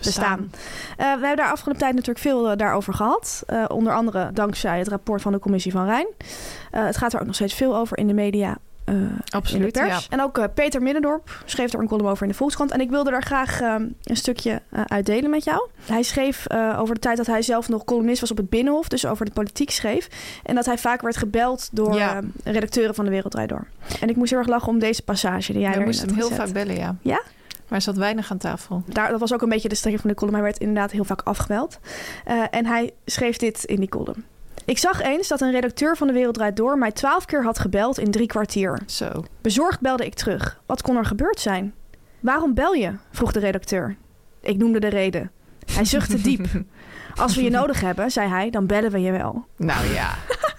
bestaan. 0.06 0.52
Eh, 0.98 0.98
we 0.98 1.04
hebben 1.06 1.36
daar 1.36 1.52
afgelopen 1.52 1.82
tijd 1.82 1.94
natuurlijk 1.94 2.20
veel 2.20 2.50
eh, 2.50 2.58
daarover 2.58 2.94
gehad. 2.94 3.44
Eh, 3.48 3.66
onder 3.68 3.94
andere 3.94 4.30
dankzij 4.34 4.80
het 4.80 4.88
rapport 4.88 5.22
van 5.22 5.32
de 5.32 5.40
commissie 5.40 5.72
van 5.72 5.86
Rijn. 5.86 6.08
Het 6.72 6.98
gaat 6.98 7.14
er 7.14 7.20
ook 7.20 7.26
nog 7.26 7.36
steeds 7.36 7.54
veel 7.54 7.76
over 7.76 7.98
in 7.98 8.08
de 8.08 8.14
media. 8.14 8.58
Absoluut, 9.30 9.76
ja. 9.76 10.00
En 10.10 10.22
ook 10.22 10.54
Peter 10.54 10.82
Middendorp 10.82 11.42
schreef 11.46 11.74
er 11.74 11.80
een 11.80 11.88
column 11.88 12.08
over 12.10 12.24
in 12.24 12.30
de 12.30 12.36
Volkskrant. 12.38 12.72
En 12.72 12.80
ik 12.82 12.90
wilde 12.90 13.12
daar 13.12 13.24
graag 13.24 13.62
eh, 13.62 13.76
een 14.04 14.18
stukje 14.18 14.62
uitdelen 14.88 15.30
met 15.30 15.44
jou. 15.44 15.68
Hij 15.86 16.04
schreef 16.04 16.46
over 16.78 16.94
de 16.96 17.02
tijd 17.02 17.18
dat 17.18 17.26
hij 17.26 17.42
zelf 17.42 17.70
nog 17.70 17.84
columnist 17.84 18.22
was 18.22 18.32
op 18.32 18.38
het 18.38 18.50
Binnenhof. 18.50 18.88
Dus 18.88 19.06
over 19.06 19.26
de 19.26 19.32
politiek 19.32 19.70
schreef. 19.72 20.08
En 20.44 20.56
dat 20.56 20.66
hij 20.66 20.78
vaak 20.78 21.02
werd 21.02 21.18
gebeld 21.18 21.70
door 21.72 21.96
Ja. 21.96 22.16
eh, 22.18 22.54
redacteuren 22.54 22.96
van 22.96 23.06
de 23.06 23.12
Wereld 23.12 23.32
Draait 23.32 23.50
Door. 23.50 23.68
En 24.02 24.10
ik 24.10 24.16
moest 24.16 24.30
heel 24.30 24.40
erg 24.40 24.48
lachen 24.48 24.68
om 24.68 24.80
deze 24.80 25.02
passage 25.04 25.52
die 25.54 25.62
jij 25.62 25.72
erin 25.72 25.84
moesten 25.86 26.08
hem 26.08 26.16
heel 26.18 26.28
gezet. 26.28 26.44
vaak 26.46 26.54
bellen, 26.54 26.76
ja. 26.76 26.96
Ja? 27.02 27.22
Maar 27.68 27.82
zat 27.82 27.98
weinig 27.98 28.32
aan 28.32 28.38
tafel. 28.38 28.84
Daar, 28.86 29.10
dat 29.10 29.20
was 29.20 29.34
ook 29.34 29.42
een 29.42 29.50
beetje 29.50 29.70
de 29.70 29.76
strekking 29.76 30.02
van 30.02 30.12
de 30.12 30.18
column. 30.18 30.36
Hij 30.36 30.44
werd 30.44 30.58
inderdaad 30.58 30.92
heel 30.92 31.04
vaak 31.04 31.22
afgemeld. 31.22 31.80
Eh, 32.26 32.44
en 32.52 32.66
hij 32.66 32.94
schreef 33.06 33.38
dit 33.38 33.64
in 33.64 33.80
die 33.80 33.90
column. 33.90 34.26
Ik 34.66 34.78
zag 34.78 35.02
eens 35.02 35.28
dat 35.28 35.42
een 35.42 35.52
redacteur 35.52 35.98
van 35.98 36.08
De 36.08 36.14
Wereld 36.14 36.36
Draait 36.36 36.56
Door... 36.56 36.78
mij 36.78 36.92
twaalf 36.92 37.26
keer 37.26 37.44
had 37.44 37.60
gebeld 37.60 37.98
in 37.98 38.12
drie 38.12 38.28
kwartier. 38.28 38.82
Zo. 38.86 39.26
Bezorgd 39.42 39.80
belde 39.80 40.06
ik 40.06 40.14
terug. 40.14 40.62
Wat 40.66 40.82
kon 40.82 40.96
er 40.96 41.06
gebeurd 41.06 41.40
zijn? 41.40 41.74
Waarom 42.20 42.54
bel 42.54 42.74
je? 42.74 42.92
vroeg 43.12 43.32
de 43.32 43.40
redacteur. 43.40 43.96
Ik 44.42 44.58
noemde 44.58 44.80
de 44.80 44.88
reden. 44.88 45.32
Hij 45.72 45.86
zuchtte 45.86 46.22
diep. 46.22 46.48
Als 47.16 47.36
we 47.36 47.44
je 47.44 47.50
nodig 47.50 47.82
hebben, 47.82 48.12
zei 48.12 48.30
hij, 48.30 48.50
dan 48.50 48.66
bellen 48.66 48.92
we 48.92 49.00
je 49.00 49.12
wel. 49.12 49.46
Nou 49.56 49.86
ja. 49.94 50.14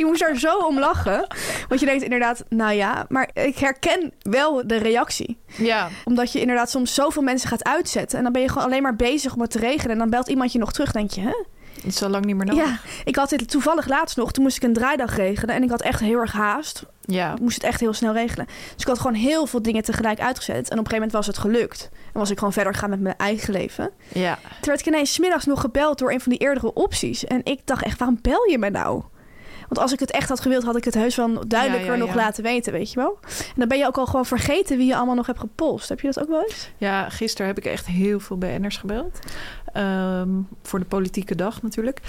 Je 0.00 0.06
moest 0.06 0.20
daar 0.20 0.38
zo 0.38 0.58
om 0.58 0.78
lachen. 0.78 1.26
Want 1.68 1.80
je 1.80 1.86
denkt 1.86 2.02
inderdaad, 2.02 2.44
nou 2.48 2.72
ja, 2.72 3.06
maar 3.08 3.30
ik 3.32 3.58
herken 3.58 4.12
wel 4.22 4.66
de 4.66 4.76
reactie. 4.76 5.38
Ja. 5.56 5.88
Omdat 6.04 6.32
je 6.32 6.40
inderdaad 6.40 6.70
soms 6.70 6.94
zoveel 6.94 7.22
mensen 7.22 7.48
gaat 7.48 7.64
uitzetten. 7.64 8.18
En 8.18 8.24
dan 8.24 8.32
ben 8.32 8.42
je 8.42 8.48
gewoon 8.48 8.64
alleen 8.64 8.82
maar 8.82 8.96
bezig 8.96 9.34
om 9.34 9.40
het 9.40 9.50
te 9.50 9.58
regelen. 9.58 9.90
En 9.90 9.98
dan 9.98 10.10
belt 10.10 10.28
iemand 10.28 10.52
je 10.52 10.58
nog 10.58 10.72
terug, 10.72 10.92
denk 10.92 11.10
je, 11.10 11.20
hè? 11.20 11.44
Het 11.74 11.94
is 11.94 12.02
al 12.02 12.08
lang 12.08 12.24
niet 12.24 12.36
meer 12.36 12.46
nodig. 12.46 12.64
Ja, 12.64 12.78
ik 13.04 13.16
had 13.16 13.28
dit 13.28 13.50
toevallig 13.50 13.88
laatst 13.88 14.16
nog. 14.16 14.32
Toen 14.32 14.42
moest 14.42 14.56
ik 14.56 14.62
een 14.62 14.72
draaidag 14.72 15.16
regelen. 15.16 15.54
En 15.54 15.62
ik 15.62 15.70
had 15.70 15.82
echt 15.82 16.00
heel 16.00 16.18
erg 16.18 16.32
haast. 16.32 16.86
Ja. 17.00 17.32
Ik 17.32 17.40
moest 17.40 17.54
het 17.54 17.64
echt 17.64 17.80
heel 17.80 17.92
snel 17.92 18.12
regelen. 18.12 18.46
Dus 18.46 18.82
ik 18.82 18.86
had 18.86 18.98
gewoon 18.98 19.14
heel 19.14 19.46
veel 19.46 19.62
dingen 19.62 19.82
tegelijk 19.82 20.20
uitgezet. 20.20 20.54
En 20.54 20.78
op 20.78 20.84
een 20.84 20.90
gegeven 20.90 20.94
moment 20.94 21.12
was 21.12 21.26
het 21.26 21.38
gelukt. 21.38 21.88
En 21.92 22.18
was 22.18 22.30
ik 22.30 22.38
gewoon 22.38 22.52
verder 22.52 22.72
gegaan 22.72 22.90
met 22.90 23.00
mijn 23.00 23.16
eigen 23.16 23.52
leven. 23.52 23.90
Ja. 24.08 24.34
Toen 24.34 24.58
werd 24.60 24.80
ik 24.80 24.86
ineens 24.86 25.12
's 25.12 25.18
middags 25.18 25.44
nog 25.46 25.60
gebeld 25.60 25.98
door 25.98 26.12
een 26.12 26.20
van 26.20 26.32
die 26.32 26.40
eerdere 26.40 26.72
opties. 26.72 27.24
En 27.24 27.40
ik 27.44 27.60
dacht 27.64 27.82
echt, 27.84 27.98
waarom 27.98 28.18
bel 28.22 28.50
je 28.50 28.58
me 28.58 28.70
nou? 28.70 29.02
Want 29.70 29.82
als 29.82 29.92
ik 29.92 30.00
het 30.00 30.10
echt 30.10 30.28
had 30.28 30.40
gewild, 30.40 30.62
had 30.64 30.76
ik 30.76 30.84
het 30.84 30.94
heus 30.94 31.16
wel 31.16 31.48
duidelijker 31.48 31.90
Ja, 31.92 31.96
ja, 31.98 32.04
nog 32.04 32.14
laten 32.14 32.42
weten, 32.42 32.72
weet 32.72 32.90
je 32.92 32.96
wel. 32.96 33.18
En 33.22 33.54
dan 33.56 33.68
ben 33.68 33.78
je 33.78 33.86
ook 33.86 33.98
al 33.98 34.06
gewoon 34.06 34.26
vergeten 34.26 34.76
wie 34.76 34.86
je 34.86 34.96
allemaal 34.96 35.14
nog 35.14 35.26
hebt 35.26 35.38
gepost. 35.38 35.88
Heb 35.88 36.00
je 36.00 36.06
dat 36.06 36.20
ook 36.22 36.28
wel 36.28 36.42
eens? 36.42 36.70
Ja, 36.76 37.08
gisteren 37.08 37.46
heb 37.46 37.58
ik 37.58 37.64
echt 37.64 37.86
heel 37.86 38.20
veel 38.20 38.38
BN'ers 38.38 38.76
gebeld. 38.76 39.18
Ehm, 39.72 40.28
voor 40.62 40.78
de 40.78 40.84
politieke 40.84 41.34
dag 41.34 41.62
natuurlijk. 41.62 42.00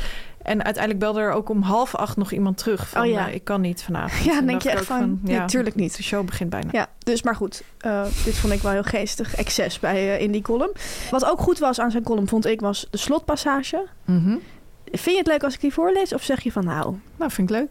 En 0.43 0.63
uiteindelijk 0.63 1.03
belde 1.03 1.19
er 1.19 1.31
ook 1.31 1.49
om 1.49 1.61
half 1.61 1.95
acht 1.95 2.17
nog 2.17 2.31
iemand 2.31 2.57
terug. 2.57 2.87
Van, 2.89 3.01
Oh 3.01 3.07
ja. 3.09 3.27
eh, 3.27 3.33
ik 3.33 3.43
kan 3.43 3.61
niet 3.61 3.83
vanavond. 3.83 4.23
Ja, 4.29 4.33
dan 4.35 4.45
denk 4.45 4.61
je 4.61 4.69
echt 4.69 4.85
van, 4.85 5.19
ja, 5.23 5.37
natuurlijk 5.39 5.75
niet. 5.75 5.95
De 5.97 6.03
show 6.03 6.25
begint 6.25 6.49
bijna. 6.49 6.69
Ja, 6.71 6.87
dus 6.99 7.21
maar 7.23 7.35
goed. 7.35 7.63
eh, 7.77 8.03
dit 8.25 8.35
vond 8.37 8.53
ik 8.53 8.61
wel 8.61 8.71
heel 8.71 8.83
geestig. 8.83 9.35
Excess 9.35 9.79
bij, 9.79 9.95
eh, 10.15 10.21
in 10.21 10.31
die 10.31 10.41
column. 10.41 10.71
Wat 11.11 11.25
ook 11.25 11.39
goed 11.39 11.59
was 11.59 11.79
aan 11.79 11.91
zijn 11.91 12.03
column, 12.03 12.27
vond 12.27 12.45
ik, 12.45 12.61
was 12.61 12.87
de 12.89 12.97
slotpassage. 12.97 13.87
Mhm. 14.05 14.35
Vind 14.91 15.11
je 15.11 15.17
het 15.17 15.27
leuk 15.27 15.43
als 15.43 15.53
ik 15.53 15.61
die 15.61 15.73
voorlees? 15.73 16.13
Of 16.13 16.23
zeg 16.23 16.41
je 16.41 16.51
van 16.51 16.65
nou, 16.65 16.95
Nou, 17.15 17.31
vind 17.31 17.49
ik 17.49 17.55
leuk. 17.55 17.69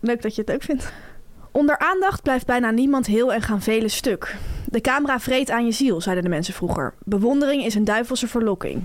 leuk 0.00 0.22
dat 0.22 0.34
je 0.34 0.40
het 0.40 0.50
leuk 0.50 0.62
vindt? 0.62 0.92
Onder 1.50 1.78
aandacht 1.78 2.22
blijft 2.22 2.46
bijna 2.46 2.70
niemand 2.70 3.06
heel 3.06 3.32
en 3.32 3.42
gaan 3.42 3.62
velen 3.62 3.90
stuk. 3.90 4.36
De 4.66 4.80
camera 4.80 5.20
vreet 5.20 5.50
aan 5.50 5.64
je 5.64 5.72
ziel, 5.72 6.00
zeiden 6.00 6.24
de 6.24 6.30
mensen 6.30 6.54
vroeger. 6.54 6.94
Bewondering 7.04 7.64
is 7.64 7.74
een 7.74 7.84
duivelse 7.84 8.28
verlokking. 8.28 8.84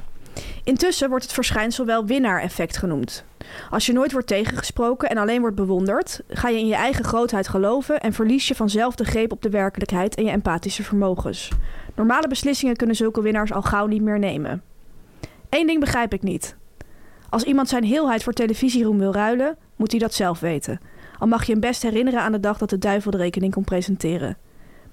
Intussen 0.64 1.10
wordt 1.10 1.24
het 1.24 1.34
verschijnsel 1.34 1.86
wel 1.86 2.06
winnaar-effect 2.06 2.78
genoemd. 2.78 3.24
Als 3.70 3.86
je 3.86 3.94
nooit 3.94 4.12
wordt 4.12 4.28
tegengesproken 4.28 5.10
en 5.10 5.18
alleen 5.18 5.40
wordt 5.40 5.56
bewonderd, 5.56 6.22
ga 6.28 6.50
je 6.50 6.60
in 6.60 6.68
je 6.68 6.76
eigen 6.76 7.06
grootheid 7.06 7.48
geloven 7.48 8.00
en 8.00 8.14
verlies 8.14 8.48
je 8.48 8.56
vanzelf 8.56 8.96
de 8.96 9.06
greep 9.06 9.32
op 9.32 9.42
de 9.42 9.50
werkelijkheid 9.50 10.16
en 10.16 10.24
je 10.24 10.32
empathische 10.32 10.84
vermogens. 10.84 11.52
Normale 11.96 12.28
beslissingen 12.28 12.76
kunnen 12.76 12.96
zulke 12.96 13.22
winnaars 13.22 13.54
al 13.54 13.62
gauw 13.62 13.86
niet 13.86 14.02
meer 14.02 14.20
nemen. 14.20 14.64
Eén 15.50 15.68
ding 15.68 15.80
begrijp 15.80 16.14
ik 16.14 16.24
niet. 16.24 16.56
Als 17.30 17.44
iemand 17.44 17.70
zijn 17.70 17.84
heelheid 17.84 18.24
voor 18.24 18.34
televisieroem 18.34 18.98
wil 19.00 19.14
ruilen, 19.14 19.58
moet 19.76 19.92
hij 19.92 20.00
dat 20.00 20.14
zelf 20.14 20.40
weten. 20.40 20.80
Al 21.20 21.28
mag 21.28 21.46
je 21.46 21.52
hem 21.52 21.62
best 21.62 21.82
herinneren 21.82 22.22
aan 22.22 22.32
de 22.32 22.40
dag 22.40 22.58
dat 22.58 22.70
de 22.70 22.78
duivel 22.78 23.12
de 23.12 23.18
rekening 23.18 23.54
kon 23.54 23.64
presenteren. 23.64 24.38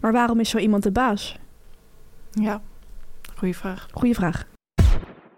Maar 0.00 0.12
waarom 0.12 0.40
is 0.40 0.50
zo 0.50 0.58
iemand 0.58 0.82
de 0.82 0.90
baas? 0.90 1.38
Ja, 2.30 2.60
goeie 3.36 3.56
vraag. 3.56 3.86
Goeie 3.92 4.14
vraag. 4.14 4.44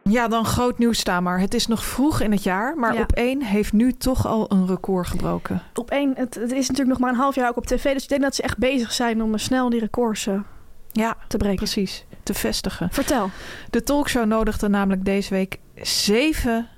Ja, 0.02 0.29
dan 0.29 0.44
groot 0.44 0.79
nieuws 0.79 0.98
staan 0.98 1.22
maar. 1.22 1.40
Het 1.40 1.55
is 1.55 1.66
nog 1.66 1.85
vroeg 1.85 2.20
in 2.20 2.31
het 2.33 2.42
jaar, 2.42 2.76
maar 2.76 2.94
Ja. 2.94 3.00
op 3.02 3.12
één 3.12 3.42
heeft 3.42 3.72
nu 3.72 3.92
toch 3.92 4.26
al 4.26 4.52
een 4.52 4.66
record 4.66 5.07
gebroken. 5.07 5.62
Op 5.74 5.90
één, 5.90 6.12
het, 6.16 6.35
het 6.35 6.52
is 6.52 6.68
natuurlijk 6.68 6.88
nog 6.88 6.98
maar 6.98 7.11
een 7.11 7.16
half 7.20 7.35
jaar 7.35 7.48
ook 7.48 7.57
op 7.57 7.66
tv, 7.66 7.92
dus 7.92 8.02
ik 8.02 8.09
denk 8.09 8.22
dat 8.22 8.35
ze 8.35 8.42
echt 8.42 8.59
bezig 8.59 8.92
zijn 8.92 9.22
om 9.22 9.38
snel 9.38 9.70
die 9.70 9.81
records 9.81 10.26
eh, 10.26 10.40
Ja, 10.92 11.16
te 11.29 11.37
breken. 11.37 11.57
precies. 11.57 12.06
Te 12.27 12.35
vestigen. 12.35 12.89
Vertel. 12.91 13.31
De 13.71 13.83
talkshow 13.83 14.27
nodigde 14.27 14.69
namelijk 14.69 15.05
deze 15.05 15.35
week 15.35 15.59
zeven 15.83 16.69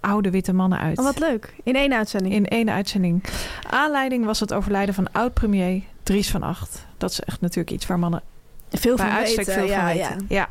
oude 0.00 0.30
witte 0.30 0.52
mannen 0.52 0.78
uit. 0.78 0.98
Oh, 0.98 1.04
wat 1.04 1.18
leuk. 1.18 1.54
In 1.62 1.74
één 1.76 1.92
uitzending. 1.92 2.34
In 2.34 2.46
één 2.46 2.70
uitzending. 2.70 3.24
Aanleiding 3.70 4.24
was 4.24 4.40
het 4.40 4.52
overlijden 4.52 4.94
van 4.94 5.12
oud-premier 5.12 5.82
Dries 6.02 6.30
van 6.30 6.42
Acht. 6.42 6.86
Dat 6.96 7.10
is 7.10 7.20
echt 7.20 7.40
natuurlijk 7.40 7.70
iets 7.70 7.86
waar 7.86 7.98
mannen 7.98 8.22
Veel 8.70 8.96
van 8.96 9.06
uitstek 9.08 9.46
weten. 9.46 9.62
veel 9.62 9.70
ja, 9.70 9.86
van 9.86 9.96
weten. 9.96 10.24
Ja. 10.28 10.48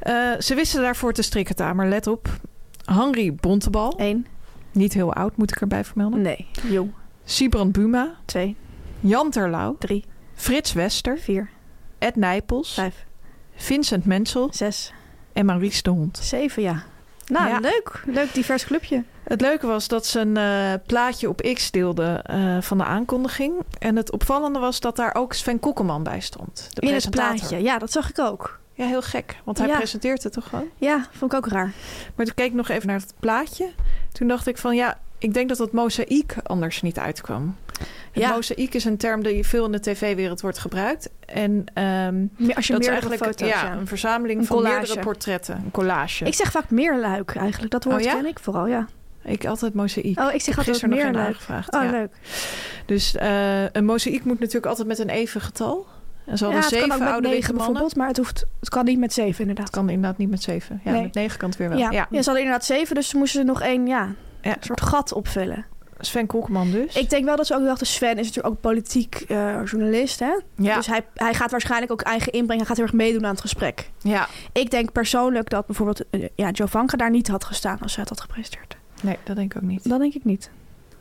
Eh, 0.00 0.40
ze 0.40 0.54
wisten 0.54 0.82
daarvoor 0.82 1.12
te 1.12 1.22
strikken, 1.22 1.54
Tamer. 1.54 1.88
Let 1.88 2.06
op. 2.06 2.28
Henry 2.84 3.34
Bontebal. 3.34 3.94
Eén. 3.96 4.26
Niet 4.72 4.92
heel 4.92 5.14
oud, 5.14 5.36
moet 5.36 5.50
ik 5.50 5.60
erbij 5.60 5.84
vermelden. 5.84 6.22
Nee. 6.22 6.46
Jong. 6.68 6.92
Sibrand 7.24 7.72
Buma. 7.72 8.14
Twee. 8.24 8.56
Jan 9.00 9.30
Terlouw. 9.30 9.76
Drie. 9.78 10.04
Frits 10.34 10.72
Wester. 10.72 11.18
Vier. 11.18 11.50
Ed 11.98 12.16
Nijpels. 12.16 12.74
Vijf. 12.74 13.04
Vincent 13.56 14.04
Mensel. 14.04 14.48
Zes. 14.52 14.92
En 15.32 15.46
Maurice 15.46 15.82
de 15.82 15.90
Hond. 15.90 16.18
Zeven, 16.22 16.62
ja. 16.62 16.82
Nou, 17.26 17.48
Ja. 17.48 17.58
leuk. 17.58 18.02
Leuk 18.06 18.34
divers 18.34 18.64
clubje. 18.64 19.02
Het 19.22 19.40
leuke 19.40 19.66
was 19.66 19.88
dat 19.88 20.06
ze 20.06 20.20
een 20.20 20.36
eh, 20.36 20.72
plaatje 20.86 21.28
op 21.28 21.40
X 21.54 21.70
deelde 21.70 22.20
eh, 22.22 22.60
van 22.60 22.78
de 22.78 22.84
aankondiging. 22.84 23.54
En 23.78 23.96
het 23.96 24.12
opvallende 24.12 24.58
was 24.58 24.80
dat 24.80 24.96
daar 24.96 25.14
ook 25.14 25.32
Sven 25.32 25.60
Kokkelman 25.60 26.02
bij 26.02 26.20
stond. 26.20 26.68
De 26.72 26.80
In 26.80 26.94
het 26.94 27.10
plaatje. 27.10 27.62
Ja, 27.62 27.78
dat 27.78 27.92
zag 27.92 28.10
ik 28.10 28.18
ook. 28.18 28.58
Ja, 28.72 28.86
heel 28.86 29.02
gek. 29.02 29.36
Want 29.44 29.58
hij 29.58 29.66
Ja. 29.66 29.76
presenteert 29.76 30.22
het 30.22 30.32
toch 30.32 30.48
gewoon? 30.48 30.68
Ja, 30.76 31.06
vond 31.10 31.32
ik 31.32 31.38
ook 31.38 31.46
raar. 31.48 31.72
Maar 32.14 32.26
toen 32.26 32.34
keek 32.34 32.46
ik 32.46 32.54
nog 32.54 32.68
even 32.68 32.86
naar 32.86 33.00
het 33.00 33.14
plaatje. 33.20 33.70
Toen 34.12 34.28
dacht 34.28 34.46
ik 34.46 34.58
van 34.58 34.74
ja, 34.76 34.98
ik 35.18 35.34
denk 35.34 35.48
dat 35.48 35.58
dat 35.58 35.72
mozaïek 35.72 36.34
anders 36.42 36.82
niet 36.82 36.98
uitkwam. 36.98 37.56
Het 37.78 38.22
Ja. 38.22 38.30
Mozaïek 38.34 38.74
is 38.74 38.84
een 38.84 38.96
term 38.96 39.22
die 39.22 39.46
veel 39.46 39.64
in 39.64 39.72
de 39.72 39.80
tv-wereld 39.80 40.40
wordt 40.40 40.58
gebruikt. 40.58 41.10
En 41.26 41.64
ehm, 41.74 41.84
Meer- 42.36 42.54
Als 42.56 42.66
je 42.66 42.72
dat 42.72 42.82
is 42.82 42.88
meerdere 42.88 42.90
eigenlijk 42.90 43.22
foto's... 43.24 43.48
ja, 43.48 43.64
ja. 43.64 43.72
een 43.72 43.86
verzameling 43.86 44.40
Een 44.40 44.46
van 44.46 44.56
collage. 44.56 44.76
meerdere 44.76 45.00
portretten. 45.00 45.56
Een 45.56 45.70
collage. 45.70 46.24
Ik 46.24 46.34
zeg 46.34 46.50
vaak 46.50 46.70
meerluik 46.70 47.34
eigenlijk. 47.34 47.72
Dat 47.72 47.84
woord 47.84 47.96
Oh, 47.96 48.02
ja? 48.02 48.14
ken 48.14 48.26
ik 48.26 48.38
vooral, 48.38 48.66
ja. 48.66 48.86
Ik 49.24 49.46
altijd 49.46 49.74
mozaïek. 49.74 50.18
Oh, 50.20 50.32
ik 50.34 50.40
zeg 50.40 50.56
altijd 50.58 50.66
gisteren 50.66 50.88
nog 50.90 50.98
even 50.98 51.10
meerluik. 51.12 51.32
nagevraagd. 51.34 51.74
Oh, 51.74 51.82
ja. 51.82 51.90
leuk. 51.90 52.12
Dus 52.86 53.14
eh, 53.16 53.70
een 53.70 53.84
mozaïek 53.84 54.24
moet 54.24 54.38
natuurlijk 54.38 54.66
altijd 54.66 54.86
met 54.88 54.98
een 54.98 55.08
even 55.08 55.40
getal. 55.40 55.86
En 56.26 56.38
ze 56.38 56.44
Ja, 56.46 56.50
hadden 56.52 56.70
het 56.78 56.80
kan 56.88 56.90
zeven 56.98 57.12
oude 57.12 57.28
negen 57.28 57.54
bijvoorbeeld, 57.54 57.96
maar 57.96 58.08
het, 58.08 58.16
hoeft, 58.16 58.44
het 58.60 58.68
kan 58.68 58.84
niet 58.84 58.98
met 58.98 59.12
zeven 59.12 59.40
inderdaad. 59.40 59.64
Het 59.66 59.74
kan 59.74 59.88
inderdaad 59.88 60.18
niet 60.18 60.30
met 60.30 60.42
zeven. 60.42 60.80
Ja, 60.84 60.90
Nee. 60.92 61.02
met 61.02 61.14
negen 61.14 61.38
kan 61.38 61.48
het 61.48 61.58
weer 61.58 61.68
wel. 61.68 61.78
Ja, 61.78 61.90
Ja. 61.90 62.06
ja. 62.10 62.18
ze 62.22 62.24
hadden 62.24 62.36
inderdaad 62.44 62.64
zeven, 62.64 62.94
dus 62.94 63.08
ze 63.08 63.16
moesten 63.16 63.40
er 63.40 63.46
nog 63.46 63.60
één, 63.62 63.86
ja, 63.86 64.08
Ja. 64.42 64.50
een 64.50 64.56
soort 64.62 64.80
gat 64.80 65.12
opvullen. 65.12 65.64
Sven 65.98 66.26
Kokkelman 66.26 66.70
dus. 66.70 66.96
Ik 66.96 67.10
denk 67.10 67.24
wel 67.24 67.36
dat 67.36 67.46
ze 67.46 67.54
ook 67.54 67.64
dachten, 67.64 67.86
Sven 67.86 68.18
is 68.18 68.26
natuurlijk 68.26 68.54
ook 68.54 68.60
politiek 68.60 69.14
eh, 69.14 69.36
journalist, 69.64 70.20
hè? 70.20 70.38
ja. 70.56 70.74
Dus 70.74 70.86
hij, 70.86 71.04
hij 71.14 71.34
gaat 71.34 71.50
waarschijnlijk 71.50 71.92
ook 71.92 72.00
eigen 72.02 72.32
inbreng, 72.32 72.58
hij 72.58 72.68
gaat 72.68 72.76
heel 72.76 72.86
erg 72.86 72.94
meedoen 72.94 73.24
aan 73.24 73.30
het 73.30 73.40
gesprek. 73.40 73.90
ja, 74.02 74.28
Ik 74.52 74.70
denk 74.70 74.92
persoonlijk 74.92 75.50
dat 75.50 75.66
bijvoorbeeld 75.66 76.10
eh, 76.10 76.28
ja, 76.34 76.50
Jovanka 76.50 76.96
daar 76.96 77.10
niet 77.10 77.28
had 77.28 77.44
gestaan 77.44 77.78
als 77.80 77.92
zij 77.92 78.00
het 78.02 78.10
had 78.10 78.20
gepresenteerd. 78.20 78.76
nee, 79.02 79.16
dat 79.24 79.36
denk 79.36 79.54
ik 79.54 79.62
ook 79.62 79.68
niet. 79.68 79.88
Dat 79.88 79.98
denk 80.00 80.14
ik 80.14 80.24
niet. 80.24 80.50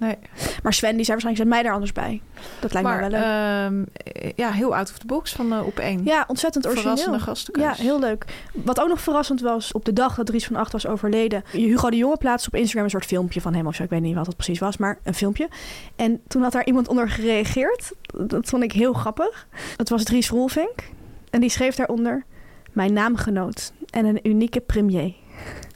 Nee. 0.04 0.18
Maar 0.64 0.74
Sven, 0.74 0.96
die 0.96 1.06
zei 1.06 1.18
waarschijnlijk, 1.22 1.38
zet 1.38 1.48
mij 1.48 1.64
daar 1.64 1.74
anders 1.74 1.92
bij. 1.92 2.22
Dat 2.60 2.74
lijkt 2.74 2.88
maar 2.88 3.00
mij 3.00 3.10
wel 3.10 3.20
leuk. 3.20 3.86
ehm, 4.06 4.32
ja, 4.36 4.52
heel 4.52 4.76
out 4.76 4.90
of 4.90 4.98
the 4.98 5.06
box 5.06 5.32
van 5.32 5.54
eh, 5.54 5.66
op 5.66 5.80
één. 5.80 6.04
ja, 6.04 6.24
ontzettend 6.28 6.66
origineel. 6.68 6.96
Verrassende 6.96 7.26
gastenkeus. 7.26 7.64
Ja, 7.78 7.84
heel 7.84 8.00
leuk. 8.00 8.26
Wat 8.54 8.80
ook 8.82 8.88
nog 8.88 9.02
verrassend 9.02 9.42
was, 9.42 9.72
op 9.72 9.86
de 9.86 9.94
dag 9.94 10.16
dat 10.16 10.26
Dries 10.26 10.46
van 10.46 10.56
Acht 10.56 10.72
was 10.72 10.88
overleden... 10.88 11.44
Hugo 11.52 11.90
de 11.90 11.98
Jonge 11.98 12.18
plaatste 12.18 12.50
op 12.50 12.56
Instagram 12.56 12.84
een 12.84 12.90
soort 12.90 13.06
filmpje 13.06 13.42
van 13.42 13.54
hem 13.54 13.68
of 13.68 13.76
zo. 13.76 13.84
Ik 13.84 13.90
weet 13.90 14.02
niet 14.02 14.16
wat 14.16 14.26
het 14.26 14.36
precies 14.36 14.60
was, 14.60 14.78
maar 14.78 15.00
een 15.04 15.14
filmpje. 15.14 15.50
En 15.96 16.22
toen 16.28 16.42
had 16.42 16.52
daar 16.52 16.66
iemand 16.66 16.88
onder 16.88 17.10
gereageerd. 17.10 17.92
Dat 18.28 18.50
vond 18.50 18.64
ik 18.64 18.72
heel 18.72 18.94
grappig. 18.94 19.48
Het 19.78 19.90
was 19.90 20.04
Dries 20.04 20.30
Roelvink. 20.30 20.90
En 21.30 21.40
die 21.42 21.50
schreef 21.50 21.76
daaronder... 21.76 22.24
Mijn 22.72 22.94
naamgenoot 22.94 23.74
en 23.90 24.06
een 24.06 24.20
unieke 24.24 24.60
premier. 24.60 25.14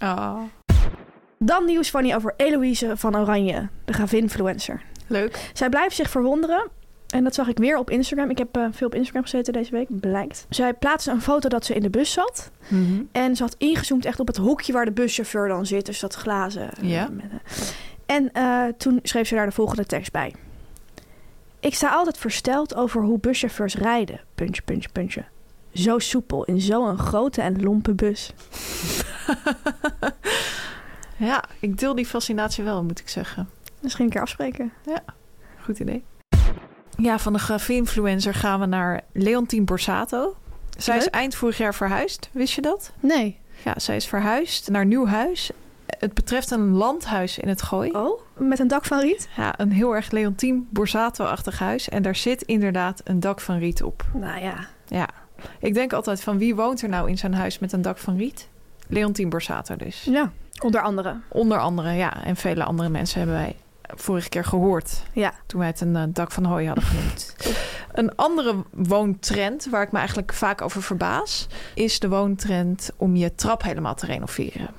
Oh, 0.04 0.40
Dan 1.40 1.66
nieuws 1.66 1.90
Fanny 1.90 2.14
over 2.16 2.34
Eloïse 2.38 2.92
van 2.98 3.18
Oranje, 3.18 3.68
de 3.86 3.94
gavinfluencer. 3.94 4.82
leuk. 5.08 5.50
Zij 5.54 5.70
blijft 5.70 5.96
zich 5.96 6.10
verwonderen. 6.10 6.68
En 7.08 7.24
dat 7.24 7.36
zag 7.36 7.48
ik 7.48 7.58
weer 7.58 7.78
op 7.78 7.90
Instagram. 7.90 8.30
Ik 8.30 8.38
heb 8.38 8.56
eh, 8.58 8.66
veel 8.72 8.88
op 8.88 8.96
Instagram 8.96 9.24
gezeten 9.24 9.54
deze 9.54 9.72
week, 9.72 10.00
blijkt. 10.00 10.46
Zij 10.50 10.74
plaatste 10.74 11.12
een 11.12 11.22
foto 11.22 11.50
dat 11.50 11.66
ze 11.66 11.74
in 11.74 11.82
de 11.82 11.90
bus 11.90 12.12
zat. 12.12 12.52
Mhm. 12.68 13.02
En 13.12 13.36
ze 13.36 13.44
had 13.44 13.56
ingezoomd 13.58 14.06
echt 14.06 14.20
op 14.20 14.28
het 14.28 14.38
hoekje 14.38 14.74
waar 14.74 14.86
de 14.86 14.92
buschauffeur 14.92 15.48
dan 15.48 15.66
zit. 15.66 15.86
Dus 15.86 16.00
dat 16.00 16.14
glazen. 16.14 16.70
eh, 16.74 16.90
Ja. 16.90 17.10
eh. 17.20 18.16
En 18.16 18.32
toen 18.78 19.00
schreef 19.04 19.28
ze 19.28 19.36
daar 19.36 19.46
de 19.46 19.52
volgende 19.52 19.86
tekst 19.86 20.12
bij. 20.12 20.34
Ik 21.60 21.76
sta 21.76 21.90
altijd 21.90 22.18
versteld 22.18 22.76
over 22.76 23.02
hoe 23.02 23.20
buschauffeurs 23.20 23.76
rijden. 23.76 24.20
Puntje, 24.36 24.62
puntje, 24.62 24.90
puntje. 24.92 25.24
Zo 25.74 26.00
soepel 26.00 26.44
in 26.46 26.62
zo'n 26.62 26.98
grote 26.98 27.42
en 27.42 27.62
lompe 27.64 27.94
bus. 27.94 28.32
Ja, 31.18 31.44
ik 31.60 31.78
deel 31.78 31.96
die 31.96 32.06
fascinatie 32.06 32.64
wel, 32.64 32.84
moet 32.84 33.00
ik 33.00 33.10
zeggen. 33.10 33.50
Misschien 33.82 34.06
een 34.06 34.12
keer 34.12 34.22
afspreken. 34.22 34.74
Goed 35.64 35.80
idee. 35.80 36.04
Ja, 36.98 37.20
van 37.20 37.34
de 37.34 37.40
grafie-influencer 37.40 38.34
gaan 38.34 38.60
we 38.60 38.66
naar 38.66 39.02
Leontien 39.12 39.66
Borsato. 39.66 40.36
Zij 40.78 40.98
is 40.98 41.10
eind 41.10 41.36
vorig 41.36 41.58
jaar 41.58 41.76
verhuisd. 41.76 42.30
Wist 42.32 42.54
je 42.54 42.62
dat? 42.62 42.92
Nee. 43.00 43.40
Ja, 43.64 43.80
zij 43.80 43.96
is 43.96 44.08
verhuisd 44.08 44.70
naar 44.70 44.86
nieuw 44.86 45.06
huis. 45.08 45.52
Het 45.86 46.14
betreft 46.14 46.52
een 46.52 46.72
landhuis 46.72 47.38
in 47.38 47.48
het 47.48 47.62
Gooi. 47.62 47.92
Oh? 47.92 48.22
Met 48.38 48.60
een 48.60 48.68
dak 48.68 48.86
van 48.86 49.00
riet? 49.00 49.30
Ja, 49.38 49.60
een 49.60 49.72
heel 49.72 49.96
erg 49.96 50.12
Leontien 50.12 50.68
Borsato-achtig 50.70 51.60
huis. 51.60 51.90
En 51.90 52.02
daar 52.02 52.16
zit 52.16 52.42
inderdaad 52.42 53.02
een 53.04 53.20
dak 53.20 53.42
van 53.42 53.58
riet 53.58 53.84
op. 53.84 54.06
Nou 54.14 54.42
ja. 54.42 54.68
Ja, 54.86 55.08
ik 55.60 55.74
denk 55.74 55.94
altijd 55.94 56.22
van 56.22 56.38
wie 56.38 56.56
woont 56.56 56.82
er 56.82 56.90
nou 56.90 57.10
in 57.10 57.18
zo'n 57.18 57.34
huis 57.34 57.60
met 57.60 57.72
een 57.72 57.82
dak 57.82 57.98
van 57.98 58.18
riet? 58.18 58.50
Leontien 58.88 59.30
Borsato 59.30 59.76
dus. 59.76 60.04
Ja. 60.04 60.32
Onder 60.64 60.82
andere. 60.82 61.16
Onder 61.28 61.60
andere, 61.60 61.92
ja. 61.92 62.24
En 62.24 62.36
vele 62.36 62.64
andere 62.64 62.90
mensen 62.90 63.18
hebben 63.20 63.38
wij 63.38 63.56
vorige 63.96 64.30
keer 64.30 64.46
gehoord. 64.46 65.04
Ja. 65.14 65.34
Toen 65.46 65.60
wij 65.60 65.68
het 65.68 65.82
een 65.82 65.96
eh, 65.96 66.04
dak 66.08 66.32
van 66.32 66.44
hooi 66.46 66.66
hadden 66.68 66.84
genoemd. 66.84 67.36
een 67.94 68.16
andere 68.16 68.56
woontrend, 68.72 69.68
waar 69.70 69.82
ik 69.82 69.92
me 69.92 69.98
eigenlijk 69.98 70.34
vaak 70.34 70.62
over 70.62 70.82
verbaas... 70.84 71.48
is 71.74 72.00
de 72.00 72.10
woontrend 72.10 72.90
om 72.98 73.16
je 73.16 73.36
trap 73.36 73.64
helemaal 73.64 73.96
te 73.96 74.06
renoveren. 74.06 74.70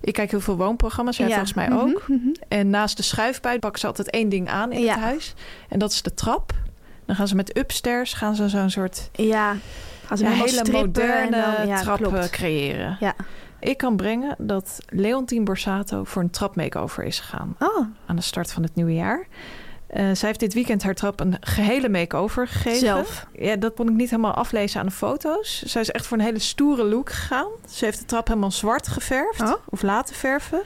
Ik 0.00 0.12
kijk 0.12 0.30
heel 0.30 0.40
veel 0.40 0.56
woonprogramma's, 0.56 1.16
jij 1.16 1.28
Ja. 1.28 1.34
volgens 1.34 1.54
mij 1.54 1.68
Mhm, 1.68 1.78
ook. 1.78 2.02
mhm. 2.08 2.28
En 2.48 2.70
naast 2.70 2.96
de 2.96 3.02
schuifbui 3.02 3.58
pakken 3.58 3.80
ze 3.80 3.86
altijd 3.86 4.10
één 4.10 4.28
ding 4.28 4.48
aan 4.48 4.72
in 4.72 4.82
Ja. 4.82 4.92
het 4.94 5.02
huis. 5.02 5.34
En 5.68 5.78
dat 5.78 5.90
is 5.90 6.02
de 6.02 6.14
trap. 6.14 6.52
Dan 7.06 7.16
gaan 7.16 7.28
ze 7.28 7.34
met 7.36 7.58
upstairs 7.58 8.12
gaan 8.12 8.34
ze 8.34 8.48
zo'n 8.48 8.70
soort 8.70 9.08
Ja. 9.12 9.56
Gaan 10.06 10.18
ze 10.18 10.24
ja, 10.24 10.30
hele 10.30 10.70
moderne 10.72 11.66
dan- 11.66 11.76
trap 11.82 11.96
klopt. 11.96 12.30
creëren. 12.30 12.96
Ja. 13.00 13.14
Ik 13.64 13.76
kan 13.76 13.96
brengen 13.96 14.34
dat 14.38 14.78
Leontien 14.88 15.44
Borsato 15.44 16.04
voor 16.04 16.22
een 16.22 16.30
trap 16.30 16.56
makeover 16.56 17.04
is 17.04 17.20
gegaan 17.20 17.56
Oh, 17.58 17.86
aan 18.06 18.16
de 18.16 18.22
start 18.22 18.52
van 18.52 18.62
het 18.62 18.74
nieuwe 18.74 18.94
jaar. 18.94 19.26
Eh, 19.86 20.04
zij 20.12 20.28
heeft 20.28 20.40
dit 20.40 20.54
weekend 20.54 20.82
haar 20.82 20.94
trap 20.94 21.20
een 21.20 21.36
gehele 21.40 21.88
make-over 21.88 22.48
gegeven. 22.48 22.78
Zelf. 22.78 23.26
Ja, 23.32 23.56
dat 23.56 23.74
kon 23.74 23.88
ik 23.88 23.94
niet 23.94 24.10
helemaal 24.10 24.32
aflezen 24.32 24.80
aan 24.80 24.86
de 24.86 24.92
foto's. 24.92 25.62
Zij 25.62 25.80
is 25.80 25.90
echt 25.90 26.06
voor 26.06 26.18
een 26.18 26.24
hele 26.24 26.38
stoere 26.38 26.84
look 26.84 27.10
gegaan. 27.10 27.48
Ze 27.68 27.84
heeft 27.84 27.98
de 27.98 28.04
trap 28.04 28.26
helemaal 28.26 28.50
zwart 28.50 28.88
geverfd. 28.88 29.40
Oh. 29.40 29.54
Of 29.68 29.82
laten 29.82 30.14
verven. 30.14 30.62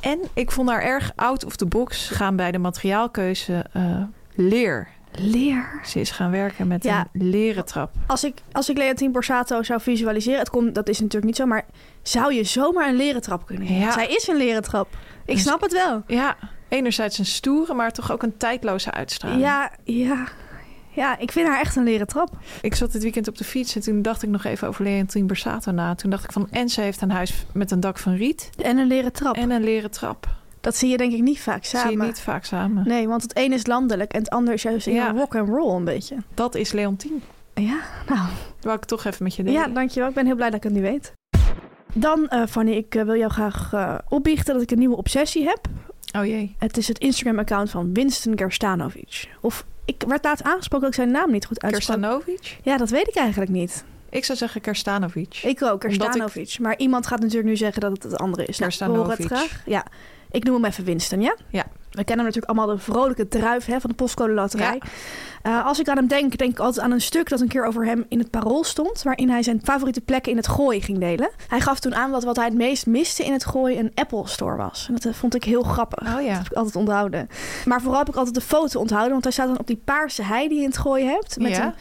En 0.00 0.20
ik 0.34 0.50
vond 0.50 0.68
haar 0.68 0.82
erg 0.82 1.12
out 1.16 1.44
of 1.44 1.56
the 1.56 1.66
box 1.66 2.08
gaan 2.08 2.36
bij 2.36 2.50
de 2.50 2.58
materiaalkeuze 2.58 3.64
eh, 3.72 4.02
leer. 4.34 4.88
Leer. 5.18 5.80
Ze 5.84 6.00
is 6.00 6.10
gaan 6.10 6.30
werken 6.30 6.66
met 6.66 6.84
Ja. 6.84 7.08
een 7.12 7.28
leren 7.30 7.64
trap. 7.64 7.90
Als 8.06 8.24
ik, 8.24 8.34
als 8.52 8.68
ik 8.70 8.76
Leontine 8.76 9.10
Borsato 9.10 9.62
zou 9.62 9.80
visualiseren, 9.80 10.38
het 10.38 10.50
komt, 10.50 10.74
dat 10.74 10.88
is 10.88 10.98
natuurlijk 10.98 11.24
niet 11.26 11.36
zo, 11.36 11.46
maar 11.46 11.64
zou 12.02 12.34
je 12.34 12.44
zomaar 12.44 12.88
een 12.88 12.96
leren 12.96 13.22
trap 13.22 13.46
kunnen 13.46 13.66
hebben? 13.66 13.86
Ja. 13.86 13.92
Zij 13.92 14.06
is 14.06 14.28
een 14.28 14.36
leren 14.36 14.62
trap. 14.62 14.88
Ik 15.26 15.34
Dus- 15.34 15.42
snap 15.42 15.60
het 15.60 15.72
wel. 15.72 16.02
Ja, 16.06 16.36
enerzijds 16.68 17.18
een 17.18 17.26
stoere, 17.26 17.74
maar 17.74 17.92
toch 17.92 18.12
ook 18.12 18.22
een 18.22 18.36
tijdloze 18.36 18.90
uitstraling. 18.90 19.40
Ja, 19.42 19.70
ja. 19.84 20.24
Ja, 20.94 21.18
ik 21.18 21.32
vind 21.32 21.48
haar 21.48 21.60
echt 21.60 21.76
een 21.76 21.84
leren 21.84 22.06
trap. 22.06 22.30
Ik 22.60 22.74
zat 22.74 22.92
dit 22.92 23.02
weekend 23.02 23.28
op 23.28 23.38
de 23.38 23.44
fiets 23.44 23.74
en 23.74 23.80
toen 23.82 24.02
dacht 24.02 24.22
ik 24.22 24.28
nog 24.28 24.44
even 24.44 24.68
over 24.68 24.84
Leontine 24.84 25.26
Borsato 25.26 25.70
na. 25.70 25.94
Toen 25.94 26.10
dacht 26.10 26.24
ik 26.24 26.32
van, 26.32 26.48
en 26.50 26.68
ze 26.68 26.80
heeft 26.80 27.00
een 27.00 27.10
huis 27.10 27.46
met 27.52 27.70
een 27.70 27.80
dak 27.80 27.98
van 27.98 28.14
riet 28.14 28.50
En 28.62 28.78
een 28.78 28.86
leren 28.86 29.12
trap. 29.12 29.36
en 29.36 29.50
een 29.50 29.62
leren 29.64 29.90
trap. 29.90 30.26
Dat 30.62 30.76
zie 30.76 30.90
je 30.90 30.96
denk 30.96 31.12
ik 31.12 31.22
niet 31.22 31.40
vaak 31.40 31.64
Zie 31.64 31.78
samen. 31.78 31.92
je 31.98 32.02
niet 32.02 32.20
vaak 32.20 32.44
samen. 32.44 32.88
Nee, 32.88 33.08
want 33.08 33.22
het 33.22 33.36
een 33.36 33.52
is 33.52 33.66
landelijk 33.66 34.12
en 34.12 34.18
het 34.18 34.30
ander 34.30 34.54
is 34.54 34.62
juist 34.62 34.86
in 34.86 34.94
Ja. 34.94 35.10
rock 35.10 35.34
and 35.36 35.48
roll 35.48 35.74
een 35.76 35.84
beetje. 35.84 36.16
Dat 36.34 36.54
is 36.54 36.72
Leontine. 36.72 37.18
Ja, 37.54 37.80
nou. 38.08 38.20
Wou 38.60 38.76
ik 38.76 38.84
toch 38.84 39.04
even 39.04 39.22
met 39.24 39.34
je 39.34 39.42
delen. 39.42 39.60
Ja, 39.60 39.68
dankjewel. 39.68 40.08
Ik 40.08 40.14
ben 40.14 40.26
heel 40.26 40.34
blij 40.34 40.48
dat 40.50 40.56
ik 40.56 40.62
het 40.62 40.72
nu 40.72 40.80
weet. 40.80 41.12
Dan, 41.94 42.28
eh 42.28 42.46
Fanny, 42.48 42.72
ik 42.72 42.94
eh, 42.94 43.04
wil 43.04 43.16
jou 43.16 43.30
graag 43.30 43.72
eh, 43.72 43.94
opbiechten 44.08 44.54
dat 44.54 44.62
ik 44.62 44.70
een 44.70 44.78
nieuwe 44.78 44.96
obsessie 44.96 45.44
heb. 45.44 45.60
Oh 46.16 46.24
jee. 46.26 46.54
Het 46.58 46.76
is 46.76 46.88
het 46.88 46.98
Instagram-account 46.98 47.70
van 47.70 47.92
Winston 47.94 48.38
Gerstanovic. 48.38 49.28
Of 49.40 49.64
ik 49.84 50.04
werd 50.06 50.24
laatst 50.24 50.44
aangesproken 50.44 50.90
dat 50.90 50.96
ik 50.98 51.02
zijn 51.04 51.10
naam 51.22 51.30
niet 51.30 51.46
goed 51.46 51.62
uitsprak. 51.62 51.96
Kerstanovic? 52.00 52.58
Ja, 52.62 52.76
dat 52.76 52.90
weet 52.90 53.08
ik 53.08 53.14
eigenlijk 53.16 53.50
niet. 53.50 53.84
Ik 54.10 54.24
zou 54.24 54.38
zeggen 54.38 54.60
Kerstanovic. 54.60 55.40
Ik 55.42 55.62
ook, 55.62 55.84
Omdat 55.84 55.92
Gerstanovic. 55.92 56.58
Maar 56.60 56.78
iemand 56.78 57.06
gaat 57.06 57.20
natuurlijk 57.20 57.48
nu 57.48 57.56
zeggen 57.56 57.80
dat 57.80 57.90
het 57.92 58.02
het 58.02 58.16
andere 58.18 58.44
is. 58.44 58.58
Nou, 58.58 58.70
het 58.70 58.78
Kerstanovic. 58.78 59.26
graag. 59.26 59.62
Ja, 59.66 59.84
ik 60.32 60.44
noem 60.44 60.54
hem 60.54 60.64
even 60.64 60.84
Winston, 60.84 61.20
ja? 61.20 61.36
Ja. 61.48 61.64
We 61.90 62.04
kennen 62.04 62.24
hem 62.24 62.34
natuurlijk 62.34 62.58
allemaal 62.58 62.76
de 62.76 62.82
vrolijke 62.82 63.28
druif 63.28 63.64
hè, 63.66 63.80
van 63.80 63.90
de 63.90 63.96
postcode 63.96 64.32
loterij. 64.32 64.80
Eh, 65.42 65.66
als 65.66 65.80
ik 65.80 65.88
aan 65.88 65.96
hem 65.96 66.06
denk, 66.06 66.38
denk 66.38 66.50
ik 66.50 66.58
altijd 66.58 66.84
aan 66.84 66.90
een 66.90 67.00
stuk 67.00 67.28
dat 67.28 67.40
een 67.40 67.48
keer 67.48 67.64
over 67.66 67.86
hem 67.86 68.04
in 68.08 68.18
het 68.18 68.30
parool 68.30 68.64
stond. 68.64 69.02
Waarin 69.02 69.30
hij 69.30 69.42
zijn 69.42 69.60
favoriete 69.64 70.00
plekken 70.00 70.30
in 70.30 70.36
het 70.36 70.48
gooi 70.48 70.80
ging 70.80 70.98
delen. 70.98 71.30
Hij 71.48 71.60
gaf 71.60 71.80
toen 71.80 71.94
aan 71.94 72.10
dat 72.12 72.24
wat 72.24 72.36
hij 72.36 72.44
het 72.44 72.54
meest 72.54 72.86
miste 72.86 73.24
in 73.24 73.32
het 73.32 73.44
gooi 73.44 73.78
een 73.78 73.92
Apple 73.94 74.28
Store 74.28 74.56
was. 74.56 74.84
En 74.88 74.94
dat 74.94 75.04
eh, 75.04 75.12
vond 75.12 75.34
ik 75.34 75.44
heel 75.44 75.62
grappig. 75.62 76.00
Oh 76.16 76.22
ja. 76.22 76.28
Dat 76.28 76.36
heb 76.36 76.46
ik 76.50 76.52
altijd 76.52 76.76
onthouden. 76.76 77.28
Maar 77.64 77.80
vooral 77.80 77.98
heb 77.98 78.08
ik 78.08 78.16
altijd 78.16 78.34
de 78.34 78.40
foto 78.40 78.80
onthouden. 78.80 79.12
Want 79.12 79.24
hij 79.24 79.32
staat 79.32 79.46
dan 79.48 79.58
op 79.58 79.66
die 79.66 79.80
paarse 79.84 80.22
hei 80.22 80.48
die 80.48 80.56
je 80.56 80.62
in 80.62 80.70
het 80.70 80.78
gooi 80.78 81.04
hebt. 81.04 81.38
Met 81.38 81.50
Ja. 81.56 81.74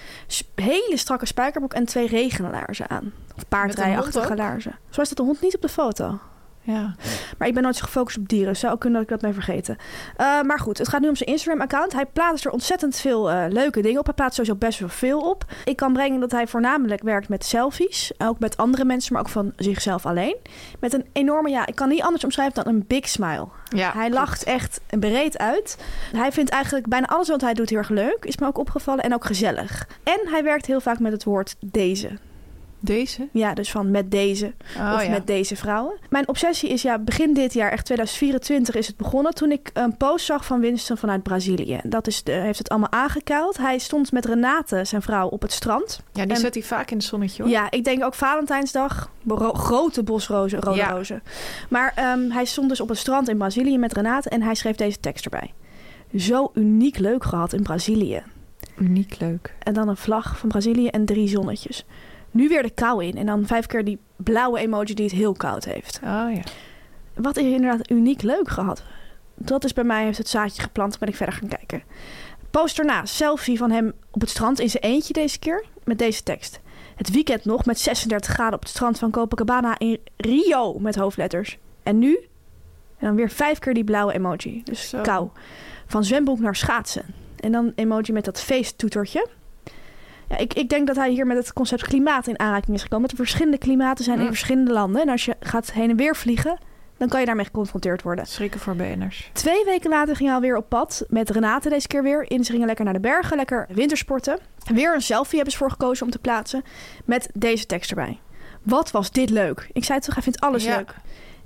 een 0.56 0.64
hele 0.64 0.97
strakke 0.97 1.26
spijkerbroek 1.26 1.74
en 1.74 1.86
twee 1.86 2.08
regenlaarzen 2.08 2.89
aan. 2.89 3.12
Of 3.38 3.47
paardrijachtige 3.47 4.36
laarzen. 4.36 4.76
Zo 4.89 5.02
is 5.02 5.08
dat 5.08 5.18
de 5.18 5.24
hond 5.24 5.41
niet 5.41 5.56
op 5.56 5.62
de 5.62 5.70
foto. 5.70 6.20
Ja. 6.64 6.95
Maar 7.38 7.47
ik 7.47 7.53
ben 7.53 7.64
nooit 7.64 7.76
zo 7.76 7.86
gefocust 7.86 8.18
op 8.18 8.30
dieren. 8.30 8.55
Zou 8.55 8.74
ook 8.74 8.80
kunnen 8.80 9.01
dat 9.01 9.12
ik 9.12 9.20
dat 9.20 9.32
ben 9.32 9.43
vergeten. 9.43 9.78
Uh, 10.18 10.41
maar 10.41 10.59
goed, 10.59 10.78
het 10.78 10.88
gaat 10.88 11.01
nu 11.01 11.07
om 11.07 11.16
zijn 11.16 11.30
Instagram-account. 11.30 11.93
Hij 11.93 12.05
plaatst 12.05 12.45
er 12.45 12.51
ontzettend 12.51 12.95
veel 12.95 13.32
uh, 13.32 13.43
leuke 13.49 13.82
dingen 13.82 13.99
op. 13.99 14.05
Hij 14.05 14.14
plaatst 14.14 14.36
sowieso 14.36 14.57
best 14.57 14.80
wel 14.80 14.89
veel 14.89 15.20
op. 15.20 15.45
Ik 15.66 15.76
kan 15.76 15.93
brengen 15.93 16.20
dat 16.20 16.32
hij 16.32 16.47
voornamelijk 16.47 17.03
werkt 17.03 17.30
met 17.30 17.45
selfies. 17.45 18.12
Ook 18.18 18.39
met 18.39 18.57
andere 18.57 18.86
mensen, 18.86 19.14
maar 19.14 19.22
ook 19.22 19.30
van 19.30 19.53
zichzelf 19.55 20.05
alleen. 20.05 20.36
Met 20.80 20.93
een 20.93 21.05
enorme, 21.14 21.49
ja, 21.49 21.66
ik 21.66 21.76
kan 21.76 21.89
niet 21.89 22.01
anders 22.01 22.24
omschrijven 22.24 22.64
dan 22.64 22.74
een 22.74 22.84
big 22.88 23.09
smile. 23.09 23.47
ja 23.70 23.91
hij 23.93 24.09
lacht 24.09 24.43
echt 24.43 24.82
breed 24.99 25.38
uit. 25.38 25.78
Hij 26.12 26.32
vindt 26.32 26.49
eigenlijk 26.49 26.88
bijna 26.88 27.07
alles 27.07 27.28
wat 27.28 27.41
hij 27.41 27.53
doet 27.53 27.70
heel 27.70 27.78
erg 27.78 27.89
leuk. 27.89 28.18
Is 28.26 28.38
me 28.38 28.47
ook 28.47 28.57
opgevallen. 28.57 29.03
En 29.03 29.14
ook 29.14 29.26
gezellig. 29.26 29.88
En 30.03 30.20
hij 30.24 30.43
werkt 30.43 30.66
heel 30.66 30.82
vaak 30.82 30.99
met 30.99 31.12
het 31.12 31.24
woord 31.24 31.55
deze. 31.59 32.09
Deze? 32.84 33.28
Ja, 33.32 33.54
dus 33.54 33.72
van 33.72 33.92
met 33.92 34.12
deze 34.12 34.54
Oh, 34.78 34.94
of 34.96 35.04
ja. 35.04 35.10
met 35.10 35.28
deze 35.28 35.56
vrouwen. 35.56 35.98
Mijn 36.10 36.28
obsessie 36.28 36.70
is 36.70 36.82
ja, 36.82 37.00
begin 37.00 37.34
dit 37.34 37.54
jaar, 37.54 37.72
echt 37.72 37.86
2024 37.86 38.76
is 38.76 38.88
het 38.88 38.98
begonnen... 38.98 39.34
toen 39.34 39.52
ik 39.52 39.70
een 39.74 39.98
post 39.98 40.26
zag 40.26 40.46
van 40.46 40.60
Winston 40.60 40.98
vanuit 40.98 41.24
Brazilië. 41.24 41.80
Dat 41.84 42.08
is 42.08 42.24
de, 42.24 42.32
heeft 42.32 42.58
het 42.58 42.70
allemaal 42.70 42.92
aangekuild. 42.92 43.58
Hij 43.58 43.78
stond 43.78 44.12
met 44.12 44.26
Renate, 44.26 44.86
zijn 44.86 45.02
vrouw, 45.02 45.28
op 45.28 45.42
het 45.42 45.52
strand. 45.52 46.02
Ja, 46.14 46.24
die 46.26 46.34
En- 46.34 46.40
zet 46.40 46.54
hij 46.54 46.64
vaak 46.64 46.92
in 46.92 46.98
het 46.98 47.06
zonnetje 47.06 47.44
hoor. 47.44 47.52
Ja, 47.52 47.72
ik 47.72 47.84
denk 47.84 48.04
ook 48.04 48.14
Valentijnsdag. 48.14 49.10
ro- 49.28 49.54
grote 49.54 50.04
bosrozen, 50.04 50.60
rode 50.62 50.78
Ja. 50.78 50.90
rozen. 50.92 51.24
Maar 51.70 51.92
ehm, 51.96 52.30
hij 52.30 52.46
stond 52.46 52.70
dus 52.70 52.82
op 52.82 52.90
het 52.90 52.98
strand 52.98 53.30
in 53.30 53.38
Brazilië 53.38 53.78
met 53.78 53.94
Renate... 53.94 54.30
en 54.30 54.42
hij 54.42 54.56
schreef 54.56 54.76
deze 54.76 55.00
tekst 55.00 55.24
erbij. 55.26 55.54
Zo 56.18 56.52
uniek 56.54 56.98
leuk 56.98 57.24
gehad 57.24 57.54
in 57.54 57.64
Brazilië. 57.64 58.24
Uniek 58.78 59.16
leuk. 59.20 59.54
En 59.64 59.74
dan 59.74 59.88
een 59.88 59.98
vlag 59.98 60.38
van 60.38 60.50
Brazilië 60.50 60.88
en 60.88 61.06
drie 61.06 61.28
zonnetjes. 61.28 61.86
Nu 62.32 62.48
weer 62.48 62.64
de 62.64 62.70
kou 62.70 63.06
in. 63.06 63.18
En 63.18 63.26
dan 63.26 63.46
vijf 63.46 63.66
keer 63.66 63.84
die 63.84 64.00
blauwe 64.16 64.60
emoji 64.60 64.94
die 64.94 65.06
het 65.06 65.14
heel 65.14 65.34
koud 65.34 65.64
heeft. 65.64 66.00
Oh 66.04 66.34
ja. 66.34 66.42
Wat 67.14 67.38
is 67.38 67.44
inderdaad 67.44 67.90
uniek 67.90 68.22
leuk 68.22 68.50
gehad. 68.50 68.84
Dat 69.36 69.64
is 69.64 69.74
bij 69.74 69.84
mij, 69.84 70.04
heeft 70.04 70.18
het 70.18 70.30
zaadje 70.30 70.62
geplant. 70.62 71.00
ben 71.00 71.08
ik 71.08 71.16
verder 71.16 71.36
gaan 71.36 71.50
kijken. 71.50 71.84
Post 72.52 72.80
erna, 72.80 73.06
selfie 73.06 73.58
van 73.58 73.72
hem 73.72 73.94
op 74.12 74.22
het 74.22 74.30
strand 74.30 74.60
in 74.60 74.70
zijn 74.70 74.84
eentje 74.84 75.14
deze 75.14 75.40
keer. 75.40 75.66
Met 75.84 75.98
deze 76.00 76.24
tekst. 76.24 76.60
Het 76.96 77.12
weekend 77.12 77.46
nog 77.46 77.66
met 77.66 77.80
36 77.80 78.34
graden 78.34 78.54
op 78.54 78.60
het 78.60 78.70
strand 78.70 79.00
van 79.00 79.12
Copacabana 79.12 79.80
in 79.80 80.00
Rio. 80.18 80.80
Met 80.80 80.96
hoofdletters. 80.96 81.58
En 81.84 82.00
nu? 82.00 82.20
En 82.98 83.08
dan 83.08 83.16
weer 83.16 83.30
vijf 83.30 83.60
keer 83.60 83.74
die 83.74 83.84
blauwe 83.84 84.14
emoji. 84.14 84.62
Dus 84.64 84.90
Zo. 84.90 85.02
kou. 85.02 85.30
Van 85.86 86.04
zwembroek 86.04 86.40
naar 86.40 86.56
schaatsen. 86.56 87.06
En 87.40 87.52
dan 87.52 87.72
emoji 87.76 88.14
met 88.14 88.26
dat 88.26 88.42
feesttoetertje. 88.42 89.28
Ja, 90.32 90.38
ik, 90.38 90.54
ik 90.54 90.70
denk 90.70 90.88
dat 90.88 90.96
hij 90.96 91.10
hier 91.10 91.28
met 91.28 91.38
het 91.38 91.54
concept 91.54 91.84
klimaat 91.84 92.28
in 92.28 92.40
aanraking 92.40 92.76
is 92.76 92.82
gekomen. 92.82 93.02
Dat 93.10 93.18
er 93.18 93.24
verschillende 93.26 93.58
klimaten 93.58 94.04
zijn 94.04 94.18
in 94.18 94.24
Mm. 94.24 94.30
verschillende 94.30 94.72
landen. 94.72 95.02
En 95.02 95.10
als 95.10 95.26
je 95.26 95.36
gaat 95.40 95.72
heen 95.72 95.90
en 95.90 95.96
weer 95.96 96.16
vliegen, 96.16 96.58
dan 96.98 97.08
kan 97.10 97.20
je 97.20 97.26
daarmee 97.26 97.46
geconfronteerd 97.46 98.02
worden. 98.02 98.26
Schrikken 98.26 98.60
voor 98.60 98.76
BN'ers. 98.76 99.30
Twee 99.34 99.66
weken 99.66 99.90
later 99.90 100.16
ging 100.16 100.28
hij 100.28 100.38
alweer 100.38 100.58
op 100.58 100.70
pad 100.70 101.06
met 101.10 101.30
Renate 101.30 101.70
deze 101.70 101.88
keer 101.88 102.04
weer. 102.04 102.28
En 102.28 102.44
ze 102.44 102.52
gingen 102.52 102.68
lekker 102.68 102.86
naar 102.86 102.94
de 102.94 103.00
bergen, 103.00 103.38
lekker 103.38 103.68
wintersporten. 103.70 104.40
Weer 104.74 104.94
een 104.94 105.02
selfie 105.02 105.36
hebben 105.36 105.52
ze 105.52 105.58
voor 105.60 105.72
gekozen 105.72 106.06
om 106.06 106.12
te 106.12 106.20
plaatsen 106.20 106.64
met 107.06 107.30
deze 107.34 107.66
tekst 107.66 107.90
erbij. 107.90 108.20
Wat 108.62 108.92
was 108.92 109.12
dit 109.12 109.30
leuk? 109.30 109.70
Ik 109.74 109.84
zei 109.84 109.98
het 109.98 110.06
toch, 110.06 110.14
hij 110.16 110.24
vindt 110.24 110.40
alles 110.42 110.64
Ja. 110.64 110.76
leuk. 110.76 110.96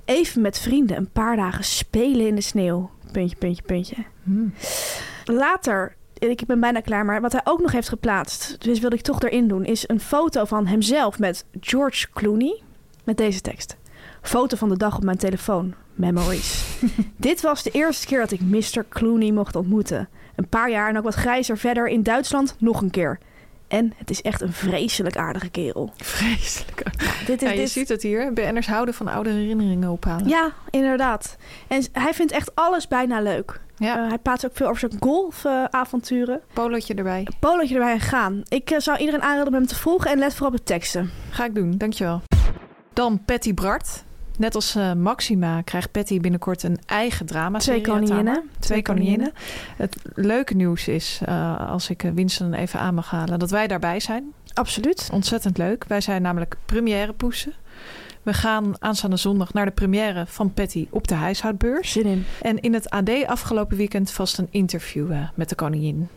Even 0.04 0.42
met 0.42 0.58
vrienden 0.58 0.96
een 0.96 1.10
paar 1.10 1.36
dagen 1.36 1.64
spelen 1.64 2.26
in 2.26 2.34
de 2.34 2.40
sneeuw. 2.40 2.90
Puntje, 3.12 3.36
puntje, 3.36 3.62
puntje. 3.62 3.96
Hmm. 4.22 4.54
Later, 5.24 5.94
ik 6.18 6.46
ben 6.46 6.60
bijna 6.60 6.80
klaar, 6.80 7.04
maar 7.04 7.20
wat 7.20 7.32
hij 7.32 7.40
ook 7.44 7.60
nog 7.60 7.72
heeft 7.72 7.88
geplaatst, 7.88 8.56
dus 8.60 8.80
wilde 8.80 8.96
ik 8.96 9.02
toch 9.02 9.20
erin 9.20 9.48
doen, 9.48 9.64
is 9.64 9.88
een 9.88 10.00
foto 10.00 10.44
van 10.44 10.66
hemzelf 10.66 11.18
met 11.18 11.44
George 11.60 12.06
Clooney 12.14 12.62
met 13.04 13.16
deze 13.16 13.40
tekst. 13.40 13.76
Foto 14.22 14.56
van 14.56 14.68
de 14.68 14.76
dag 14.76 14.96
op 14.96 15.04
mijn 15.04 15.16
telefoon. 15.16 15.74
Memories. 15.94 16.78
Dit 17.16 17.40
was 17.40 17.62
de 17.62 17.70
eerste 17.70 18.06
keer 18.06 18.18
dat 18.18 18.30
ik 18.30 18.40
Mr. 18.40 18.84
Clooney 18.88 19.32
mocht 19.32 19.56
ontmoeten. 19.56 20.08
Een 20.36 20.48
paar 20.48 20.70
jaar 20.70 20.88
en 20.88 20.98
ook 20.98 21.04
wat 21.04 21.14
grijzer 21.14 21.58
verder 21.58 21.88
in 21.88 22.02
Duitsland 22.02 22.56
nog 22.58 22.80
een 22.80 22.90
keer. 22.90 23.18
En 23.68 23.92
het 23.96 24.10
is 24.10 24.22
echt 24.22 24.40
een 24.40 24.52
vreselijk 24.52 25.16
aardige 25.16 25.48
kerel. 25.48 25.92
Vreselijk. 25.96 26.82
Dit 27.26 27.42
is, 27.42 27.48
Ja, 27.48 27.54
je 27.54 27.60
dit- 27.60 27.70
ziet 27.70 27.88
het 27.88 28.02
hier. 28.02 28.32
BN'ers 28.32 28.66
houden 28.66 28.94
van 28.94 29.08
oude 29.08 29.30
herinneringen 29.30 29.90
ophalen. 29.90 30.28
ja, 30.28 30.52
inderdaad. 30.70 31.36
En 31.68 31.84
hij 31.92 32.14
vindt 32.14 32.32
echt 32.32 32.54
alles 32.54 32.88
bijna 32.88 33.20
leuk. 33.20 33.60
Ja, 33.76 34.02
Eh, 34.02 34.08
hij 34.08 34.18
praat 34.18 34.44
ook 34.46 34.56
veel 34.56 34.66
over 34.66 34.78
zijn 34.78 34.96
golfavonturen. 35.00 36.40
polootje 36.52 36.94
erbij. 36.94 37.26
Polootje 37.40 37.74
erbij 37.74 37.92
en 37.92 38.00
gaan. 38.00 38.42
Ik 38.48 38.70
eh, 38.70 38.78
zou 38.78 38.98
iedereen 38.98 39.22
aanraden 39.22 39.46
om 39.46 39.54
hem 39.54 39.66
te 39.66 39.74
volgen 39.74 40.10
en 40.10 40.18
let 40.18 40.32
vooral 40.34 40.50
op 40.52 40.56
de 40.56 40.62
teksten. 40.64 41.10
Ga 41.30 41.44
ik 41.44 41.54
doen, 41.54 41.74
dankjewel. 41.78 42.22
Dan 42.92 43.24
Patty 43.24 43.54
Bart. 43.54 44.04
Net 44.38 44.54
als 44.54 44.74
eh, 44.74 44.92
Maxima 44.92 45.62
krijgt 45.62 45.90
Patty 45.90 46.20
binnenkort 46.20 46.62
een 46.62 46.78
eigen 46.86 47.26
drama. 47.26 47.58
Twee 47.58 47.80
koninginnen. 47.80 48.50
Twee 48.58 48.82
koninginnen. 48.82 49.32
Het 49.76 49.96
leuke 50.14 50.54
nieuws 50.54 50.88
is, 50.88 51.20
eh, 51.24 51.70
als 51.70 51.90
ik 51.90 52.02
eh, 52.02 52.10
Winston 52.14 52.52
even 52.52 52.80
aan 52.80 52.94
mag 52.94 53.10
halen, 53.10 53.38
dat 53.38 53.50
wij 53.50 53.66
daarbij 53.66 54.00
zijn. 54.00 54.32
Absoluut. 54.52 55.08
Ontzettend 55.12 55.58
leuk. 55.58 55.84
Wij 55.84 56.00
zijn 56.00 56.22
namelijk 56.22 56.56
première 56.64 57.12
poesen. 57.12 57.52
We 58.22 58.32
gaan 58.32 58.74
aanstaande 58.78 59.16
zondag 59.16 59.52
naar 59.52 59.64
de 59.64 59.70
première 59.70 60.26
van 60.26 60.52
Patty 60.52 60.86
op 60.90 61.08
de 61.08 61.14
huishoudbeurs. 61.14 61.92
Zin 61.92 62.06
in. 62.06 62.24
En 62.40 62.60
in 62.60 62.74
het 62.74 62.90
AD 62.90 63.26
afgelopen 63.26 63.76
weekend 63.76 64.10
vast 64.10 64.38
een 64.38 64.48
interview 64.50 65.12
met 65.34 65.48
de 65.48 65.54
koningin. 65.54 66.08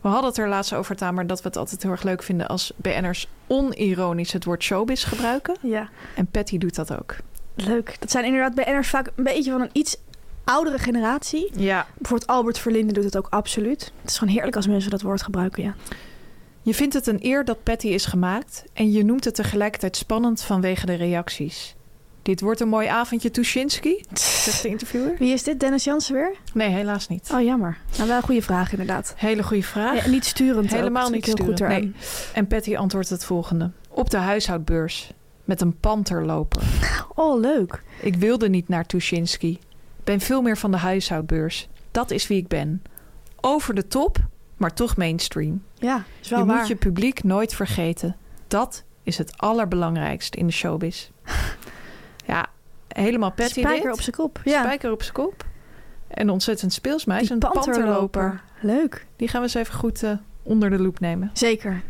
We 0.00 0.08
hadden 0.08 0.28
het 0.28 0.38
er 0.38 0.48
laatst 0.48 0.72
over, 0.74 0.96
Tamer, 0.96 1.26
dat 1.26 1.42
we 1.42 1.48
het 1.48 1.56
altijd 1.56 1.82
heel 1.82 1.90
erg 1.90 2.02
leuk 2.02 2.22
vinden 2.22 2.48
als 2.48 2.72
BN'ers 2.76 3.28
onironisch 3.46 4.32
het 4.32 4.44
woord 4.44 4.62
showbiz 4.62 5.08
gebruiken. 5.08 5.56
Ja, 5.62 5.88
En 6.14 6.26
Patty 6.26 6.58
doet 6.58 6.74
dat 6.74 6.98
ook. 6.98 7.16
leuk. 7.54 7.96
Dat 8.00 8.10
zijn 8.10 8.24
inderdaad 8.24 8.54
BN'ers 8.54 8.88
vaak 8.88 9.10
een 9.16 9.24
beetje 9.24 9.50
van 9.50 9.60
een 9.60 9.70
iets 9.72 9.96
oudere 10.44 10.78
generatie. 10.78 11.50
Ja. 11.56 11.86
Bijvoorbeeld 11.94 12.30
Albert 12.30 12.58
Verlinde 12.58 12.92
doet 12.92 13.04
het 13.04 13.16
ook 13.16 13.26
absoluut. 13.30 13.92
Het 14.00 14.10
is 14.10 14.18
gewoon 14.18 14.34
heerlijk 14.34 14.56
als 14.56 14.66
mensen 14.66 14.90
dat 14.90 15.02
woord 15.02 15.22
gebruiken, 15.22 15.62
ja. 15.62 15.74
Je 16.62 16.74
vindt 16.74 16.94
het 16.94 17.06
een 17.06 17.18
eer 17.24 17.44
dat 17.44 17.62
Patty 17.62 17.86
is 17.88 18.04
gemaakt 18.06 18.64
en 18.72 18.92
je 18.92 19.04
noemt 19.04 19.24
het 19.24 19.34
tegelijkertijd 19.34 19.96
spannend 19.96 20.42
vanwege 20.42 20.86
de 20.86 20.94
reacties. 20.94 21.74
Dit 22.28 22.40
wordt 22.40 22.60
een 22.60 22.68
mooi 22.68 22.86
avondje 22.86 23.30
Tuschinski, 23.30 24.04
zegt 24.12 24.62
de 24.62 24.68
interviewer. 24.68 25.14
Wie 25.18 25.32
is 25.32 25.42
dit? 25.42 25.60
Dennis 25.60 25.84
Jansen 25.84 26.14
weer? 26.14 26.36
Nee, 26.54 26.68
helaas 26.68 27.08
niet. 27.08 27.30
Oh, 27.34 27.42
jammer. 27.42 27.78
Nou, 27.96 28.08
wel 28.08 28.16
een 28.16 28.22
goede 28.22 28.42
vraag 28.42 28.70
inderdaad. 28.70 29.14
Hele 29.16 29.42
goede 29.42 29.62
vraag. 29.62 30.04
Ja, 30.04 30.10
niet 30.10 30.24
sturend. 30.24 30.70
Helemaal 30.70 31.06
ook. 31.06 31.12
niet 31.12 31.24
heel 31.24 31.34
sturend, 31.36 31.60
goed 31.60 31.68
nee. 31.68 31.92
En 32.32 32.46
Patty 32.46 32.76
antwoordt 32.76 33.08
het 33.08 33.24
volgende. 33.24 33.70
Op 33.88 34.10
de 34.10 34.16
huishoudbeurs 34.16 35.12
met 35.44 35.60
een 35.60 35.78
panterloper. 35.80 36.62
Oh, 37.14 37.40
leuk. 37.40 37.82
Ik 38.00 38.16
wilde 38.16 38.48
niet 38.48 38.68
naar 38.68 38.86
Tuschinski. 38.86 39.58
Ben 40.04 40.20
veel 40.20 40.42
meer 40.42 40.56
van 40.56 40.70
de 40.70 40.76
huishoudbeurs. 40.76 41.68
Dat 41.90 42.10
is 42.10 42.26
wie 42.26 42.38
ik 42.38 42.48
ben. 42.48 42.82
Over 43.40 43.74
de 43.74 43.86
top, 43.86 44.18
maar 44.56 44.74
toch 44.74 44.96
mainstream. 44.96 45.62
Ja, 45.74 46.04
is 46.20 46.28
wel 46.28 46.38
je 46.38 46.44
waar. 46.44 46.58
moet 46.58 46.68
je 46.68 46.76
publiek 46.76 47.24
nooit 47.24 47.54
vergeten. 47.54 48.16
Dat 48.48 48.84
is 49.02 49.18
het 49.18 49.38
allerbelangrijkste 49.38 50.38
in 50.38 50.46
de 50.46 50.52
showbiz. 50.52 51.10
Ja, 52.28 52.46
helemaal 52.88 53.32
Patty 53.32 53.60
Spijker 53.60 53.82
dit. 53.82 53.92
op 53.92 54.00
zijn 54.00 54.16
kop. 54.16 54.40
Ja. 54.44 54.62
Spijker 54.62 54.92
op 54.92 55.02
zijn 55.02 55.14
kop. 55.14 55.44
En 56.08 56.30
ontzettend 56.30 56.72
speels 56.72 57.04
meisje. 57.04 57.24
Die 57.24 57.32
Een 57.32 57.52
panterloper. 57.52 58.40
Leuk. 58.60 59.06
Die 59.16 59.28
gaan 59.28 59.40
we 59.40 59.46
eens 59.46 59.54
even 59.56 59.74
goed 59.74 60.02
eh, 60.02 60.10
onder 60.42 60.70
de 60.70 60.78
loep 60.78 61.00
nemen. 61.00 61.30
Zeker. 61.32 61.82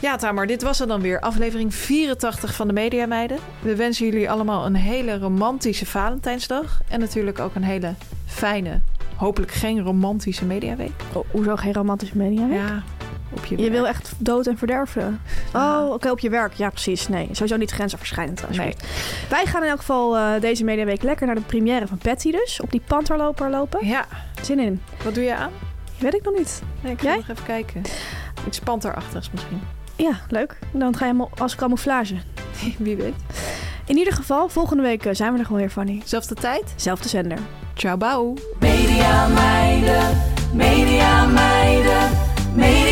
Ja, 0.00 0.16
Tamar, 0.16 0.46
dit 0.46 0.62
was 0.62 0.80
er 0.80 0.86
dan 0.86 1.00
weer. 1.00 1.20
Aflevering 1.20 1.74
84 1.74 2.54
van 2.54 2.66
de 2.66 2.72
Media 2.72 3.06
Meiden. 3.06 3.38
We 3.60 3.76
wensen 3.76 4.06
jullie 4.06 4.30
allemaal 4.30 4.66
een 4.66 4.74
hele 4.74 5.18
romantische 5.18 5.86
Valentijnsdag. 5.86 6.80
En 6.88 7.00
natuurlijk 7.00 7.38
ook 7.38 7.54
een 7.54 7.62
hele 7.64 7.94
fijne, 8.26 8.80
hopelijk 9.16 9.52
geen 9.52 9.80
romantische 9.80 10.44
mediaweek. 10.44 10.92
Oh, 11.14 11.24
hoezo 11.30 11.56
geen 11.56 11.72
romantische 11.72 12.16
media? 12.16 12.46
Ja, 12.46 12.82
op 13.32 13.44
je 13.44 13.58
Je 13.62 13.70
wil 13.70 13.86
echt 13.86 14.12
dood 14.18 14.46
en 14.46 14.58
verderven. 14.58 15.20
Oh, 15.54 15.90
oké, 15.92 16.10
op 16.10 16.18
je 16.18 16.30
werk. 16.30 16.52
Ja, 16.54 16.70
precies. 16.70 17.08
Nee, 17.08 17.28
sowieso 17.32 17.56
niet 17.56 17.70
grensoverschrijdend 17.70 18.36
trouwens. 18.36 18.64
Nee. 18.64 18.74
Wij 19.28 19.46
gaan 19.46 19.62
in 19.62 19.68
elk 19.68 19.78
geval 19.78 20.16
eh, 20.16 20.40
deze 20.40 20.64
mediaweek 20.64 21.02
lekker 21.02 21.26
naar 21.26 21.34
de 21.34 21.40
première 21.40 21.86
van 21.86 21.98
Patty 21.98 22.30
dus. 22.30 22.60
Op 22.60 22.70
die 22.70 22.82
panterloper 22.86 23.50
lopen. 23.50 23.86
Ja, 23.86 24.06
Zin 24.42 24.58
in. 24.58 24.82
wat 25.04 25.14
doe 25.14 25.24
je 25.24 25.34
aan? 25.34 25.50
Weet 25.98 26.14
ik 26.14 26.22
nog 26.22 26.36
niet. 26.36 26.62
Nee, 26.80 26.92
ik 26.92 27.00
ga 27.00 27.06
Jij? 27.06 27.16
nog 27.16 27.28
even 27.28 27.44
kijken. 27.44 27.82
Iets 28.46 28.58
panterachtigs 28.58 29.30
misschien. 29.30 29.60
Ja, 29.96 30.20
leuk. 30.28 30.58
Dan 30.72 30.96
ga 30.96 31.06
je 31.06 31.26
als 31.38 31.54
camouflage. 31.54 32.14
Wie 32.78 32.96
weet. 32.96 33.14
In 33.86 33.96
ieder 33.96 34.12
geval, 34.12 34.48
volgende 34.48 34.82
week 34.82 35.04
eh, 35.04 35.14
zijn 35.14 35.32
we 35.32 35.38
er 35.38 35.44
gewoon 35.44 35.60
weer, 35.60 35.70
Fanny. 35.70 36.02
Zelfde 36.04 36.34
tijd. 36.34 36.72
Zelfde 36.76 37.08
zender. 37.08 37.38
Ciao, 37.74 37.96
bouw. 37.96 38.34
Media 38.60 39.26
meiden, 39.28 40.20
media 40.52 41.26
meiden, 41.26 42.10
media 42.54 42.54
meiden. 42.54 42.91